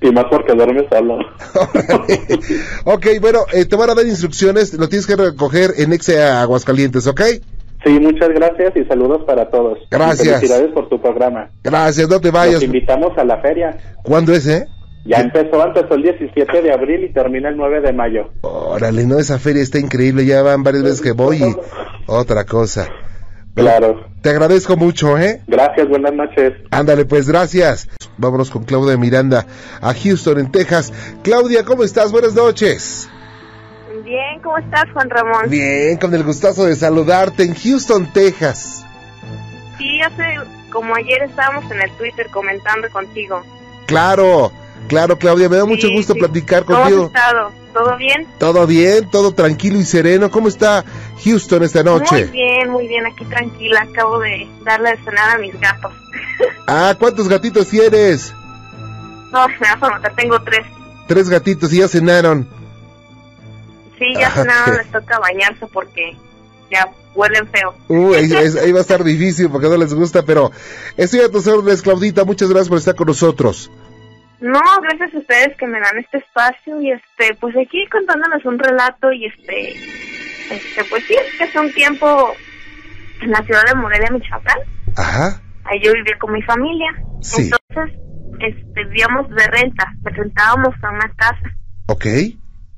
Y 0.00 0.10
más 0.10 0.26
porque 0.30 0.52
duerme 0.54 0.86
solo. 0.90 1.16
ok, 2.84 3.06
bueno, 3.20 3.40
eh, 3.52 3.64
te 3.64 3.76
van 3.76 3.90
a 3.90 3.94
dar 3.94 4.06
instrucciones, 4.06 4.74
lo 4.74 4.88
tienes 4.88 5.06
que 5.06 5.16
recoger 5.16 5.70
en 5.78 5.92
Exe 5.94 6.22
Aguascalientes, 6.22 7.06
¿ok? 7.06 7.22
Sí, 7.84 8.00
muchas 8.00 8.30
gracias 8.30 8.72
y 8.76 8.84
saludos 8.84 9.22
para 9.26 9.50
todos. 9.50 9.78
Gracias. 9.90 10.40
felicidades 10.40 10.72
por 10.72 10.88
tu 10.88 11.00
programa. 11.00 11.50
Gracias, 11.62 12.08
no 12.08 12.20
te 12.20 12.30
vayas. 12.30 12.54
Nos 12.54 12.64
invitamos 12.64 13.16
a 13.16 13.24
la 13.24 13.38
feria. 13.40 13.76
¿Cuándo 14.02 14.32
es, 14.32 14.46
eh? 14.46 14.66
Ya 15.06 15.20
empezó, 15.20 15.62
antes 15.62 15.84
el 15.90 16.02
17 16.02 16.62
de 16.62 16.72
abril 16.72 17.04
y 17.04 17.12
termina 17.12 17.50
el 17.50 17.58
9 17.58 17.82
de 17.82 17.92
mayo. 17.92 18.30
Órale, 18.40 19.04
no, 19.04 19.18
esa 19.18 19.38
feria 19.38 19.62
está 19.62 19.78
increíble, 19.78 20.24
ya 20.24 20.42
van 20.42 20.62
varias 20.62 20.82
veces 20.82 21.02
que 21.02 21.12
voy 21.12 21.42
y 21.42 21.56
otra 22.06 22.44
cosa. 22.44 22.88
Claro. 23.54 24.08
Te 24.20 24.30
agradezco 24.30 24.76
mucho, 24.76 25.16
¿eh? 25.18 25.42
Gracias, 25.46 25.88
buenas 25.88 26.12
noches. 26.12 26.54
Ándale, 26.70 27.04
pues 27.04 27.28
gracias. 27.28 27.88
Vámonos 28.16 28.50
con 28.50 28.64
Claudia 28.64 28.96
Miranda 28.96 29.46
a 29.80 29.94
Houston, 29.94 30.38
en 30.38 30.50
Texas. 30.50 30.92
Claudia, 31.22 31.64
¿cómo 31.64 31.84
estás? 31.84 32.10
Buenas 32.10 32.34
noches. 32.34 33.08
Bien, 34.04 34.40
¿cómo 34.42 34.58
estás, 34.58 34.84
Juan 34.92 35.08
Ramón? 35.08 35.48
Bien, 35.48 35.96
con 35.98 36.14
el 36.14 36.24
gustazo 36.24 36.64
de 36.64 36.74
saludarte 36.74 37.44
en 37.44 37.54
Houston, 37.54 38.12
Texas. 38.12 38.84
Sí, 39.78 40.00
hace 40.00 40.36
como 40.70 40.94
ayer 40.94 41.22
estábamos 41.22 41.70
en 41.70 41.80
el 41.80 41.90
Twitter 41.92 42.26
comentando 42.30 42.88
contigo. 42.90 43.42
Claro, 43.86 44.50
claro, 44.88 45.18
Claudia, 45.18 45.48
me 45.48 45.56
da 45.56 45.64
mucho 45.64 45.88
gusto 45.90 46.14
platicar 46.14 46.64
contigo. 46.64 47.08
¿Cómo 47.08 47.16
has 47.16 47.24
estado? 47.24 47.63
¿Todo 47.74 47.96
bien? 47.96 48.28
Todo 48.38 48.66
bien, 48.68 49.10
todo 49.10 49.32
tranquilo 49.32 49.78
y 49.80 49.84
sereno. 49.84 50.30
¿Cómo 50.30 50.46
está 50.46 50.84
Houston 51.24 51.64
esta 51.64 51.82
noche? 51.82 52.26
Muy 52.26 52.30
bien, 52.30 52.70
muy 52.70 52.86
bien, 52.86 53.04
aquí 53.04 53.24
tranquila. 53.24 53.82
Acabo 53.82 54.20
de 54.20 54.48
darle 54.64 54.92
de 54.92 54.96
cenar 54.98 55.36
a 55.36 55.38
mis 55.38 55.58
gatos. 55.60 55.92
Ah, 56.66 56.94
¿cuántos 56.98 57.28
gatitos 57.28 57.68
tienes? 57.68 58.32
No, 59.30 59.46
me 59.46 59.58
vas 59.58 59.82
a 59.82 59.90
matar, 59.90 60.14
tengo 60.16 60.40
tres. 60.42 60.64
Tres 61.06 61.28
gatitos 61.28 61.72
y 61.72 61.78
ya 61.78 61.88
cenaron. 61.88 62.48
Sí, 63.98 64.06
ya 64.18 64.30
cenaron, 64.30 64.76
les 64.78 64.90
toca 64.90 65.18
bañarse 65.18 65.66
porque 65.66 66.16
ya 66.70 66.90
huelen 67.14 67.46
feo. 67.48 67.74
Uh, 67.88 68.14
ahí, 68.14 68.32
ahí, 68.62 68.72
va 68.72 68.78
a 68.78 68.82
estar 68.82 69.04
difícil 69.04 69.50
porque 69.50 69.68
no 69.68 69.76
les 69.76 69.92
gusta, 69.92 70.22
pero 70.22 70.50
estoy 70.96 71.20
a 71.20 71.30
tus 71.30 71.46
órdenes, 71.46 71.82
Claudita. 71.82 72.24
Muchas 72.24 72.48
gracias 72.48 72.68
por 72.68 72.78
estar 72.78 72.94
con 72.94 73.08
nosotros. 73.08 73.70
No, 74.40 74.60
gracias 74.82 75.14
a 75.14 75.18
ustedes 75.18 75.56
que 75.56 75.66
me 75.66 75.80
dan 75.80 75.98
este 75.98 76.18
espacio 76.18 76.80
y 76.80 76.90
este, 76.90 77.34
pues 77.40 77.56
aquí 77.56 77.86
contándoles 77.90 78.44
un 78.44 78.58
relato 78.58 79.12
y 79.12 79.26
este, 79.26 79.72
este, 80.50 80.84
pues 80.90 81.04
sí, 81.06 81.14
es 81.14 81.38
que 81.38 81.44
hace 81.44 81.60
un 81.60 81.72
tiempo 81.72 82.34
en 83.22 83.30
la 83.30 83.42
ciudad 83.44 83.62
de 83.66 83.74
Morelia, 83.74 84.10
Michoacán. 84.10 84.58
Ajá. 84.96 85.40
Ahí 85.64 85.80
yo 85.82 85.92
vivía 85.92 86.18
con 86.18 86.32
mi 86.32 86.42
familia. 86.42 86.90
Sí. 87.22 87.50
Entonces, 87.50 87.98
este, 88.40 88.84
vivíamos 88.84 89.28
de 89.30 89.46
renta, 89.46 89.92
rentábamos 90.02 90.74
a 90.82 90.90
una 90.90 91.12
casa. 91.16 91.56
Ok. 91.86 92.06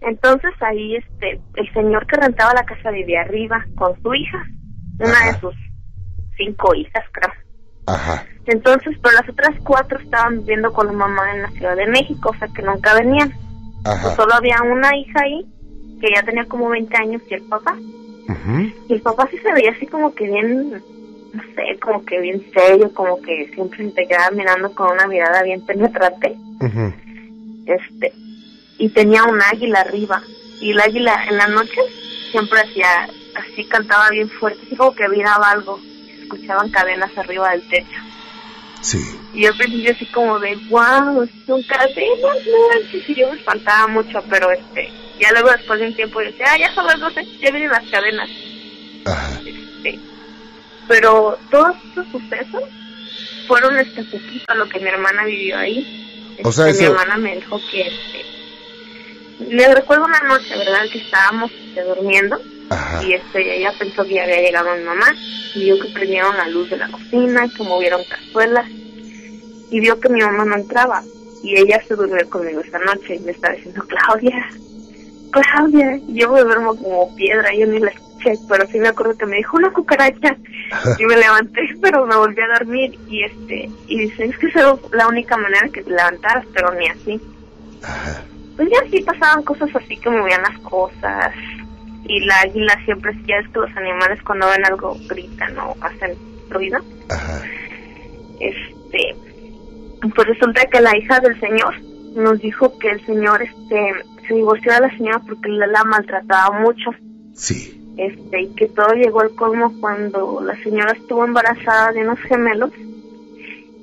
Entonces 0.00 0.52
ahí, 0.60 0.96
este, 0.96 1.40
el 1.54 1.72
señor 1.72 2.06
que 2.06 2.20
rentaba 2.20 2.52
la 2.54 2.64
casa 2.64 2.90
vivía 2.90 3.22
arriba 3.22 3.64
con 3.76 4.00
su 4.02 4.14
hija, 4.14 4.44
una 4.98 5.32
de 5.32 5.40
sus 5.40 5.54
cinco 6.36 6.74
hijas, 6.74 7.04
creo. 7.12 7.32
Ajá. 7.86 8.26
Entonces, 8.46 8.96
pero 9.02 9.14
las 9.14 9.28
otras 9.28 9.54
cuatro 9.64 9.98
estaban 9.98 10.40
viviendo 10.40 10.72
con 10.72 10.86
la 10.86 10.92
mamá 10.92 11.34
en 11.34 11.42
la 11.42 11.50
Ciudad 11.50 11.76
de 11.76 11.86
México, 11.86 12.30
o 12.34 12.38
sea 12.38 12.48
que 12.48 12.62
nunca 12.62 12.94
venían. 12.94 13.32
Ajá. 13.84 14.02
Pues 14.02 14.16
solo 14.16 14.34
había 14.34 14.62
una 14.62 14.96
hija 14.96 15.20
ahí, 15.22 15.44
que 16.00 16.08
ya 16.14 16.22
tenía 16.22 16.44
como 16.44 16.68
20 16.68 16.96
años, 16.96 17.22
y 17.28 17.34
el 17.34 17.42
papá. 17.42 17.76
Y 18.88 18.92
el 18.92 19.00
papá 19.00 19.28
sí 19.30 19.38
se 19.38 19.52
veía 19.52 19.72
así 19.72 19.86
como 19.86 20.14
que 20.14 20.26
bien, 20.26 20.70
no 20.70 21.42
sé, 21.54 21.78
como 21.80 22.04
que 22.04 22.20
bien 22.20 22.44
serio, 22.52 22.92
como 22.92 23.20
que 23.22 23.50
siempre 23.54 23.90
se 23.90 24.06
quedaba 24.06 24.30
mirando 24.30 24.72
con 24.72 24.92
una 24.92 25.06
mirada 25.06 25.42
bien 25.42 25.64
penetrante. 25.64 26.36
Este, 27.66 28.12
y 28.78 28.88
tenía 28.90 29.24
un 29.24 29.40
águila 29.40 29.80
arriba. 29.80 30.22
Y 30.60 30.70
el 30.70 30.80
águila 30.80 31.24
en 31.28 31.36
la 31.36 31.48
noche 31.48 31.80
siempre 32.30 32.60
hacía, 32.60 33.08
así 33.34 33.64
cantaba 33.64 34.10
bien 34.10 34.28
fuerte, 34.28 34.60
así 34.66 34.76
como 34.76 34.94
que 34.94 35.08
miraba 35.08 35.50
algo 35.50 35.80
escuchaban 36.26 36.70
cadenas 36.70 37.16
arriba 37.16 37.50
del 37.50 37.66
techo. 37.68 38.00
Sí. 38.80 38.98
Y 39.32 39.42
yo 39.42 39.56
pensé 39.56 39.90
así 39.90 40.06
como 40.06 40.38
de, 40.38 40.56
wow, 40.68 41.28
son 41.46 41.62
cadenas, 41.64 41.96
no, 42.22 42.90
sí, 42.90 43.14
yo 43.14 43.30
me 43.30 43.38
espantaba 43.38 43.86
mucho, 43.88 44.22
pero 44.28 44.50
este, 44.52 44.90
ya 45.18 45.32
luego 45.32 45.50
después 45.50 45.80
de 45.80 45.86
un 45.86 45.94
tiempo 45.94 46.20
yo 46.20 46.30
decía, 46.30 46.46
ah, 46.50 46.58
ya 46.58 46.74
son 46.74 46.86
las 46.86 47.00
12, 47.00 47.24
ya 47.38 47.50
vienen 47.50 47.70
las 47.70 47.88
cadenas. 47.88 48.30
Ajá. 49.06 49.40
Este, 49.44 49.98
pero 50.88 51.38
todos 51.50 51.76
estos 51.88 52.06
sucesos 52.12 52.62
fueron 53.46 53.78
este 53.78 54.02
poquito 54.04 54.54
lo 54.54 54.68
que 54.68 54.80
mi 54.80 54.88
hermana 54.88 55.24
vivió 55.24 55.58
ahí. 55.58 56.38
o 56.44 56.52
sea, 56.52 56.68
este, 56.68 56.84
Mi 56.84 56.90
hermana 56.90 57.16
me 57.16 57.36
dijo 57.36 57.60
que, 57.70 57.82
este, 57.82 58.24
le 59.48 59.74
recuerdo 59.74 60.04
una 60.04 60.20
noche, 60.20 60.56
¿verdad? 60.56 60.88
Que 60.92 60.98
estábamos 60.98 61.50
este, 61.52 61.82
durmiendo 61.82 62.40
y 63.02 63.12
este, 63.12 63.58
ella 63.58 63.72
pensó 63.78 64.04
que 64.04 64.14
ya 64.14 64.24
había 64.24 64.40
llegado 64.40 64.76
mi 64.76 64.84
mamá. 64.84 65.06
Y 65.54 65.64
vio 65.64 65.78
que 65.80 65.88
prendieron 65.90 66.36
la 66.36 66.48
luz 66.48 66.70
de 66.70 66.76
la 66.76 66.88
cocina, 66.88 67.48
que 67.56 67.62
movieron 67.62 68.02
cazuelas. 68.08 68.68
Y 69.70 69.80
vio 69.80 69.98
que 70.00 70.08
mi 70.08 70.20
mamá 70.20 70.44
no 70.44 70.56
entraba. 70.56 71.02
Y 71.42 71.58
ella 71.58 71.82
se 71.86 71.94
durmió 71.94 72.28
conmigo 72.28 72.60
esa 72.60 72.78
noche. 72.78 73.16
Y 73.16 73.20
me 73.20 73.32
estaba 73.32 73.54
diciendo, 73.54 73.84
Claudia, 73.86 74.48
Claudia, 75.30 75.96
y 76.08 76.20
yo 76.20 76.32
me 76.32 76.40
duermo 76.42 76.76
como 76.76 77.14
piedra, 77.14 77.54
yo 77.54 77.66
ni 77.66 77.78
la 77.78 77.90
escuché, 77.90 78.34
pero 78.48 78.66
sí 78.68 78.78
me 78.78 78.88
acuerdo 78.88 79.16
que 79.16 79.26
me 79.26 79.36
dijo 79.36 79.56
una 79.56 79.72
cucaracha 79.72 80.36
y 80.98 81.04
me 81.04 81.16
levanté, 81.16 81.62
pero 81.80 82.06
me 82.06 82.16
volví 82.16 82.40
a 82.40 82.58
dormir. 82.58 82.98
Y 83.08 83.24
este, 83.24 83.70
y 83.86 83.98
dice, 84.00 84.24
es 84.26 84.38
que 84.38 84.46
esa 84.48 84.76
la 84.92 85.08
única 85.08 85.36
manera 85.36 85.68
que 85.68 85.82
te 85.82 85.90
levantaras, 85.90 86.44
pero 86.52 86.72
ni 86.74 86.86
así. 86.88 87.20
Pues 88.56 88.68
ya 88.70 88.90
sí 88.90 89.02
pasaban 89.02 89.42
cosas 89.42 89.68
así 89.74 89.96
que 89.98 90.08
movían 90.08 90.42
las 90.42 90.58
cosas, 90.60 91.34
y 92.08 92.20
la 92.20 92.40
águila 92.40 92.78
siempre, 92.84 93.12
ya 93.26 93.36
es 93.36 93.48
que 93.48 93.60
los 93.60 93.76
animales 93.76 94.22
cuando 94.22 94.48
ven 94.48 94.64
algo 94.64 94.96
gritan 95.08 95.58
o 95.58 95.76
hacen 95.80 96.14
ruido. 96.50 96.78
Ajá. 97.08 97.42
Este, 98.40 99.16
pues 100.14 100.28
resulta 100.28 100.66
que 100.66 100.80
la 100.80 100.96
hija 100.96 101.20
del 101.20 101.38
señor 101.40 101.74
nos 102.14 102.40
dijo 102.40 102.78
que 102.78 102.90
el 102.90 103.04
señor 103.04 103.42
este 103.42 103.92
se 104.26 104.34
divorció 104.34 104.72
de 104.72 104.80
la 104.80 104.96
señora 104.96 105.20
porque 105.26 105.48
la, 105.48 105.66
la 105.66 105.84
maltrataba 105.84 106.60
mucho. 106.60 106.90
Sí. 107.34 107.94
Este, 107.96 108.42
y 108.42 108.48
que 108.54 108.66
todo 108.66 108.92
llegó 108.94 109.20
al 109.20 109.34
colmo 109.34 109.72
cuando 109.80 110.40
la 110.42 110.56
señora 110.62 110.92
estuvo 110.92 111.24
embarazada 111.24 111.92
de 111.92 112.02
unos 112.02 112.18
gemelos 112.20 112.70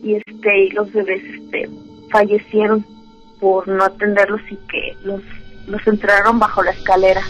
y 0.03 0.15
este 0.15 0.65
y 0.65 0.69
los 0.71 0.91
bebés 0.91 1.23
este 1.23 1.69
fallecieron 2.11 2.85
por 3.39 3.67
no 3.67 3.83
atenderlos 3.83 4.41
y 4.51 4.57
que 4.67 4.95
los 5.03 5.21
los 5.67 5.87
entraron 5.87 6.39
bajo 6.39 6.61
la 6.61 6.71
escalera. 6.71 7.21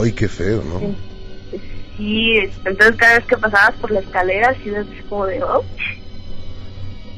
Ay, 0.00 0.12
qué 0.12 0.28
feo, 0.28 0.62
¿no? 0.62 0.80
Sí, 1.96 2.38
entonces 2.64 2.96
cada 2.96 3.18
vez 3.18 3.26
que 3.26 3.36
pasabas 3.36 3.74
por 3.80 3.90
la 3.90 4.00
escalera, 4.00 4.50
así 4.50 4.70
es 4.70 4.86
como 5.08 5.26
de, 5.26 5.42
oh. 5.42 5.64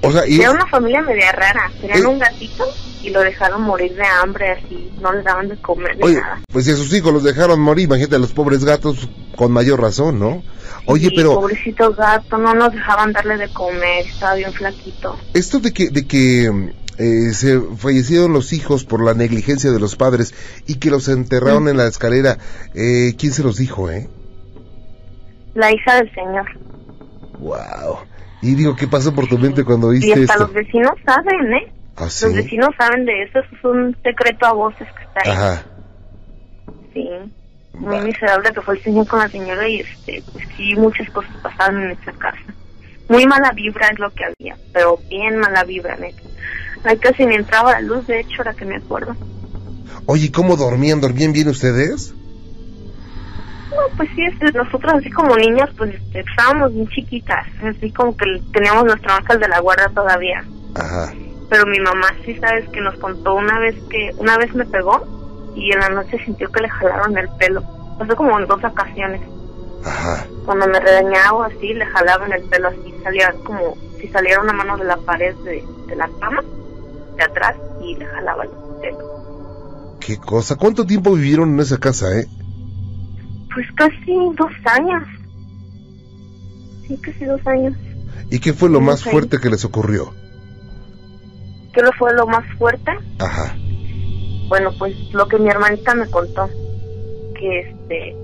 O 0.02 0.12
sea, 0.12 0.26
y... 0.26 0.40
Era 0.40 0.52
una 0.52 0.66
familia 0.66 1.02
media 1.02 1.32
rara. 1.32 1.70
Tenían 1.80 2.06
un 2.06 2.18
gatito 2.18 2.64
y 3.02 3.10
lo 3.10 3.20
dejaron 3.20 3.62
morir 3.62 3.94
de 3.94 4.06
hambre, 4.06 4.52
así, 4.52 4.90
no 5.00 5.12
les 5.12 5.24
daban 5.24 5.48
de 5.48 5.56
comer 5.56 5.98
Oye, 6.00 6.14
nada. 6.14 6.40
Pues 6.50 6.64
si 6.64 6.72
a 6.72 6.76
sus 6.76 6.92
hijos 6.94 7.12
los 7.12 7.24
dejaron 7.24 7.60
morir, 7.60 7.84
imagínate 7.84 8.16
a 8.16 8.18
los 8.18 8.32
pobres 8.32 8.64
gatos 8.64 9.08
con 9.36 9.52
mayor 9.52 9.80
razón, 9.80 10.18
¿no? 10.18 10.42
Oye, 10.86 11.10
pero... 11.14 11.34
pobrecito 11.34 11.92
gato, 11.92 12.38
no 12.38 12.54
nos 12.54 12.72
dejaban 12.72 13.12
darle 13.12 13.36
de 13.36 13.48
comer, 13.48 14.06
estaba 14.06 14.34
bien 14.34 14.52
flaquito. 14.52 15.18
Esto 15.34 15.60
de 15.60 15.72
que, 15.72 15.90
de 15.90 16.06
que 16.06 16.72
eh, 17.00 17.32
se 17.32 17.58
fallecieron 17.78 18.34
los 18.34 18.52
hijos 18.52 18.84
por 18.84 19.02
la 19.02 19.14
negligencia 19.14 19.70
de 19.70 19.80
los 19.80 19.96
padres 19.96 20.34
y 20.66 20.74
que 20.74 20.90
los 20.90 21.08
enterraron 21.08 21.66
en 21.68 21.78
la 21.78 21.86
escalera, 21.86 22.36
eh, 22.74 23.14
¿quién 23.18 23.32
se 23.32 23.42
los 23.42 23.56
dijo, 23.56 23.90
eh? 23.90 24.06
La 25.54 25.72
hija 25.72 25.94
del 25.96 26.14
señor. 26.14 26.46
Wow. 27.38 28.00
Y 28.42 28.54
digo, 28.54 28.76
¿qué 28.76 28.86
pasó 28.86 29.14
por 29.14 29.26
tu 29.28 29.38
mente 29.38 29.64
cuando 29.64 29.88
viste 29.88 30.08
Y 30.08 30.12
hasta 30.12 30.34
esto? 30.34 30.38
los 30.44 30.52
vecinos 30.52 30.92
saben, 31.06 31.52
¿eh? 31.54 31.72
¿Ah, 31.96 32.10
sí? 32.10 32.26
Los 32.26 32.34
vecinos 32.34 32.68
saben 32.76 33.06
de 33.06 33.22
eso, 33.22 33.38
eso 33.38 33.56
es 33.56 33.64
un 33.64 33.96
secreto 34.02 34.44
a 34.44 34.52
voces 34.52 34.88
que 34.92 35.02
está 35.02 35.20
ahí. 35.24 35.30
Ajá. 35.30 35.62
Sí. 36.92 37.08
Muy 37.78 38.00
miserable 38.00 38.52
que 38.52 38.60
fue 38.60 38.74
el 38.76 38.82
señor 38.82 39.06
con 39.06 39.20
la 39.20 39.28
señora 39.28 39.66
y 39.66 39.80
este, 39.80 40.22
pues 40.32 40.46
sí, 40.54 40.74
muchas 40.76 41.08
cosas 41.08 41.34
pasaron 41.42 41.82
en 41.82 41.92
esa 41.92 42.12
casa. 42.12 42.42
Muy 43.08 43.26
mala 43.26 43.52
vibra 43.52 43.88
es 43.88 43.98
lo 43.98 44.10
que 44.10 44.24
había, 44.24 44.56
pero 44.74 44.98
bien 45.08 45.38
mala 45.38 45.64
vibra, 45.64 45.96
neta. 45.96 46.20
Ahí 46.84 46.98
casi 46.98 47.26
ni 47.26 47.34
entraba 47.34 47.72
la 47.72 47.80
luz, 47.80 48.06
de 48.06 48.20
hecho, 48.20 48.36
ahora 48.38 48.54
que 48.54 48.64
me 48.64 48.76
acuerdo. 48.76 49.14
Oye, 50.06 50.32
¿cómo 50.32 50.56
dormían? 50.56 51.00
¿Dormían 51.00 51.32
bien 51.32 51.48
ustedes? 51.48 52.14
No, 53.70 53.96
pues 53.96 54.08
sí, 54.16 54.24
este, 54.24 54.50
nosotros 54.56 54.94
así 54.94 55.10
como 55.10 55.36
niñas, 55.36 55.70
pues 55.76 55.94
este, 55.94 56.20
estábamos 56.20 56.72
bien 56.74 56.88
chiquitas, 56.88 57.46
así 57.62 57.92
como 57.92 58.16
que 58.16 58.24
teníamos 58.52 58.84
nuestro 58.84 59.12
ángel 59.12 59.38
de 59.38 59.48
la 59.48 59.60
guarda 59.60 59.88
todavía. 59.94 60.44
Ajá. 60.74 61.12
Pero 61.48 61.66
mi 61.66 61.78
mamá 61.80 62.08
sí 62.24 62.34
sabes 62.36 62.68
que 62.70 62.80
nos 62.80 62.96
contó 62.96 63.34
una 63.34 63.58
vez 63.60 63.76
que, 63.88 64.10
una 64.18 64.36
vez 64.38 64.54
me 64.54 64.64
pegó 64.64 65.52
y 65.54 65.72
en 65.72 65.80
la 65.80 65.88
noche 65.90 66.18
sintió 66.24 66.50
que 66.50 66.62
le 66.62 66.68
jalaron 66.68 67.16
el 67.16 67.28
pelo. 67.38 67.62
Pasó 67.98 68.16
como 68.16 68.38
en 68.38 68.46
dos 68.46 68.62
ocasiones. 68.64 69.20
Ajá. 69.84 70.26
Cuando 70.44 70.66
me 70.66 70.80
regañaba 70.80 71.46
así, 71.46 71.74
le 71.74 71.86
jalaban 71.86 72.32
el 72.32 72.42
pelo 72.44 72.68
así, 72.68 72.94
salía 73.02 73.32
como 73.44 73.76
si 74.00 74.08
saliera 74.08 74.42
una 74.42 74.52
mano 74.52 74.76
de 74.76 74.84
la 74.84 74.96
pared 74.96 75.34
de, 75.44 75.64
de 75.86 75.96
la 75.96 76.08
cama, 76.20 76.42
de 77.20 77.26
atrás 77.26 77.56
y 77.82 77.94
le 77.96 78.06
jalaba 78.06 78.44
el 78.44 78.50
pelo. 78.80 79.96
¿Qué 80.00 80.16
cosa? 80.16 80.56
¿Cuánto 80.56 80.86
tiempo 80.86 81.12
vivieron 81.12 81.50
en 81.50 81.60
esa 81.60 81.78
casa, 81.78 82.06
eh? 82.18 82.26
Pues 83.52 83.66
casi 83.76 84.14
dos 84.36 84.52
años. 84.64 85.02
Sí, 86.86 86.96
casi 87.02 87.24
dos 87.24 87.46
años. 87.46 87.76
¿Y 88.30 88.38
qué 88.40 88.52
fue 88.54 88.70
lo 88.70 88.80
más 88.80 89.04
fuerte 89.04 89.38
que 89.38 89.50
les 89.50 89.64
ocurrió? 89.64 90.14
¿Qué 91.74 91.82
fue 91.98 92.14
lo 92.14 92.26
más 92.26 92.44
fuerte? 92.58 92.90
Ajá. 93.18 93.54
Bueno, 94.48 94.70
pues 94.78 94.96
lo 95.12 95.28
que 95.28 95.38
mi 95.38 95.48
hermanita 95.48 95.94
me 95.94 96.08
contó, 96.10 96.48
que 97.38 97.60
este, 97.60 98.16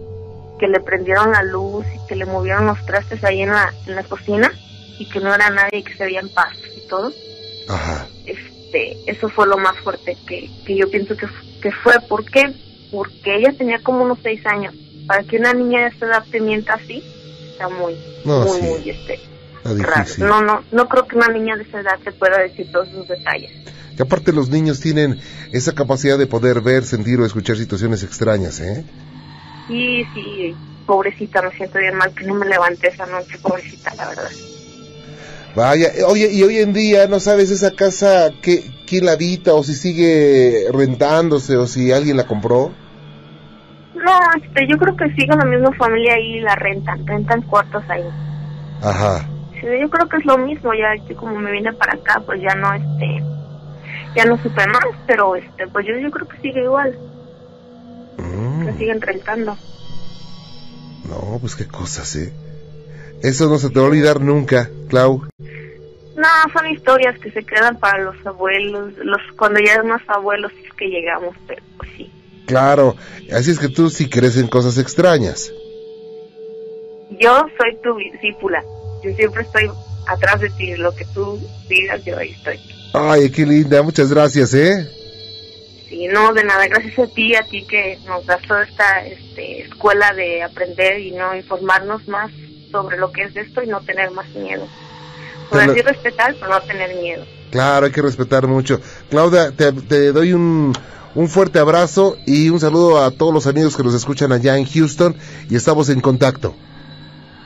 que 0.58 0.68
le 0.68 0.80
prendieron 0.80 1.32
la 1.32 1.42
luz 1.42 1.84
y 1.94 2.06
que 2.08 2.16
le 2.16 2.24
movieron 2.24 2.66
los 2.66 2.84
trastes 2.86 3.22
ahí 3.22 3.42
en 3.42 3.50
la, 3.50 3.72
en 3.86 3.94
la 3.94 4.02
cocina 4.02 4.50
y 4.98 5.08
que 5.08 5.20
no 5.20 5.34
era 5.34 5.50
nadie 5.50 5.80
y 5.80 5.82
que 5.82 5.94
se 5.94 6.04
veían 6.04 6.28
paz 6.30 6.56
y 6.76 6.88
todo. 6.88 7.12
Ajá. 7.68 8.06
Este, 8.24 8.55
eso 8.72 9.28
fue 9.28 9.46
lo 9.46 9.56
más 9.56 9.76
fuerte 9.78 10.16
que, 10.26 10.50
que 10.66 10.76
yo 10.76 10.90
pienso 10.90 11.16
que, 11.16 11.26
que 11.60 11.70
fue. 11.72 11.94
¿Por 12.08 12.24
qué? 12.24 12.54
Porque 12.90 13.36
ella 13.36 13.52
tenía 13.56 13.78
como 13.82 14.04
unos 14.04 14.18
seis 14.22 14.44
años. 14.46 14.74
Para 15.06 15.22
que 15.22 15.36
una 15.36 15.52
niña 15.52 15.82
de 15.82 15.88
esta 15.88 16.06
edad 16.06 16.24
te 16.30 16.40
mienta 16.40 16.74
así, 16.74 17.02
está 17.52 17.68
muy, 17.68 17.94
muy, 18.24 18.60
muy, 18.60 18.90
este, 18.90 19.20
raro. 19.62 20.10
No, 20.18 20.42
no, 20.42 20.64
no 20.72 20.88
creo 20.88 21.06
que 21.06 21.16
una 21.16 21.28
niña 21.28 21.56
de 21.56 21.62
esa 21.62 21.80
edad 21.80 21.98
te 22.02 22.12
pueda 22.12 22.38
decir 22.40 22.70
todos 22.72 22.88
esos 22.88 23.06
detalles. 23.06 23.52
Y 23.96 24.02
aparte 24.02 24.32
los 24.32 24.50
niños 24.50 24.80
tienen 24.80 25.20
esa 25.52 25.72
capacidad 25.72 26.18
de 26.18 26.26
poder 26.26 26.60
ver, 26.60 26.84
sentir 26.84 27.20
o 27.20 27.24
escuchar 27.24 27.56
situaciones 27.56 28.02
extrañas, 28.02 28.60
¿eh? 28.60 28.84
Sí, 29.68 30.04
sí, 30.12 30.54
pobrecita, 30.86 31.40
me 31.42 31.56
siento 31.56 31.78
bien 31.78 31.94
mal 31.96 32.12
que 32.14 32.24
no 32.24 32.34
me 32.34 32.46
levanté 32.46 32.88
esa 32.88 33.06
noche, 33.06 33.38
pobrecita, 33.38 33.94
la 33.94 34.08
verdad. 34.08 34.30
Vaya, 35.56 35.88
oye, 36.06 36.30
y 36.30 36.42
hoy 36.42 36.58
en 36.58 36.74
día 36.74 37.06
no 37.06 37.18
sabes 37.18 37.50
esa 37.50 37.70
casa 37.70 38.30
que, 38.42 38.62
quién 38.86 39.06
la 39.06 39.12
habita 39.12 39.54
o 39.54 39.62
si 39.64 39.72
sigue 39.72 40.66
rentándose 40.70 41.56
o 41.56 41.66
si 41.66 41.92
alguien 41.92 42.18
la 42.18 42.26
compró. 42.26 42.72
No, 43.94 44.20
este, 44.36 44.68
yo 44.68 44.76
creo 44.76 44.94
que 44.94 45.08
sigue 45.14 45.34
la 45.34 45.46
misma 45.46 45.72
familia 45.72 46.12
ahí 46.12 46.40
la 46.40 46.54
rentan, 46.56 47.06
rentan 47.06 47.40
cuartos 47.40 47.82
ahí. 47.88 48.04
Ajá. 48.82 49.26
Sí, 49.54 49.66
yo 49.80 49.88
creo 49.88 50.06
que 50.10 50.18
es 50.18 50.26
lo 50.26 50.36
mismo, 50.36 50.74
ya 50.74 50.92
este, 50.92 51.14
como 51.14 51.34
me 51.36 51.50
vine 51.50 51.72
para 51.72 51.94
acá, 51.94 52.22
pues 52.26 52.38
ya 52.42 52.54
no, 52.54 52.74
este, 52.74 53.24
ya 54.14 54.26
no 54.26 54.36
supe 54.42 54.66
más, 54.66 54.84
pero 55.06 55.36
este, 55.36 55.66
pues 55.68 55.86
yo, 55.86 55.98
yo 55.98 56.10
creo 56.10 56.28
que 56.28 56.36
sigue 56.42 56.64
igual. 56.64 56.98
Mm. 58.18 58.66
Que 58.66 58.72
siguen 58.74 59.00
rentando. 59.00 59.56
No, 61.08 61.38
pues 61.40 61.56
qué 61.56 61.66
cosas, 61.66 62.14
¿eh? 62.16 62.34
Eso 63.22 63.48
no 63.48 63.58
se 63.58 63.70
te 63.70 63.78
va 63.78 63.86
a 63.86 63.88
olvidar 63.88 64.20
nunca, 64.20 64.70
Clau. 64.88 65.26
No, 66.16 66.28
son 66.52 66.66
historias 66.70 67.18
que 67.18 67.30
se 67.30 67.44
quedan 67.44 67.78
para 67.78 68.02
los 68.02 68.26
abuelos, 68.26 68.94
los 68.98 69.20
cuando 69.36 69.60
ya 69.60 69.82
más 69.82 70.02
abuelos 70.08 70.50
es 70.64 70.72
que 70.72 70.86
llegamos, 70.86 71.36
pero 71.46 71.62
pues 71.76 71.90
sí. 71.96 72.10
Claro, 72.46 72.96
así 73.32 73.50
es 73.50 73.58
que 73.58 73.68
tú 73.68 73.90
sí 73.90 74.08
crees 74.08 74.38
en 74.38 74.48
cosas 74.48 74.78
extrañas. 74.78 75.52
Yo 77.20 77.46
soy 77.58 77.76
tu 77.82 77.96
discípula, 77.96 78.62
yo 79.04 79.14
siempre 79.14 79.42
estoy 79.42 79.70
atrás 80.06 80.40
de 80.40 80.50
ti, 80.50 80.74
lo 80.76 80.94
que 80.94 81.04
tú 81.12 81.38
digas, 81.68 82.02
yo 82.04 82.16
ahí 82.16 82.30
estoy. 82.30 82.58
Ay, 82.94 83.30
qué 83.30 83.44
linda, 83.44 83.82
muchas 83.82 84.10
gracias, 84.10 84.54
¿eh? 84.54 84.88
Sí, 85.88 86.08
no, 86.08 86.32
de 86.32 86.44
nada, 86.44 86.66
gracias 86.66 86.98
a 86.98 87.06
ti, 87.06 87.34
a 87.34 87.42
ti 87.42 87.64
que 87.66 87.98
nos 88.06 88.24
das 88.24 88.40
toda 88.42 88.64
esta 88.64 89.04
este, 89.06 89.62
escuela 89.62 90.12
de 90.14 90.42
aprender 90.42 90.98
y 90.98 91.12
no 91.12 91.36
informarnos 91.36 92.08
más 92.08 92.30
sobre 92.70 92.96
lo 92.96 93.12
que 93.12 93.24
es 93.24 93.36
esto 93.36 93.62
y 93.62 93.66
no 93.66 93.80
tener 93.80 94.10
más 94.10 94.28
miedo. 94.34 94.66
Poder 95.50 95.68
decir 95.68 95.84
respetar, 95.84 96.34
pero 96.38 96.52
no 96.52 96.60
tener 96.62 96.94
miedo. 96.96 97.24
Claro, 97.50 97.86
hay 97.86 97.92
que 97.92 98.02
respetar 98.02 98.46
mucho. 98.46 98.80
Claudia, 99.10 99.52
te, 99.52 100.12
doy 100.12 100.32
un, 100.32 100.72
un 101.14 101.28
fuerte 101.28 101.58
abrazo 101.58 102.16
y 102.26 102.48
un 102.48 102.60
saludo 102.60 103.02
a 103.02 103.10
todos 103.10 103.32
los 103.32 103.46
amigos 103.46 103.76
que 103.76 103.82
nos 103.82 103.94
escuchan 103.94 104.32
allá 104.32 104.56
en 104.56 104.66
Houston 104.66 105.14
y 105.48 105.56
estamos 105.56 105.88
en 105.88 106.00
contacto. 106.00 106.54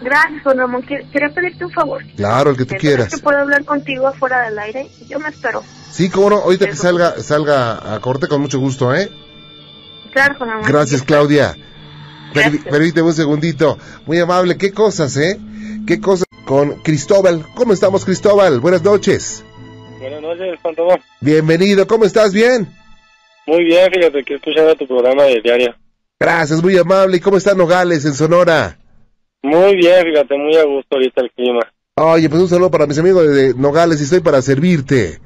Gracias, 0.00 0.42
Juan 0.42 0.56
Ramón. 0.56 0.82
Quería 0.82 1.28
pedirte 1.28 1.64
un 1.64 1.72
favor. 1.72 2.02
Claro, 2.16 2.50
el 2.50 2.56
que 2.56 2.64
tú 2.64 2.74
quieras. 2.76 3.14
que 3.14 3.18
puedo 3.18 3.38
hablar 3.38 3.64
contigo 3.64 4.06
afuera 4.06 4.48
del 4.48 4.58
aire. 4.58 4.88
Yo 5.08 5.18
me 5.20 5.28
espero. 5.28 5.62
Sí, 5.90 6.08
cómo 6.08 6.30
no. 6.30 6.36
Ahorita 6.36 6.66
que 6.66 6.76
salga, 6.76 7.20
salga 7.20 7.94
a 7.94 8.00
corte 8.00 8.26
con 8.26 8.40
mucho 8.40 8.58
gusto, 8.58 8.94
¿eh? 8.94 9.10
Claro, 10.12 10.36
Juan 10.38 10.50
Ramón. 10.50 10.66
Gracias, 10.66 11.02
Claudia. 11.02 11.54
Permíteme 12.32 13.08
un 13.08 13.14
segundito. 13.14 13.78
Muy 14.06 14.18
amable. 14.18 14.56
¿Qué 14.56 14.72
cosas, 14.72 15.16
eh? 15.16 15.38
¿Qué 15.86 16.00
cosas? 16.00 16.26
Con 16.44 16.82
Cristóbal. 16.82 17.44
¿Cómo 17.54 17.72
estamos, 17.72 18.04
Cristóbal? 18.04 18.60
Buenas 18.60 18.82
noches. 18.82 19.44
Buenas 20.00 20.22
noches, 20.22 20.58
Juan 20.62 20.74
Bienvenido. 21.20 21.86
¿Cómo 21.86 22.04
estás? 22.04 22.32
¿Bien? 22.32 22.66
Muy 23.46 23.64
bien, 23.64 23.90
fíjate 23.92 24.22
que 24.24 24.34
escuchando 24.34 24.74
tu 24.74 24.86
programa 24.86 25.24
de 25.24 25.40
diario. 25.40 25.74
Gracias, 26.18 26.62
muy 26.62 26.76
amable. 26.78 27.16
¿Y 27.16 27.20
cómo 27.20 27.36
están 27.36 27.58
Nogales 27.58 28.04
en 28.04 28.14
Sonora? 28.14 28.78
Muy 29.42 29.76
bien, 29.76 30.04
fíjate, 30.04 30.36
muy 30.36 30.56
a 30.56 30.64
gusto 30.64 30.96
ahorita 30.96 31.22
el 31.22 31.30
clima. 31.32 31.60
Oye, 31.96 32.28
pues 32.28 32.42
un 32.42 32.48
saludo 32.48 32.70
para 32.70 32.86
mis 32.86 32.98
amigos 32.98 33.34
de 33.34 33.54
Nogales 33.54 34.00
y 34.00 34.04
estoy 34.04 34.20
para 34.20 34.42
servirte. 34.42 35.18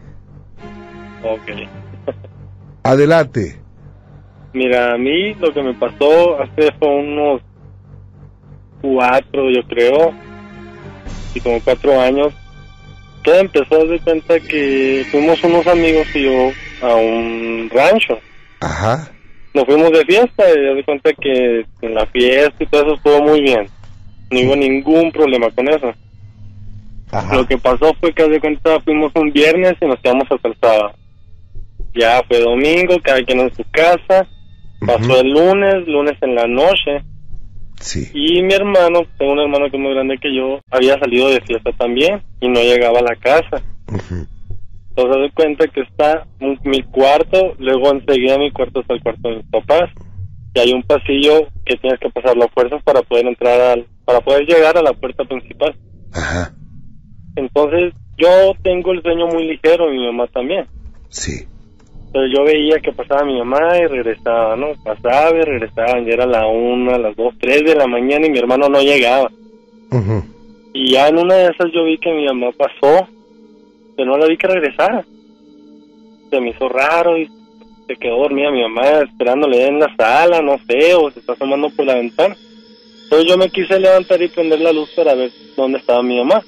Ok. 1.22 2.14
Adelante. 2.82 3.63
Mira, 4.54 4.94
a 4.94 4.98
mí 4.98 5.34
lo 5.34 5.52
que 5.52 5.62
me 5.62 5.74
pasó 5.74 6.40
hace 6.40 6.70
fue 6.78 6.88
unos 6.88 7.42
cuatro, 8.80 9.50
yo 9.50 9.64
creo, 9.66 10.14
y 11.34 11.40
como 11.40 11.60
cuatro 11.60 12.00
años, 12.00 12.32
todo 13.24 13.34
empezó 13.40 13.74
a 13.74 13.84
dar 13.84 14.00
cuenta 14.02 14.38
que 14.38 15.04
fuimos 15.10 15.42
unos 15.42 15.66
amigos 15.66 16.06
y 16.14 16.22
yo 16.22 16.52
a 16.82 16.94
un 16.94 17.68
rancho. 17.74 18.16
Ajá. 18.60 19.10
Nos 19.54 19.64
fuimos 19.64 19.90
de 19.90 20.04
fiesta 20.04 20.44
y 20.48 20.74
de 20.76 20.84
cuenta 20.84 21.12
que 21.14 21.66
en 21.82 21.94
la 21.94 22.06
fiesta 22.06 22.62
y 22.62 22.66
todo 22.66 22.82
eso 22.82 22.94
estuvo 22.94 23.22
muy 23.22 23.40
bien. 23.40 23.66
No 24.30 24.40
hubo 24.40 24.54
ningún 24.54 25.10
problema 25.10 25.50
con 25.50 25.68
eso. 25.68 25.92
Ajá. 27.10 27.34
Lo 27.34 27.44
que 27.44 27.58
pasó 27.58 27.92
fue 27.98 28.12
que 28.12 28.28
de 28.28 28.40
cuenta 28.40 28.78
fuimos 28.80 29.10
un 29.16 29.32
viernes 29.32 29.74
y 29.80 29.86
nos 29.86 29.98
quedamos 29.98 30.30
hasta 30.30 30.48
el 30.48 30.56
sábado. 30.60 30.92
Ya 31.92 32.22
fue 32.28 32.38
domingo, 32.38 32.94
cada 33.02 33.20
quien 33.24 33.40
en 33.40 33.54
su 33.54 33.64
casa 33.72 34.28
Pasó 34.86 35.20
el 35.20 35.30
lunes, 35.30 35.86
lunes 35.86 36.14
en 36.20 36.34
la 36.34 36.46
noche. 36.46 37.04
Sí. 37.80 38.10
Y 38.14 38.42
mi 38.42 38.54
hermano, 38.54 39.00
tengo 39.18 39.32
un 39.32 39.40
hermano 39.40 39.70
que 39.70 39.76
es 39.76 39.82
muy 39.82 39.92
grande 39.92 40.18
que 40.18 40.34
yo, 40.34 40.60
había 40.70 40.98
salido 40.98 41.28
de 41.28 41.40
fiesta 41.40 41.70
también 41.78 42.22
y 42.40 42.48
no 42.48 42.60
llegaba 42.60 43.00
a 43.00 43.02
la 43.02 43.16
casa. 43.16 43.62
Entonces 43.88 45.16
doy 45.16 45.30
cuenta 45.32 45.66
que 45.66 45.80
está 45.80 46.26
mi 46.64 46.82
cuarto, 46.82 47.54
luego 47.58 47.92
enseguida 47.92 48.38
mi 48.38 48.52
cuarto 48.52 48.80
está 48.80 48.94
el 48.94 49.02
cuarto 49.02 49.28
de 49.28 49.36
mis 49.36 49.46
papás. 49.46 49.90
Y 50.54 50.60
hay 50.60 50.72
un 50.72 50.82
pasillo 50.84 51.48
que 51.66 51.76
tienes 51.76 51.98
que 51.98 52.10
pasar 52.10 52.36
las 52.36 52.50
fuerzas 52.52 52.80
para 52.84 53.02
poder 53.02 53.26
entrar 53.26 53.60
al, 53.60 53.86
para 54.04 54.20
poder 54.20 54.46
llegar 54.46 54.78
a 54.78 54.82
la 54.82 54.92
puerta 54.92 55.24
principal. 55.24 55.74
Ajá. 56.12 56.54
Entonces 57.34 57.92
yo 58.16 58.52
tengo 58.62 58.92
el 58.92 59.02
sueño 59.02 59.26
muy 59.26 59.48
ligero 59.48 59.92
y 59.92 59.98
mi 59.98 60.06
mamá 60.06 60.28
también. 60.28 60.66
Sí. 61.08 61.48
Entonces 62.14 62.38
yo 62.38 62.44
veía 62.44 62.78
que 62.78 62.92
pasaba 62.92 63.24
mi 63.24 63.36
mamá 63.36 63.76
y 63.76 63.88
regresaba, 63.88 64.54
¿no? 64.54 64.68
Pasaba 64.84 65.36
y 65.36 65.42
regresaba, 65.42 65.98
ya 65.98 66.12
era 66.12 66.26
la 66.26 66.46
una, 66.46 66.96
las 66.96 67.16
dos, 67.16 67.34
tres 67.40 67.64
de 67.64 67.74
la 67.74 67.88
mañana 67.88 68.24
y 68.24 68.30
mi 68.30 68.38
hermano 68.38 68.68
no 68.68 68.80
llegaba. 68.80 69.32
Y 70.72 70.92
ya 70.92 71.08
en 71.08 71.18
una 71.18 71.34
de 71.34 71.46
esas 71.46 71.72
yo 71.72 71.82
vi 71.82 71.98
que 71.98 72.12
mi 72.12 72.24
mamá 72.26 72.52
pasó, 72.56 73.08
pero 73.96 74.12
no 74.12 74.16
la 74.16 74.26
vi 74.28 74.36
que 74.36 74.46
regresara. 74.46 75.04
Se 76.30 76.40
me 76.40 76.50
hizo 76.50 76.68
raro 76.68 77.18
y 77.18 77.28
se 77.88 77.96
quedó 77.96 78.18
dormida 78.18 78.52
mi 78.52 78.62
mamá 78.62 79.00
esperándole 79.00 79.66
en 79.66 79.80
la 79.80 79.92
sala, 79.96 80.40
no 80.40 80.56
sé, 80.68 80.94
o 80.94 81.10
se 81.10 81.18
está 81.18 81.32
asomando 81.32 81.68
por 81.70 81.84
la 81.84 81.96
ventana. 81.96 82.36
Entonces 83.02 83.28
yo 83.28 83.36
me 83.36 83.48
quise 83.48 83.80
levantar 83.80 84.22
y 84.22 84.28
prender 84.28 84.60
la 84.60 84.72
luz 84.72 84.88
para 84.94 85.14
ver 85.16 85.32
dónde 85.56 85.78
estaba 85.78 86.00
mi 86.00 86.18
mamá. 86.18 86.40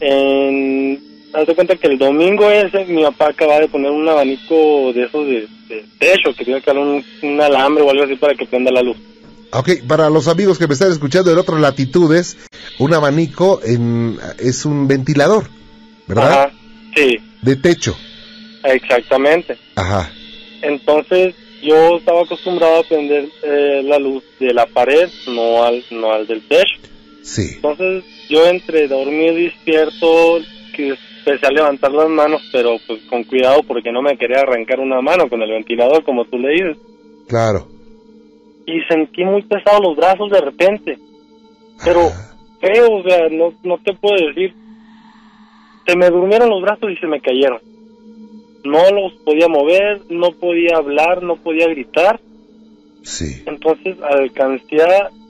En 0.00 1.09
Hazte 1.32 1.54
cuenta 1.54 1.76
que 1.76 1.86
el 1.86 1.98
domingo 1.98 2.50
ese 2.50 2.84
mi 2.86 3.02
papá 3.02 3.28
acaba 3.28 3.60
de 3.60 3.68
poner 3.68 3.90
un 3.90 4.08
abanico 4.08 4.92
de 4.92 5.04
esos 5.04 5.26
de, 5.26 5.48
techo, 5.98 6.34
que 6.36 6.44
tiene 6.44 6.60
que 6.60 6.72
dar 6.72 6.78
un, 6.78 7.04
alambre 7.40 7.84
o 7.84 7.90
algo 7.90 8.04
así 8.04 8.16
para 8.16 8.34
que 8.34 8.46
prenda 8.46 8.72
la 8.72 8.82
luz. 8.82 8.96
Ok, 9.52 9.70
para 9.86 10.10
los 10.10 10.28
amigos 10.28 10.58
que 10.58 10.66
me 10.66 10.74
están 10.74 10.92
escuchando 10.92 11.32
en 11.32 11.38
otras 11.38 11.60
latitudes, 11.60 12.36
un 12.78 12.94
abanico 12.94 13.60
en, 13.64 14.18
es 14.38 14.64
un 14.64 14.86
ventilador, 14.88 15.48
¿verdad? 16.06 16.32
Ajá, 16.32 16.52
sí. 16.94 17.16
De 17.42 17.56
techo. 17.56 17.96
Exactamente. 18.64 19.56
Ajá. 19.76 20.10
Entonces 20.62 21.34
yo 21.62 21.96
estaba 21.96 22.22
acostumbrado 22.22 22.80
a 22.80 22.84
prender 22.84 23.28
eh, 23.42 23.82
la 23.84 23.98
luz 23.98 24.22
de 24.38 24.52
la 24.52 24.66
pared, 24.66 25.08
no 25.26 25.64
al, 25.64 25.84
no 25.90 26.12
al 26.12 26.26
del 26.26 26.42
techo. 26.42 26.76
Sí. 27.22 27.52
Entonces 27.56 28.04
yo 28.28 28.46
entre 28.46 28.88
dormir 28.88 29.34
despierto, 29.34 30.40
que 30.80 30.98
empecé 31.18 31.46
a 31.46 31.50
levantar 31.50 31.92
las 31.92 32.08
manos, 32.08 32.42
pero 32.52 32.76
pues 32.86 33.02
con 33.04 33.24
cuidado 33.24 33.62
porque 33.62 33.92
no 33.92 34.02
me 34.02 34.16
quería 34.16 34.40
arrancar 34.40 34.80
una 34.80 35.00
mano 35.00 35.28
con 35.28 35.42
el 35.42 35.50
ventilador, 35.50 36.02
como 36.04 36.24
tú 36.24 36.38
le 36.38 36.50
dices. 36.50 36.76
Claro. 37.28 37.66
Y 38.66 38.80
sentí 38.88 39.24
muy 39.24 39.42
pesados 39.42 39.80
los 39.82 39.96
brazos 39.96 40.30
de 40.30 40.40
repente. 40.40 40.98
Pero 41.84 42.10
feo, 42.60 42.96
o 42.96 43.02
sea, 43.02 43.28
no, 43.30 43.52
no 43.62 43.78
te 43.78 43.94
puedo 43.94 44.16
decir. 44.26 44.54
Se 45.86 45.96
me 45.96 46.08
durmieron 46.08 46.50
los 46.50 46.62
brazos 46.62 46.90
y 46.90 46.96
se 46.96 47.06
me 47.06 47.20
cayeron. 47.20 47.58
no 48.64 48.90
los 48.90 49.12
podía 49.24 49.48
mover, 49.48 50.02
no 50.10 50.30
podía 50.32 50.76
hablar, 50.76 51.22
no 51.22 51.36
podía 51.36 51.66
gritar. 51.68 52.20
Sí. 53.02 53.42
Entonces 53.46 53.96
alcancé 54.02 54.76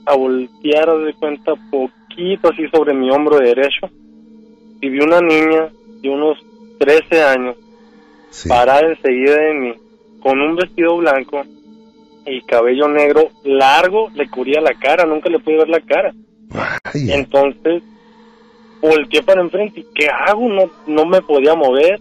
a 0.05 0.15
voltear 0.15 0.97
de 1.05 1.13
cuenta 1.13 1.53
poquito 1.71 2.49
así 2.49 2.67
sobre 2.71 2.93
mi 2.93 3.09
hombro 3.09 3.37
derecho 3.37 3.89
y 4.81 4.89
vi 4.89 4.99
una 4.99 5.21
niña 5.21 5.69
de 6.01 6.09
unos 6.09 6.37
13 6.79 7.23
años 7.23 7.55
parada 8.47 8.81
enseguida 8.89 9.37
de 9.37 9.53
mí 9.53 9.73
con 10.21 10.39
un 10.39 10.55
vestido 10.55 10.97
blanco 10.97 11.43
y 12.25 12.41
cabello 12.41 12.87
negro 12.87 13.29
largo, 13.43 14.09
le 14.13 14.29
cubría 14.29 14.61
la 14.61 14.73
cara, 14.75 15.05
nunca 15.05 15.29
le 15.29 15.39
pude 15.39 15.57
ver 15.57 15.69
la 15.69 15.81
cara. 15.81 16.13
Entonces 16.93 17.83
volteé 18.79 19.21
para 19.23 19.41
enfrente 19.41 19.81
y 19.81 19.85
¿qué 19.93 20.07
hago? 20.09 20.47
No, 20.49 20.69
no 20.87 21.05
me 21.05 21.21
podía 21.21 21.55
mover, 21.55 21.99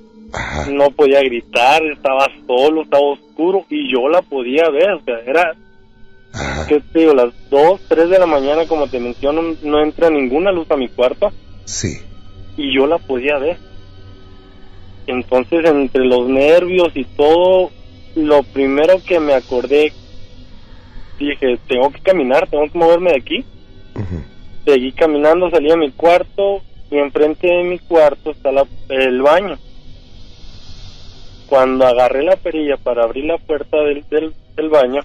no 0.70 0.90
podía 0.90 1.20
gritar, 1.20 1.82
estaba 1.84 2.26
solo, 2.46 2.82
estaba 2.82 3.02
oscuro 3.02 3.64
y 3.68 3.90
yo 3.90 4.08
la 4.08 4.22
podía 4.22 4.68
ver, 4.70 4.90
o 4.92 5.04
sea, 5.04 5.18
era, 5.26 5.54
¿qué 6.68 6.80
te 6.92 7.00
digo? 7.00 7.14
Las 7.14 7.32
2, 7.50 7.80
3 7.88 8.10
de 8.10 8.18
la 8.18 8.26
mañana, 8.26 8.66
como 8.66 8.88
te 8.88 9.00
menciono, 9.00 9.42
no 9.62 9.82
entra 9.82 10.10
ninguna 10.10 10.52
luz 10.52 10.70
a 10.70 10.76
mi 10.76 10.88
cuarto. 10.88 11.30
Sí. 11.64 11.98
Y 12.56 12.74
yo 12.74 12.86
la 12.86 12.98
podía 12.98 13.38
ver. 13.38 13.56
Entonces, 15.06 15.64
entre 15.64 16.04
los 16.04 16.28
nervios 16.28 16.90
y 16.94 17.04
todo, 17.04 17.70
lo 18.14 18.42
primero 18.42 19.02
que 19.06 19.18
me 19.20 19.34
acordé, 19.34 19.92
dije, 21.18 21.58
tengo 21.68 21.90
que 21.90 22.00
caminar, 22.00 22.48
tengo 22.48 22.70
que 22.70 22.78
moverme 22.78 23.10
de 23.10 23.16
aquí. 23.16 23.44
Seguí 24.64 24.92
caminando, 24.92 25.50
salí 25.50 25.70
a 25.70 25.76
mi 25.76 25.90
cuarto 25.90 26.62
y 26.90 26.98
enfrente 26.98 27.46
de 27.46 27.62
mi 27.64 27.78
cuarto 27.78 28.30
está 28.30 28.50
el 28.88 29.22
baño. 29.22 29.58
Cuando 31.46 31.86
agarré 31.86 32.22
la 32.22 32.36
perilla 32.36 32.76
para 32.76 33.04
abrir 33.04 33.24
la 33.24 33.38
puerta 33.38 33.78
del, 33.78 34.04
del, 34.08 34.68
baño, 34.68 35.00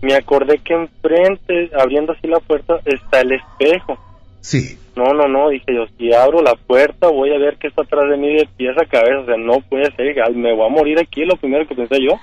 me 0.00 0.14
acordé 0.14 0.58
que 0.58 0.74
enfrente, 0.74 1.70
abriendo 1.78 2.12
así 2.12 2.26
la 2.26 2.40
puerta, 2.40 2.80
está 2.84 3.20
el 3.20 3.32
espejo. 3.32 3.98
Sí. 4.42 4.78
No, 4.96 5.14
no, 5.14 5.26
no, 5.26 5.48
dije 5.48 5.74
yo, 5.74 5.86
si 5.96 6.12
abro 6.12 6.42
la 6.42 6.54
puerta 6.54 7.08
voy 7.08 7.32
a 7.32 7.38
ver 7.38 7.56
qué 7.58 7.68
está 7.68 7.82
atrás 7.82 8.10
de 8.10 8.18
mí 8.18 8.34
de 8.34 8.46
pies 8.56 8.76
a 8.76 8.84
cabeza, 8.84 9.20
o 9.20 9.24
sea, 9.24 9.36
no 9.38 9.60
puede 9.70 9.90
ser, 9.96 10.14
me 10.34 10.54
voy 10.54 10.66
a 10.66 10.68
morir 10.68 10.98
aquí, 10.98 11.24
lo 11.24 11.36
primero 11.36 11.66
que 11.66 11.74
pensé 11.74 11.96
yo. 12.02 12.18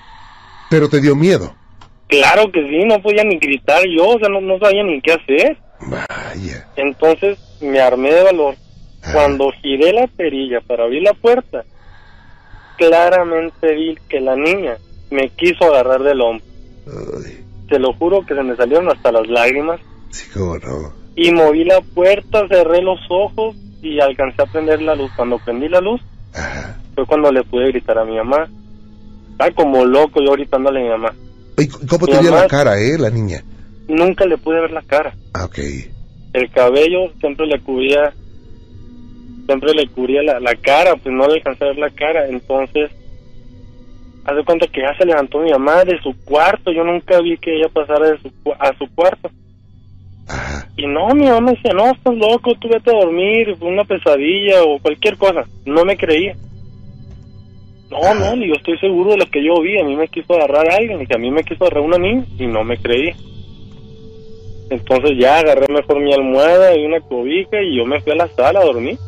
Pero 0.70 0.88
te 0.88 1.02
dio 1.02 1.16
miedo. 1.16 1.56
Claro 2.08 2.52
que 2.52 2.68
sí, 2.68 2.86
no 2.86 3.02
podía 3.02 3.24
ni 3.24 3.38
gritar 3.38 3.82
yo, 3.88 4.10
o 4.10 4.20
sea, 4.20 4.30
no, 4.30 4.42
no 4.42 4.60
sabía 4.60 4.84
ni 4.84 5.02
qué 5.02 5.14
hacer. 5.14 5.58
Vaya. 5.82 6.68
Entonces 6.76 7.40
me 7.62 7.80
armé 7.80 8.14
de 8.14 8.24
valor. 8.24 8.56
Ah. 9.02 9.12
Cuando 9.14 9.52
giré 9.62 9.94
la 9.94 10.08
perilla 10.08 10.60
para 10.62 10.84
abrir 10.84 11.04
la 11.04 11.14
puerta, 11.14 11.64
claramente 12.78 13.74
vi 13.74 13.98
que 14.10 14.20
la 14.20 14.36
niña 14.36 14.78
me 15.10 15.30
quiso 15.30 15.66
agarrar 15.66 16.04
del 16.04 16.22
hombro. 16.22 16.46
Te 17.70 17.80
lo 17.80 17.94
juro 17.94 18.26
que 18.26 18.36
se 18.36 18.44
me 18.44 18.56
salieron 18.56 18.90
hasta 18.90 19.12
las 19.12 19.28
lágrimas. 19.28 19.80
Sí, 20.10 20.30
cómo 20.34 20.58
no. 20.58 20.99
Y 21.16 21.32
moví 21.32 21.64
la 21.66 21.82
puerta, 21.82 22.48
cerré 22.48 22.82
los 22.82 23.00
ojos 23.10 23.56
y 23.82 24.00
alcancé 24.00 24.42
a 24.42 24.46
prender 24.46 24.82
la 24.82 24.96
luz. 24.96 25.12
Cuando 25.16 25.40
prendí 25.40 25.68
la 25.68 25.82
luz, 25.82 26.02
fue 26.96 27.06
cuando 27.06 27.32
le 27.32 27.44
pude 27.44 27.68
gritar 27.70 27.98
a 27.98 28.06
mi 28.06 28.16
mamá. 28.16 28.48
Estaba 29.32 29.52
como 29.52 29.86
loco 29.86 30.22
yo 30.22 30.34
gritándole 30.34 30.80
a 30.80 30.84
mi 30.84 30.90
mamá. 30.90 31.14
¿Cómo 31.88 32.08
tenía 32.08 32.32
la 32.32 32.48
cara, 32.48 32.80
eh, 32.80 32.98
la 32.98 33.10
niña? 33.10 33.44
Nunca 33.88 34.26
le 34.26 34.38
pude 34.38 34.62
ver 34.62 34.72
la 34.72 34.82
cara. 34.82 35.14
Ah, 35.34 35.46
ok. 35.46 35.60
El 36.34 36.50
cabello 36.52 37.12
siempre 37.20 37.48
le 37.48 37.60
cubría, 37.60 38.14
siempre 39.46 39.74
le 39.74 39.88
cubría 39.88 40.22
la, 40.22 40.40
la 40.40 40.56
cara, 40.56 40.96
pues 40.96 41.14
no 41.14 41.28
le 41.28 41.36
alcancé 41.36 41.64
a 41.64 41.68
ver 41.68 41.78
la 41.80 41.90
cara. 41.90 42.28
Entonces, 42.28 42.92
hace 44.26 44.44
cuenta 44.46 44.68
que 44.68 44.82
ya 44.82 44.96
se 44.98 45.06
levantó 45.06 45.40
mi 45.40 45.52
mamá 45.52 45.84
de 45.84 46.00
su 46.02 46.14
cuarto. 46.24 46.72
Yo 46.72 46.84
nunca 46.84 47.20
vi 47.20 47.38
que 47.38 47.58
ella 47.58 47.68
pasara 47.70 48.12
de 48.12 48.20
su, 48.20 48.32
a 48.60 48.78
su 48.78 48.88
cuarto. 48.94 49.30
Y 50.78 50.86
no, 50.86 51.14
mi 51.16 51.26
mamá 51.26 51.42
me 51.42 51.52
decía, 51.52 51.74
no, 51.74 51.92
estás 51.92 52.16
loco, 52.16 52.54
tú 52.60 52.70
vete 52.70 52.92
a 52.92 53.00
dormir, 53.00 53.56
fue 53.58 53.68
una 53.68 53.84
pesadilla 53.84 54.64
o 54.64 54.80
cualquier 54.80 55.18
cosa. 55.18 55.44
No 55.66 55.84
me 55.84 55.98
creía. 55.98 56.36
No, 57.90 58.14
no, 58.14 58.36
yo 58.36 58.54
estoy 58.54 58.78
seguro 58.78 59.12
de 59.12 59.18
lo 59.18 59.26
que 59.26 59.44
yo 59.44 59.62
vi. 59.62 59.80
A 59.80 59.84
mí 59.84 59.96
me 59.96 60.08
quiso 60.08 60.34
agarrar 60.34 60.70
a 60.70 60.76
alguien, 60.78 61.02
y 61.02 61.08
que 61.08 61.16
a 61.16 61.20
mí 61.20 61.32
me 61.32 61.44
quiso 61.44 61.66
agarrar 61.66 61.84
una 61.84 61.98
niña 61.98 62.26
y 62.38 62.46
no 62.46 62.64
me 62.64 62.78
creí. 62.78 63.12
Entonces 64.70 65.12
ya 65.20 65.40
agarré 65.40 65.74
mejor 65.74 66.00
mi 66.00 66.14
almohada 66.14 66.78
y 66.78 66.86
una 66.86 67.02
cobija 67.02 67.60
y 67.62 67.78
yo 67.78 67.86
me 67.86 68.00
fui 68.02 68.12
a 68.12 68.16
la 68.16 68.28
sala 68.28 68.60
a 68.60 68.66
dormir. 68.66 69.00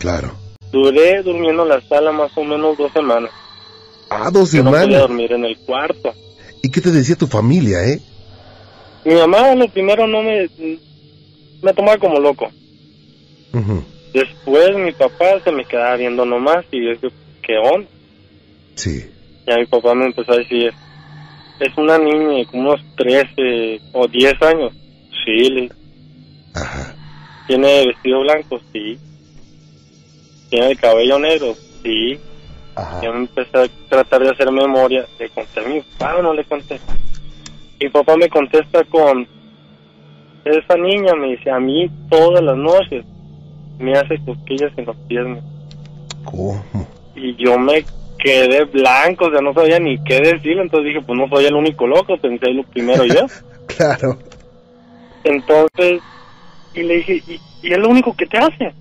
Claro. 0.00 0.32
Duré 0.72 1.22
durmiendo 1.22 1.62
en 1.62 1.68
la 1.68 1.80
sala 1.82 2.10
más 2.10 2.36
o 2.36 2.42
menos 2.42 2.76
dos 2.76 2.92
semanas. 2.92 3.30
Ah, 4.10 4.30
dos 4.32 4.50
semanas. 4.50 4.80
No 4.80 4.86
podía 4.86 4.98
dormir 4.98 5.32
en 5.32 5.44
el 5.44 5.56
cuarto. 5.58 6.12
¿Y 6.62 6.70
qué 6.70 6.80
te 6.80 6.90
decía 6.90 7.14
tu 7.14 7.28
familia, 7.28 7.84
eh? 7.84 8.00
Mi 9.06 9.14
mamá 9.14 9.54
lo 9.54 9.68
primero 9.68 10.04
no 10.08 10.20
me... 10.20 10.48
me 11.62 11.72
tomaba 11.72 11.96
como 11.96 12.18
loco. 12.18 12.50
Después 14.12 14.76
mi 14.76 14.90
papá 14.92 15.40
se 15.44 15.52
me 15.52 15.64
quedaba 15.64 15.94
viendo 15.94 16.26
nomás 16.26 16.64
y 16.72 16.84
yo 16.84 17.08
¿qué 17.40 17.56
onda? 17.56 17.88
Sí. 18.74 19.08
Ya 19.46 19.58
mi 19.58 19.66
papá 19.66 19.94
me 19.94 20.06
empezó 20.06 20.32
a 20.32 20.38
decir, 20.38 20.72
es 21.60 21.78
una 21.78 21.98
niña 21.98 22.38
de 22.38 22.46
como 22.46 22.70
unos 22.70 22.80
13 22.96 23.80
o 23.92 24.08
10 24.08 24.42
años. 24.42 24.72
Sí, 25.24 25.50
le 25.50 25.70
Ajá. 26.54 26.96
¿Tiene 27.46 27.86
vestido 27.86 28.20
blanco? 28.22 28.60
Sí. 28.72 28.98
¿Tiene 30.50 30.72
el 30.72 30.80
cabello 30.80 31.20
negro? 31.20 31.54
Sí. 31.84 32.18
Ajá. 32.74 33.00
Ya 33.02 33.12
me 33.12 33.18
empecé 33.18 33.56
a 33.56 33.68
tratar 33.88 34.22
de 34.22 34.30
hacer 34.30 34.50
memoria. 34.50 35.06
¿Le 35.20 35.28
conté 35.30 35.60
a 35.60 35.68
mi 35.68 35.80
papá 35.80 36.16
o 36.16 36.22
no 36.22 36.34
le 36.34 36.44
conté? 36.44 36.80
Mi 37.80 37.88
papá 37.90 38.16
me 38.16 38.28
contesta 38.28 38.84
con, 38.84 39.26
esa 40.44 40.76
niña 40.76 41.14
me 41.14 41.28
dice, 41.28 41.50
a 41.50 41.58
mí 41.58 41.90
todas 42.08 42.42
las 42.42 42.56
noches 42.56 43.04
me 43.78 43.92
hace 43.92 44.18
cosquillas 44.24 44.72
en 44.76 44.86
los 44.86 44.96
piernas. 45.08 45.44
¿Cómo? 46.24 46.64
Y 47.14 47.34
yo 47.36 47.58
me 47.58 47.84
quedé 48.18 48.64
blanco, 48.64 49.26
o 49.26 49.30
sea, 49.30 49.40
no 49.40 49.52
sabía 49.52 49.78
ni 49.78 50.02
qué 50.04 50.20
decir, 50.20 50.58
entonces 50.58 50.88
dije, 50.88 51.04
pues 51.06 51.18
no 51.18 51.28
soy 51.28 51.46
el 51.46 51.54
único 51.54 51.86
loco, 51.86 52.16
pensé 52.18 52.50
lo 52.50 52.62
primero 52.64 53.04
yo. 53.04 53.26
claro. 53.76 54.18
Entonces, 55.24 56.00
y 56.74 56.82
le 56.82 56.96
dije, 56.96 57.22
¿y, 57.26 57.40
¿y, 57.62 57.72
es 57.72 57.78
lo 57.78 57.88
único 57.88 58.16
que 58.16 58.26
te 58.26 58.38
hace? 58.38 58.72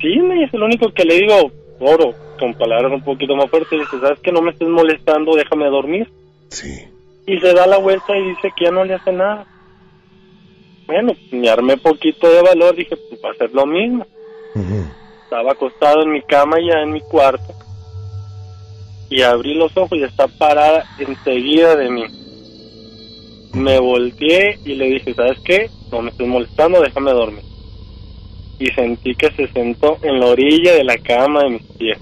Sí, 0.00 0.18
me 0.20 0.34
dice, 0.34 0.58
lo 0.58 0.66
único 0.66 0.92
que 0.92 1.04
le 1.04 1.14
digo, 1.14 1.52
oro, 1.80 2.14
con 2.38 2.54
palabras 2.54 2.92
un 2.92 3.02
poquito 3.02 3.36
más 3.36 3.48
fuertes, 3.50 3.78
dice, 3.78 4.00
¿sabes 4.00 4.18
que 4.20 4.32
no 4.32 4.42
me 4.42 4.50
estés 4.50 4.68
molestando? 4.68 5.36
Déjame 5.36 5.66
dormir. 5.66 6.10
Sí. 6.48 6.91
Y 7.26 7.38
se 7.38 7.54
da 7.54 7.66
la 7.66 7.78
vuelta 7.78 8.16
y 8.16 8.30
dice 8.30 8.52
que 8.56 8.64
ya 8.64 8.70
no 8.70 8.84
le 8.84 8.94
hace 8.94 9.12
nada. 9.12 9.46
Bueno, 10.86 11.12
me 11.30 11.48
armé 11.48 11.76
poquito 11.76 12.28
de 12.28 12.42
valor, 12.42 12.74
dije, 12.74 12.96
pues 12.96 13.20
va 13.24 13.30
a 13.30 13.34
ser 13.34 13.52
lo 13.52 13.66
mismo. 13.66 14.06
Estaba 15.24 15.52
acostado 15.52 16.02
en 16.02 16.12
mi 16.12 16.22
cama 16.22 16.56
ya 16.60 16.80
en 16.82 16.92
mi 16.92 17.00
cuarto 17.00 17.54
y 19.12 19.20
abrí 19.20 19.54
los 19.54 19.76
ojos 19.76 19.98
y 19.98 20.04
está 20.04 20.26
parada 20.26 20.84
enseguida 20.98 21.76
de 21.76 21.90
mí. 21.90 22.04
Me 23.52 23.78
volteé 23.78 24.58
y 24.64 24.74
le 24.74 24.86
dije, 24.86 25.12
¿sabes 25.12 25.38
qué? 25.44 25.70
No 25.90 26.00
me 26.00 26.10
estoy 26.10 26.26
molestando, 26.26 26.80
déjame 26.80 27.12
dormir. 27.12 27.44
Y 28.58 28.66
sentí 28.68 29.14
que 29.14 29.30
se 29.32 29.48
sentó 29.48 29.98
en 30.02 30.18
la 30.18 30.28
orilla 30.28 30.72
de 30.72 30.84
la 30.84 30.96
cama 30.96 31.42
de 31.42 31.50
mis 31.50 31.62
pies. 31.78 31.98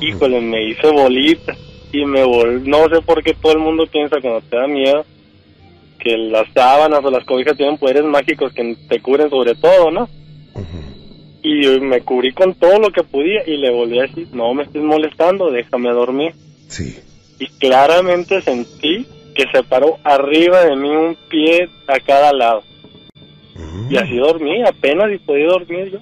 Híjole, 0.00 0.40
me 0.40 0.68
hice 0.68 0.90
bolita 0.90 1.56
y 1.92 2.04
me 2.04 2.24
vol... 2.24 2.68
No 2.68 2.88
sé 2.88 3.00
por 3.02 3.22
qué 3.22 3.34
todo 3.34 3.52
el 3.52 3.58
mundo 3.58 3.86
piensa 3.86 4.20
cuando 4.20 4.40
te 4.42 4.56
da 4.56 4.66
miedo 4.66 5.04
que 5.98 6.16
las 6.16 6.46
sábanas 6.52 7.04
o 7.04 7.10
las 7.10 7.24
cobijas 7.24 7.56
tienen 7.56 7.76
poderes 7.76 8.04
mágicos 8.04 8.52
que 8.52 8.76
te 8.88 9.00
cubren 9.00 9.28
sobre 9.30 9.54
todo, 9.56 9.90
¿no? 9.90 10.08
y 11.42 11.80
me 11.80 12.00
cubrí 12.02 12.32
con 12.32 12.54
todo 12.54 12.78
lo 12.78 12.90
que 12.90 13.02
podía 13.02 13.46
y 13.46 13.56
le 13.56 13.70
volví 13.70 13.98
a 13.98 14.02
decir, 14.02 14.28
no 14.32 14.52
me 14.54 14.64
estés 14.64 14.82
molestando, 14.82 15.50
déjame 15.50 15.90
dormir. 15.90 16.34
Sí. 16.68 16.98
Y 17.38 17.46
claramente 17.58 18.42
sentí 18.42 19.06
que 19.34 19.44
se 19.52 19.62
paró 19.62 19.98
arriba 20.04 20.64
de 20.64 20.76
mí 20.76 20.90
un 20.90 21.16
pie 21.30 21.68
a 21.86 22.00
cada 22.00 22.32
lado. 22.32 22.62
Y 23.88 23.96
así 23.96 24.16
dormí, 24.16 24.62
apenas 24.62 25.12
y 25.12 25.18
podía 25.18 25.46
dormir 25.46 25.92
yo. 25.92 25.98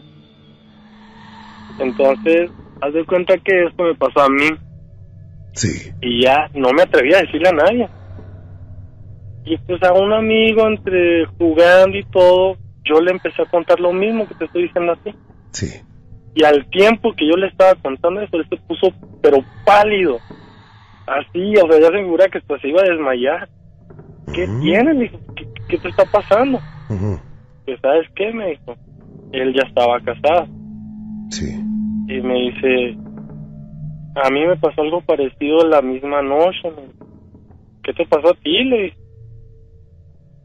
Entonces, 1.78 2.50
haz 2.80 2.94
de 2.94 3.04
cuenta 3.04 3.36
que 3.38 3.64
esto 3.64 3.84
me 3.84 3.94
pasó 3.94 4.20
a 4.20 4.28
mí. 4.28 4.48
Sí. 5.56 5.90
Y 6.02 6.22
ya 6.22 6.50
no 6.54 6.70
me 6.72 6.82
atreví 6.82 7.14
a 7.14 7.22
decirle 7.22 7.48
a 7.48 7.52
nadie. 7.52 7.88
Y 9.46 9.56
pues 9.58 9.82
a 9.82 9.92
un 9.92 10.12
amigo 10.12 10.66
entre 10.66 11.24
jugando 11.38 11.96
y 11.96 12.04
todo, 12.04 12.56
yo 12.84 13.00
le 13.00 13.12
empecé 13.12 13.42
a 13.42 13.50
contar 13.50 13.80
lo 13.80 13.92
mismo 13.92 14.28
que 14.28 14.34
te 14.34 14.44
estoy 14.44 14.64
diciendo 14.64 14.92
a 14.92 14.96
ti. 14.96 15.14
Sí. 15.52 15.72
Y 16.34 16.44
al 16.44 16.68
tiempo 16.68 17.14
que 17.16 17.26
yo 17.26 17.36
le 17.36 17.46
estaba 17.46 17.74
contando 17.76 18.20
eso, 18.20 18.36
él 18.36 18.46
se 18.50 18.56
puso, 18.58 18.92
pero 19.22 19.38
pálido. 19.64 20.18
Así, 21.06 21.54
o 21.56 21.66
sea, 21.70 21.80
ya 21.80 21.86
se 21.86 22.02
figura 22.02 22.28
que 22.28 22.40
se 22.40 22.68
iba 22.68 22.82
a 22.82 22.90
desmayar. 22.90 23.48
¿Qué 24.34 24.46
tiene? 24.60 25.10
¿qué, 25.68 25.78
te 25.78 25.88
está 25.88 26.04
pasando? 26.04 26.60
Pues, 27.64 27.80
¿sabes 27.80 28.06
qué? 28.14 28.32
Me 28.32 28.50
dijo. 28.50 28.76
Él 29.32 29.54
ya 29.54 29.66
estaba 29.66 29.98
casado. 30.00 30.46
Sí. 31.30 31.58
Y 32.08 32.20
me 32.20 32.34
dice, 32.34 32.98
a 34.16 34.30
mí 34.30 34.46
me 34.46 34.56
pasó 34.56 34.82
algo 34.82 35.00
parecido 35.02 35.66
la 35.66 35.82
misma 35.82 36.22
noche. 36.22 36.72
¿Qué 37.82 37.92
te 37.92 38.06
pasó 38.06 38.30
a 38.30 38.34
ti? 38.34 38.64
Le 38.64 38.94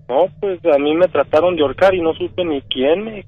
No, 0.09 0.28
pues 0.39 0.59
a 0.65 0.78
mí 0.78 0.93
me 0.95 1.07
trataron 1.07 1.55
de 1.55 1.61
ahorcar 1.61 1.95
y 1.95 2.01
no 2.01 2.13
supe 2.13 2.43
ni 2.43 2.61
quién. 2.63 3.03
Me... 3.03 3.26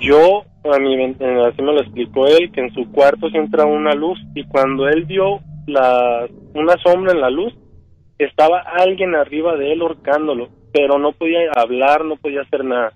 Yo, 0.00 0.44
a 0.72 0.78
mí, 0.78 0.94
así 1.04 1.62
me 1.62 1.72
lo 1.72 1.80
explicó 1.80 2.26
él, 2.26 2.52
que 2.52 2.60
en 2.60 2.72
su 2.72 2.90
cuarto 2.92 3.28
se 3.30 3.38
entra 3.38 3.66
una 3.66 3.92
luz 3.94 4.18
y 4.34 4.44
cuando 4.44 4.88
él 4.88 5.04
vio 5.04 5.40
la, 5.66 6.28
una 6.54 6.76
sombra 6.78 7.12
en 7.12 7.20
la 7.20 7.30
luz, 7.30 7.52
estaba 8.18 8.60
alguien 8.60 9.16
arriba 9.16 9.56
de 9.56 9.72
él 9.72 9.82
ahorcándolo, 9.82 10.48
pero 10.72 10.98
no 10.98 11.12
podía 11.12 11.50
hablar, 11.56 12.04
no 12.04 12.16
podía 12.16 12.42
hacer 12.42 12.64
nada 12.64 12.92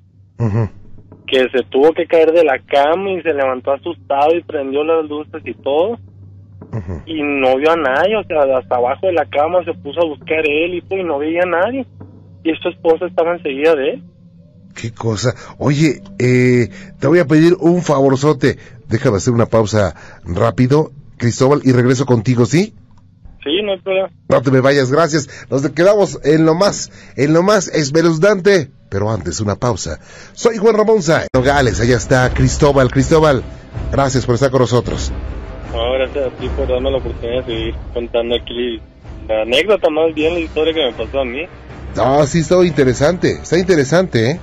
que 1.27 1.49
se 1.51 1.65
tuvo 1.71 1.93
que 1.93 2.07
caer 2.07 2.33
de 2.33 2.45
la 2.45 2.59
cama 2.59 3.11
y 3.11 3.23
se 3.23 3.35
levantó 3.35 3.73
asustado 3.73 4.35
y 4.37 4.43
prendió 4.43 4.85
las 4.85 5.05
luces 5.09 5.43
y 5.45 5.55
todo. 5.55 5.99
Y 7.07 7.23
no 7.23 7.57
vio 7.57 7.71
a 7.73 7.77
nadie, 7.77 8.17
o 8.17 8.25
sea, 8.25 8.59
hasta 8.59 8.77
abajo 8.77 9.07
de 9.07 9.13
la 9.13 9.25
cama 9.27 9.65
se 9.65 9.73
puso 9.75 10.01
a 10.01 10.09
buscar 10.09 10.41
él 10.47 10.75
y, 10.75 10.81
pues, 10.83 11.05
no 11.05 11.19
veía 11.19 11.41
a 11.43 11.49
nadie. 11.49 11.87
Y 12.45 12.51
su 12.63 12.69
esposa 12.69 13.07
estaba 13.07 13.35
enseguida 13.35 13.75
de 13.75 13.91
él. 13.95 14.03
Qué 14.75 14.93
cosa. 14.93 15.35
Oye, 15.59 16.03
eh, 16.19 16.69
te 17.01 17.07
voy 17.07 17.19
a 17.19 17.25
pedir 17.25 17.55
un 17.59 17.83
favorzote. 17.83 18.59
Déjame 18.89 19.17
hacer 19.17 19.33
una 19.33 19.47
pausa 19.47 19.95
rápido, 20.25 20.91
Cristóbal, 21.17 21.61
y 21.65 21.73
regreso 21.73 22.05
contigo, 22.05 22.45
¿sí? 22.45 22.75
Sí, 23.43 23.63
no 23.65 23.73
hay 23.73 23.81
problema. 23.81 24.11
No 24.29 24.43
te 24.43 24.51
me 24.51 24.61
vayas, 24.61 24.93
gracias. 24.93 25.47
Nos 25.51 25.67
quedamos 25.71 26.21
en 26.25 26.45
lo 26.45 26.55
más, 26.55 26.93
en 27.17 27.33
lo 27.33 27.43
más 27.43 27.69
espeluznante 27.69 28.71
pero 28.89 29.11
antes 29.11 29.41
una 29.41 29.57
pausa. 29.57 29.99
Soy 30.33 30.57
Juan 30.59 30.77
Ramón 30.77 31.03
Sáenz. 31.03 31.29
Nogales, 31.35 31.81
allá 31.81 31.97
está 31.97 32.33
Cristóbal. 32.33 32.91
Cristóbal, 32.91 33.43
gracias 33.93 34.27
por 34.27 34.35
estar 34.35 34.51
con 34.51 34.61
nosotros. 34.61 35.13
gracias 35.73 36.27
a 36.27 36.31
ti 36.37 36.49
por 36.51 36.69
darme 36.69 36.91
la 36.91 36.99
oportunidad 36.99 37.45
de 37.45 37.55
seguir 37.55 37.75
contando 37.93 38.37
aquí 38.37 38.81
la 39.29 39.43
anécdota, 39.43 39.91
más 39.91 40.15
bien 40.15 40.35
la 40.35 40.41
historia 40.41 40.73
que 40.73 40.85
me 40.85 40.93
pasó 40.93 41.21
a 41.21 41.25
mí. 41.25 41.43
Ah, 41.97 42.25
sí, 42.27 42.41
está 42.41 42.63
interesante, 42.65 43.33
está 43.33 43.59
interesante, 43.59 44.31
¿eh? 44.31 44.41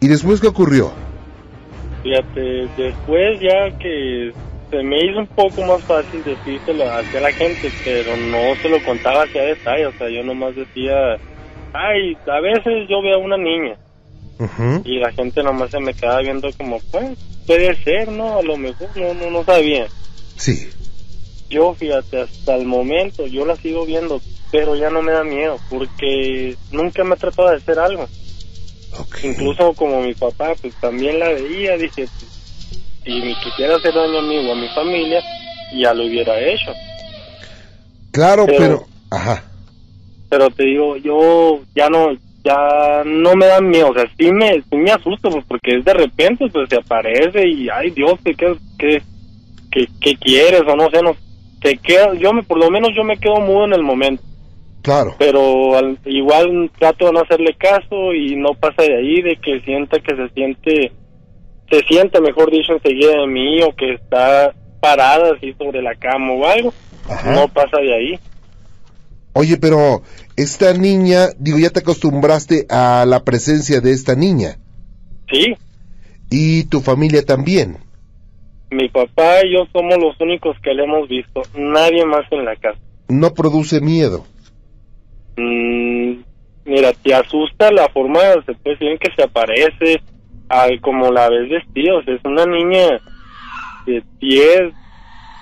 ¿Y 0.00 0.08
después 0.08 0.40
qué 0.40 0.46
ocurrió? 0.46 0.92
Fíjate, 2.02 2.68
después 2.76 3.40
ya 3.40 3.76
que 3.78 4.32
se 4.70 4.82
me 4.82 5.04
hizo 5.04 5.20
un 5.20 5.26
poco 5.28 5.62
más 5.62 5.82
fácil 5.82 6.22
decírselo 6.22 6.84
hacia 6.90 7.20
la 7.20 7.32
gente, 7.32 7.70
pero 7.84 8.16
no 8.16 8.54
se 8.60 8.68
lo 8.68 8.82
contaba 8.84 9.24
hacia 9.24 9.42
detalle, 9.42 9.86
o 9.86 9.92
sea, 9.92 10.08
yo 10.08 10.22
nomás 10.22 10.54
decía 10.54 11.16
ay, 11.72 12.16
a 12.26 12.40
veces 12.40 12.88
yo 12.88 13.02
veo 13.02 13.16
a 13.16 13.18
una 13.18 13.36
niña 13.36 13.76
y 14.84 14.98
la 14.98 15.12
gente 15.12 15.42
nomás 15.42 15.70
se 15.70 15.80
me 15.80 15.94
queda 15.94 16.18
viendo 16.18 16.48
como, 16.56 16.78
pues, 16.92 17.18
puede 17.46 17.74
ser, 17.82 18.08
¿no? 18.08 18.38
A 18.38 18.42
lo 18.42 18.56
mejor 18.56 18.88
no, 18.96 19.12
no, 19.14 19.30
no 19.30 19.44
sabía. 19.44 19.86
Sí. 20.36 20.68
Yo, 21.50 21.74
fíjate, 21.74 22.20
hasta 22.20 22.54
el 22.54 22.66
momento 22.66 23.26
yo 23.26 23.44
la 23.44 23.56
sigo 23.56 23.84
viendo, 23.84 24.20
pero 24.52 24.76
ya 24.76 24.90
no 24.90 25.02
me 25.02 25.12
da 25.12 25.24
miedo 25.24 25.58
porque 25.70 26.56
nunca 26.70 27.02
me 27.04 27.14
ha 27.14 27.16
tratado 27.16 27.50
de 27.50 27.56
hacer 27.56 27.78
algo. 27.78 28.06
Incluso 29.22 29.72
como 29.74 30.00
mi 30.02 30.14
papá, 30.14 30.54
pues 30.60 30.74
también 30.80 31.18
la 31.18 31.28
veía, 31.30 31.76
dije, 31.76 32.06
si 33.04 33.10
me 33.20 33.34
quisiera 33.42 33.76
hacer 33.76 33.94
daño 33.94 34.18
a 34.18 34.22
mí 34.22 34.36
o 34.36 34.52
a 34.52 34.56
mi 34.56 34.68
familia, 34.68 35.20
ya 35.74 35.92
lo 35.94 36.06
hubiera 36.06 36.38
hecho. 36.38 36.72
Claro, 38.12 38.46
pero 38.46 38.86
ajá 39.10 39.47
pero 40.28 40.50
te 40.50 40.64
digo, 40.64 40.96
yo 40.96 41.60
ya 41.74 41.88
no 41.88 42.10
ya 42.44 43.02
no 43.04 43.34
me 43.34 43.46
da 43.46 43.60
miedo, 43.60 43.90
o 43.90 43.94
sea, 43.94 44.04
sí 44.16 44.32
me, 44.32 44.62
sí 44.62 44.76
me 44.76 44.90
asusto, 44.90 45.30
pues, 45.30 45.44
porque 45.46 45.76
es 45.76 45.84
de 45.84 45.92
repente, 45.92 46.46
pues, 46.52 46.68
se 46.68 46.76
aparece 46.76 47.46
y, 47.46 47.68
ay, 47.68 47.90
Dios, 47.90 48.14
¿qué, 48.24 48.34
qué, 48.78 49.02
qué, 50.00 50.16
quieres? 50.16 50.62
O 50.62 50.76
no 50.76 50.88
sé, 50.90 51.02
no, 51.02 51.14
te 51.60 51.76
queda, 51.76 52.14
yo 52.14 52.32
me, 52.32 52.42
por 52.42 52.58
lo 52.58 52.70
menos 52.70 52.90
yo 52.94 53.04
me 53.04 53.18
quedo 53.18 53.40
mudo 53.40 53.66
en 53.66 53.74
el 53.74 53.82
momento. 53.82 54.22
Claro. 54.82 55.16
Pero 55.18 55.72
igual 56.06 56.70
trato 56.78 57.06
de 57.06 57.12
no 57.12 57.20
hacerle 57.20 57.54
caso 57.54 58.14
y 58.14 58.36
no 58.36 58.54
pasa 58.54 58.82
de 58.82 58.96
ahí, 58.96 59.20
de 59.20 59.36
que 59.36 59.60
sienta 59.60 59.98
que 59.98 60.14
se 60.14 60.28
siente, 60.30 60.92
se 61.70 61.80
siente, 61.80 62.20
mejor 62.20 62.50
dicho, 62.50 62.72
enseguida 62.72 63.20
de 63.20 63.26
mí 63.26 63.60
o 63.62 63.74
que 63.74 63.94
está 63.94 64.54
parada 64.80 65.34
así 65.34 65.52
sobre 65.58 65.82
la 65.82 65.94
cama 65.96 66.32
o 66.32 66.46
algo. 66.46 66.72
No 67.34 67.48
pasa 67.48 67.78
de 67.78 67.94
ahí. 67.94 68.18
Oye, 69.40 69.56
pero 69.56 70.02
esta 70.36 70.72
niña, 70.72 71.28
digo, 71.38 71.58
ya 71.58 71.70
te 71.70 71.78
acostumbraste 71.78 72.66
a 72.68 73.04
la 73.06 73.22
presencia 73.22 73.80
de 73.80 73.92
esta 73.92 74.16
niña. 74.16 74.58
Sí. 75.32 75.54
¿Y 76.28 76.64
tu 76.64 76.80
familia 76.80 77.24
también? 77.24 77.76
Mi 78.72 78.88
papá 78.88 79.46
y 79.46 79.54
yo 79.54 79.64
somos 79.72 79.96
los 79.96 80.20
únicos 80.20 80.56
que 80.60 80.74
le 80.74 80.82
hemos 80.82 81.08
visto, 81.08 81.42
nadie 81.54 82.04
más 82.04 82.26
en 82.32 82.44
la 82.46 82.56
casa. 82.56 82.80
¿No 83.06 83.32
produce 83.32 83.80
miedo? 83.80 84.26
Mm, 85.36 86.14
mira, 86.64 86.92
te 86.94 87.14
asusta 87.14 87.70
la 87.70 87.88
forma, 87.90 88.18
se 88.44 88.54
puede 88.54 88.76
decir 88.76 88.98
que 88.98 89.14
se 89.14 89.22
aparece, 89.22 90.02
al, 90.48 90.80
como 90.80 91.12
la 91.12 91.28
ves 91.28 91.48
vestida, 91.48 91.92
es 92.08 92.20
una 92.24 92.44
niña 92.44 93.00
de 93.86 94.02
10, 94.18 94.74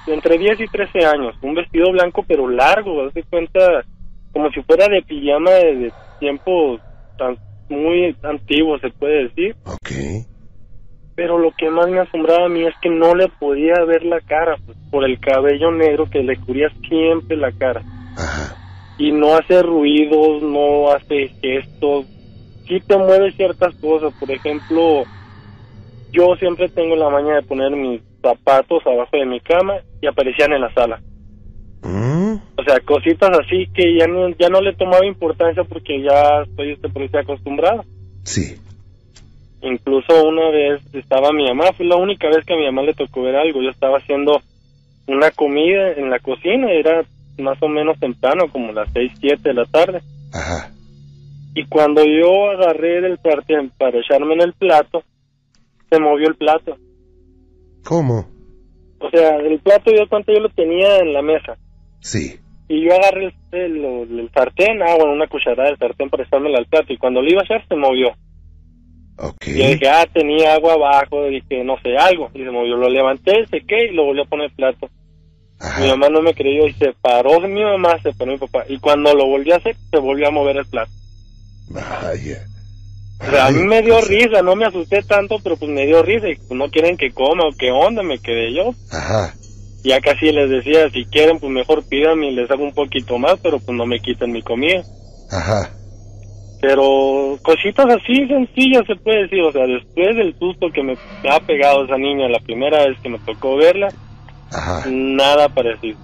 entre 0.07 0.39
10 0.39 0.61
y 0.61 0.67
13 0.67 1.07
años, 1.07 1.35
un 1.43 1.55
vestido 1.55 1.91
blanco 1.93 2.25
pero 2.27 2.49
largo, 2.49 3.11
de 3.11 3.23
cuenta 3.25 3.83
como 4.33 4.51
si 4.51 4.63
fuera 4.63 4.87
de 4.89 5.03
pijama 5.03 5.51
de, 5.51 5.93
tiempos 6.21 6.81
tan 7.19 7.37
muy 7.69 8.15
antiguos, 8.23 8.81
se 8.81 8.91
puede 8.91 9.25
decir. 9.25 9.57
Ok. 9.65 9.91
Pero 11.15 11.39
lo 11.39 11.51
que 11.53 11.71
más 11.71 11.89
me 11.89 12.01
asombraba 12.01 12.47
a 12.47 12.49
mí 12.49 12.63
es 12.63 12.75
que 12.83 12.91
no 12.91 13.15
le 13.15 13.29
podía 13.29 13.75
ver 13.87 14.05
la 14.05 14.21
cara, 14.21 14.57
pues, 14.65 14.77
por 14.91 15.05
el 15.05 15.19
cabello 15.19 15.71
negro 15.73 16.09
que 16.11 16.23
le 16.23 16.37
cubría 16.37 16.69
siempre 16.87 17.37
la 17.37 17.51
cara. 17.53 17.83
Ajá. 18.17 18.55
Y 18.99 19.13
no 19.13 19.35
hace 19.35 19.63
ruidos, 19.63 20.43
no 20.43 20.91
hace 20.91 21.29
gestos, 21.41 22.07
sí 22.67 22.81
te 22.87 22.97
mueve 22.97 23.33
ciertas 23.33 23.75
cosas, 23.77 24.13
por 24.19 24.31
ejemplo, 24.31 25.05
yo 26.13 26.35
siempre 26.39 26.69
tengo 26.69 26.97
la 26.97 27.11
maña 27.11 27.37
de 27.37 27.43
poner 27.43 27.73
mis 27.73 28.03
zapatos 28.27 28.83
abajo 28.87 29.17
de 29.17 29.27
mi 29.27 29.41
cama 29.41 29.75
y 30.01 30.07
aparecían 30.07 30.53
en 30.53 30.61
la 30.61 30.73
sala. 30.75 31.01
Mm. 31.83 32.35
O 32.59 32.65
sea, 32.65 32.81
cositas 32.81 33.31
así 33.39 33.67
que 33.73 33.97
ya 33.99 34.07
no, 34.07 34.29
ya 34.31 34.49
no 34.49 34.61
le 34.61 34.75
tomaba 34.75 35.07
importancia 35.07 35.63
porque 35.65 36.03
ya 36.03 36.43
estoy 36.43 36.73
este, 36.73 36.89
por 36.89 37.03
acostumbrado. 37.17 37.85
Sí. 38.25 38.57
Incluso 39.63 40.29
una 40.29 40.51
vez 40.51 40.83
estaba 40.93 41.33
mi 41.33 41.45
mamá, 41.45 41.73
fue 41.77 41.87
la 41.87 41.97
única 41.97 42.29
vez 42.29 42.45
que 42.45 42.55
a 42.55 42.57
mi 42.57 42.65
mamá 42.65 42.83
le 42.83 42.95
tocó 42.95 43.23
ver 43.23 43.37
algo. 43.37 43.63
Yo 43.63 43.71
estaba 43.71 43.99
haciendo 43.99 44.41
una 45.07 45.31
comida 45.31 45.93
en 45.93 46.11
la 46.11 46.19
cocina, 46.19 46.73
era 46.73 47.05
más 47.39 47.63
o 47.63 47.69
menos 47.69 47.99
temprano, 47.99 48.51
como 48.51 48.73
las 48.73 48.89
seis, 48.93 49.13
siete 49.21 49.51
de 49.51 49.55
la 49.55 49.65
tarde. 49.65 50.01
Ajá. 50.33 50.71
Y 51.55 51.65
cuando 51.67 52.03
yo 52.05 52.51
agarré 52.51 52.99
el 52.99 53.19
sartén 53.23 53.71
para 53.79 53.99
echarme 53.99 54.35
en 54.35 54.43
el 54.43 54.53
plato, 54.53 55.03
se 55.89 55.99
movió 55.99 56.29
el 56.29 56.35
plato. 56.35 56.77
¿Cómo? 57.87 58.29
O 58.99 59.11
sea, 59.11 59.37
el 59.37 59.61
plato 59.61 59.93
yo 59.93 60.09
tanto 60.09 60.33
yo 60.33 60.41
lo 60.41 60.49
tenía 60.49 60.99
en 60.99 61.13
la 61.13 61.23
mesa. 61.23 61.57
Sí. 62.01 62.37
Y 62.69 62.85
yo 62.85 62.93
agarré 62.93 63.33
el, 63.53 63.85
el, 63.85 64.31
sartén, 64.35 64.83
agua 64.83 65.05
en 65.05 65.11
una 65.11 65.29
cucharada 65.29 65.69
del 65.69 65.79
sartén 65.79 66.11
para 66.11 66.25
echármelo 66.25 66.59
al 66.59 66.67
plato 66.67 66.93
y 66.93 66.99
cuando 66.99 67.23
lo 67.23 67.31
iba 67.31 67.43
a 67.43 67.45
echar 67.45 67.65
se 67.69 67.77
movió. 67.77 68.09
Ok. 69.19 69.47
Y 69.47 69.59
yo 69.59 69.69
dije, 69.69 69.89
ah, 69.89 70.05
tenía 70.13 70.55
agua 70.55 70.75
abajo, 70.75 71.27
dije, 71.27 71.63
no 71.63 71.77
sé, 71.81 71.97
algo. 71.97 72.29
Y 72.35 72.43
se 72.43 72.51
movió, 72.51 72.77
lo 72.77 72.89
levanté, 72.89 73.47
sequé 73.47 73.87
y 73.87 73.95
lo 73.95 74.05
volví 74.05 74.21
a 74.21 74.25
poner 74.25 74.47
el 74.47 74.57
plato. 74.57 74.91
Mi 75.81 75.89
mamá 75.89 76.09
no 76.09 76.21
me 76.23 76.35
creyó 76.35 76.67
y 76.67 76.73
se 76.75 76.93
paró 77.01 77.41
mi 77.41 77.63
mamá, 77.63 77.99
se 78.03 78.13
paró 78.13 78.33
mi 78.33 78.39
papá. 78.39 78.65
Y 78.69 78.79
cuando 78.79 79.15
lo 79.15 79.27
volví 79.27 79.53
a 79.53 79.57
hacer, 79.57 79.77
se 79.91 79.99
volvió 79.99 80.27
a 80.27 80.33
mover 80.33 80.57
el 80.57 80.67
plato. 80.67 80.91
Vaya. 81.71 82.45
O 83.21 83.31
sea, 83.31 83.47
a 83.47 83.51
mí 83.51 83.63
me 83.65 83.83
dio 83.83 84.01
risa, 84.03 84.43
no 84.43 84.55
me 84.55 84.67
asusté 84.67 85.03
tanto, 85.03 85.37
pero 85.43 85.57
pues 85.57 85.71
me 85.71 85.87
dio 85.87 86.03
risa 86.03 86.29
y 86.29 86.37
pues, 86.37 86.51
no 86.51 86.69
quieren 86.69 86.97
que 86.97 87.13
coma 87.13 87.45
o 87.49 87.57
qué 87.57 87.71
onda, 87.71 88.03
me 88.03 88.19
quedé 88.19 88.55
yo. 88.55 88.75
Ajá. 88.93 89.35
Ya 89.85 90.01
casi 90.01 90.33
les 90.33 90.51
decía, 90.51 90.91
si 90.91 91.05
quieren, 91.07 91.39
pues 91.39 91.51
mejor 91.51 91.85
pídanme 91.89 92.31
y 92.31 92.35
les 92.35 92.51
hago 92.51 92.65
un 92.65 92.75
poquito 92.75 93.19
más, 93.19 93.37
pero 93.43 93.59
pues 93.59 93.77
no 93.77 93.87
me 93.87 94.01
quiten 94.01 94.33
mi 94.33 94.43
comida. 94.43 94.83
Ajá. 95.31 95.71
Pero 96.61 97.39
cositas 97.43 97.87
así 97.87 98.27
sencillas 98.27 98.85
se 98.87 98.97
puede 98.97 99.23
decir, 99.23 99.43
o 99.43 99.53
sea, 99.53 99.67
después 99.67 100.17
del 100.17 100.37
susto 100.39 100.67
que 100.73 100.83
me 100.83 100.97
ha 101.31 101.41
pegado 101.41 101.85
esa 101.85 101.97
niña 101.97 102.29
la 102.29 102.41
primera 102.41 102.87
vez 102.87 102.99
que 103.03 103.09
me 103.09 103.19
tocó 103.21 103.57
verla, 103.57 103.89
Ajá. 104.51 104.85
nada 104.91 105.49
parecido. 105.49 105.99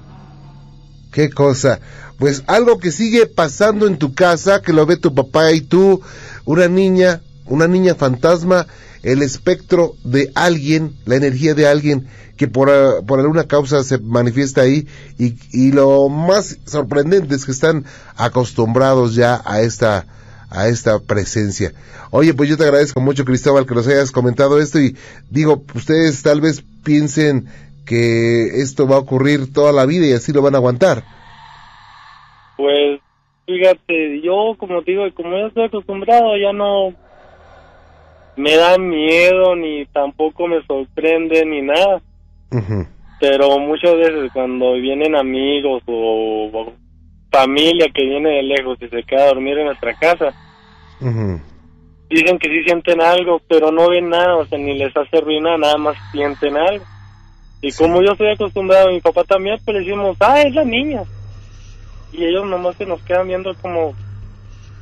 Qué 1.13 1.31
cosa. 1.31 1.81
Pues 2.23 2.45
algo 2.47 2.79
que 2.79 2.93
sigue 2.93 3.27
pasando 3.27 3.89
en 3.89 3.99
tu 3.99 4.15
casa, 4.15 4.63
que 4.63 4.73
lo 4.73 4.87
ve 4.87 4.97
tu 4.97 5.13
papá 5.13 5.51
y 5.51 5.61
tú, 5.61 6.03
una 6.45 6.69
niña, 6.69 7.21
una 7.47 7.67
niña 7.67 7.97
fantasma, 7.97 8.69
el 9.03 9.23
espectro 9.23 9.97
de 10.05 10.31
alguien, 10.37 10.95
la 11.05 11.17
energía 11.17 11.55
de 11.55 11.67
alguien 11.67 12.07
que 12.37 12.47
por, 12.47 12.71
ah, 12.71 13.01
por 13.05 13.19
alguna 13.19 13.49
causa 13.49 13.83
se 13.83 13.99
manifiesta 13.99 14.61
ahí 14.61 14.87
y, 15.19 15.35
y, 15.51 15.73
lo 15.73 16.09
más 16.09 16.59
sorprendente 16.65 17.35
es 17.35 17.45
que 17.45 17.51
están 17.51 17.87
acostumbrados 18.15 19.17
ya 19.17 19.43
a 19.45 19.63
esta 19.63 20.07
a 20.49 20.69
esta 20.69 21.01
presencia. 21.01 21.73
Oye, 22.13 22.35
pues 22.35 22.49
yo 22.49 22.57
te 22.57 22.63
agradezco 22.63 23.01
mucho 23.01 23.25
Cristóbal 23.25 23.67
que 23.67 23.75
nos 23.75 23.89
hayas 23.89 24.13
comentado 24.13 24.61
esto 24.61 24.79
y 24.79 24.97
digo, 25.29 25.65
ustedes 25.75 26.23
tal 26.23 26.41
vez 26.41 26.63
piensen 26.85 27.49
que 27.85 28.63
esto 28.63 28.87
va 28.87 28.95
a 28.95 29.01
ocurrir 29.01 29.53
toda 29.53 29.73
la 29.73 29.87
vida 29.87 30.07
y 30.07 30.13
así 30.13 30.33
lo 30.33 30.41
van 30.41 30.55
a 30.55 30.59
aguantar? 30.59 31.05
Pues 32.57 33.01
fíjate, 33.47 34.21
yo 34.21 34.55
como 34.59 34.83
te 34.83 34.93
digo, 34.93 35.05
como 35.15 35.37
ya 35.37 35.47
estoy 35.47 35.65
acostumbrado, 35.65 36.37
ya 36.37 36.53
no 36.53 36.95
me 38.37 38.57
da 38.57 38.79
miedo 38.79 39.55
ni 39.57 39.85
tampoco 39.87 40.47
me 40.47 40.65
sorprende 40.67 41.45
ni 41.45 41.63
nada. 41.63 42.01
Pero 43.21 43.59
muchas 43.59 43.95
veces 43.97 44.31
cuando 44.33 44.75
vienen 44.75 45.15
amigos 45.17 45.83
o, 45.87 46.73
familia 47.31 47.87
que 47.95 48.05
viene 48.05 48.29
de 48.29 48.43
lejos 48.43 48.77
y 48.83 48.89
se 48.89 49.03
queda 49.05 49.25
a 49.25 49.29
dormir 49.29 49.57
en 49.59 49.67
nuestra 49.67 49.95
casa, 49.95 50.35
dicen 52.11 52.39
que 52.39 52.49
sí 52.51 52.63
sienten 52.65 53.01
algo, 53.01 53.41
pero 53.49 53.73
no 53.73 53.89
ven 53.89 54.11
nada, 54.11 54.37
o 54.37 54.45
sea, 54.45 54.59
ni 54.59 54.77
les 54.77 54.95
hace 54.95 55.21
ruina, 55.21 55.57
nada 55.57 55.79
más 55.79 55.97
sienten 56.13 56.57
algo. 56.57 56.85
Y 57.63 57.73
como 57.73 58.03
yo 58.03 58.13
estoy 58.13 58.33
acostumbrado, 58.33 58.91
mi 58.91 59.01
papá 59.01 59.25
también, 59.25 59.57
pues 59.65 59.77
le 59.77 59.85
decimos, 59.85 60.17
ah, 60.21 60.43
es 60.43 60.55
la 60.55 60.65
niña. 60.65 61.05
Y 62.13 62.25
ellos 62.25 62.47
nomás 62.47 62.77
se 62.77 62.87
nos 62.87 63.01
quedan 63.03 63.29
viendo 63.29 63.55
como, 63.57 63.95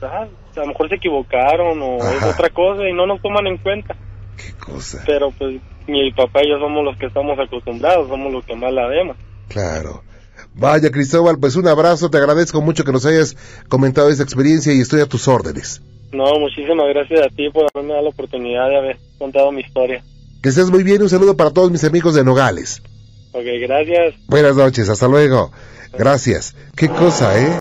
ah, 0.03 0.27
a 0.57 0.61
lo 0.61 0.67
mejor 0.67 0.89
se 0.89 0.97
equivocaron 0.97 1.81
o 1.83 1.97
es 1.99 2.23
otra 2.23 2.51
cosa 2.51 2.89
y 2.89 2.93
no 2.93 3.07
nos 3.07 3.23
toman 3.23 3.47
en 3.47 3.59
cuenta. 3.59 3.97
Qué 4.37 4.53
cosa. 4.55 5.03
Pero 5.07 5.31
pues 5.31 5.61
mi 5.87 6.11
papá 6.13 6.41
y 6.43 6.51
yo 6.51 6.59
somos 6.59 6.85
los 6.85 6.97
que 6.97 7.07
estamos 7.07 7.39
acostumbrados, 7.39 8.09
somos 8.09 8.33
los 8.33 8.45
que 8.45 8.57
más 8.57 8.73
la 8.73 8.87
vemos. 8.87 9.17
Claro. 9.49 10.03
Vaya, 10.55 10.91
Cristóbal, 10.91 11.39
pues 11.39 11.57
un 11.57 11.69
abrazo, 11.69 12.11
te 12.11 12.19
agradezco 12.19 12.61
mucho 12.61 12.85
que 12.85 12.93
nos 12.93 13.07
hayas 13.07 13.37
comentado 13.69 14.09
esa 14.09 14.23
experiencia 14.23 14.73
y 14.73 14.81
estoy 14.81 15.01
a 15.01 15.07
tus 15.07 15.29
órdenes. 15.29 15.83
No, 16.13 16.25
muchísimas 16.41 16.89
gracias 16.89 17.21
a 17.21 17.29
ti 17.29 17.49
por 17.51 17.67
haberme 17.73 17.93
dado 17.93 18.05
la 18.05 18.11
oportunidad 18.11 18.69
de 18.69 18.77
haber 18.79 18.99
contado 19.19 19.53
mi 19.53 19.61
historia. 19.61 20.03
Que 20.43 20.49
estés 20.49 20.71
muy 20.71 20.83
bien, 20.83 21.03
un 21.03 21.09
saludo 21.09 21.37
para 21.37 21.51
todos 21.51 21.71
mis 21.71 21.85
amigos 21.85 22.15
de 22.15 22.25
Nogales. 22.25 22.83
Ok, 23.33 23.45
gracias. 23.61 24.15
Buenas 24.27 24.57
noches, 24.57 24.89
hasta 24.89 25.07
luego. 25.07 25.53
Gracias. 25.93 26.55
Qué 26.77 26.89
cosa, 26.89 27.39
¿eh? 27.39 27.53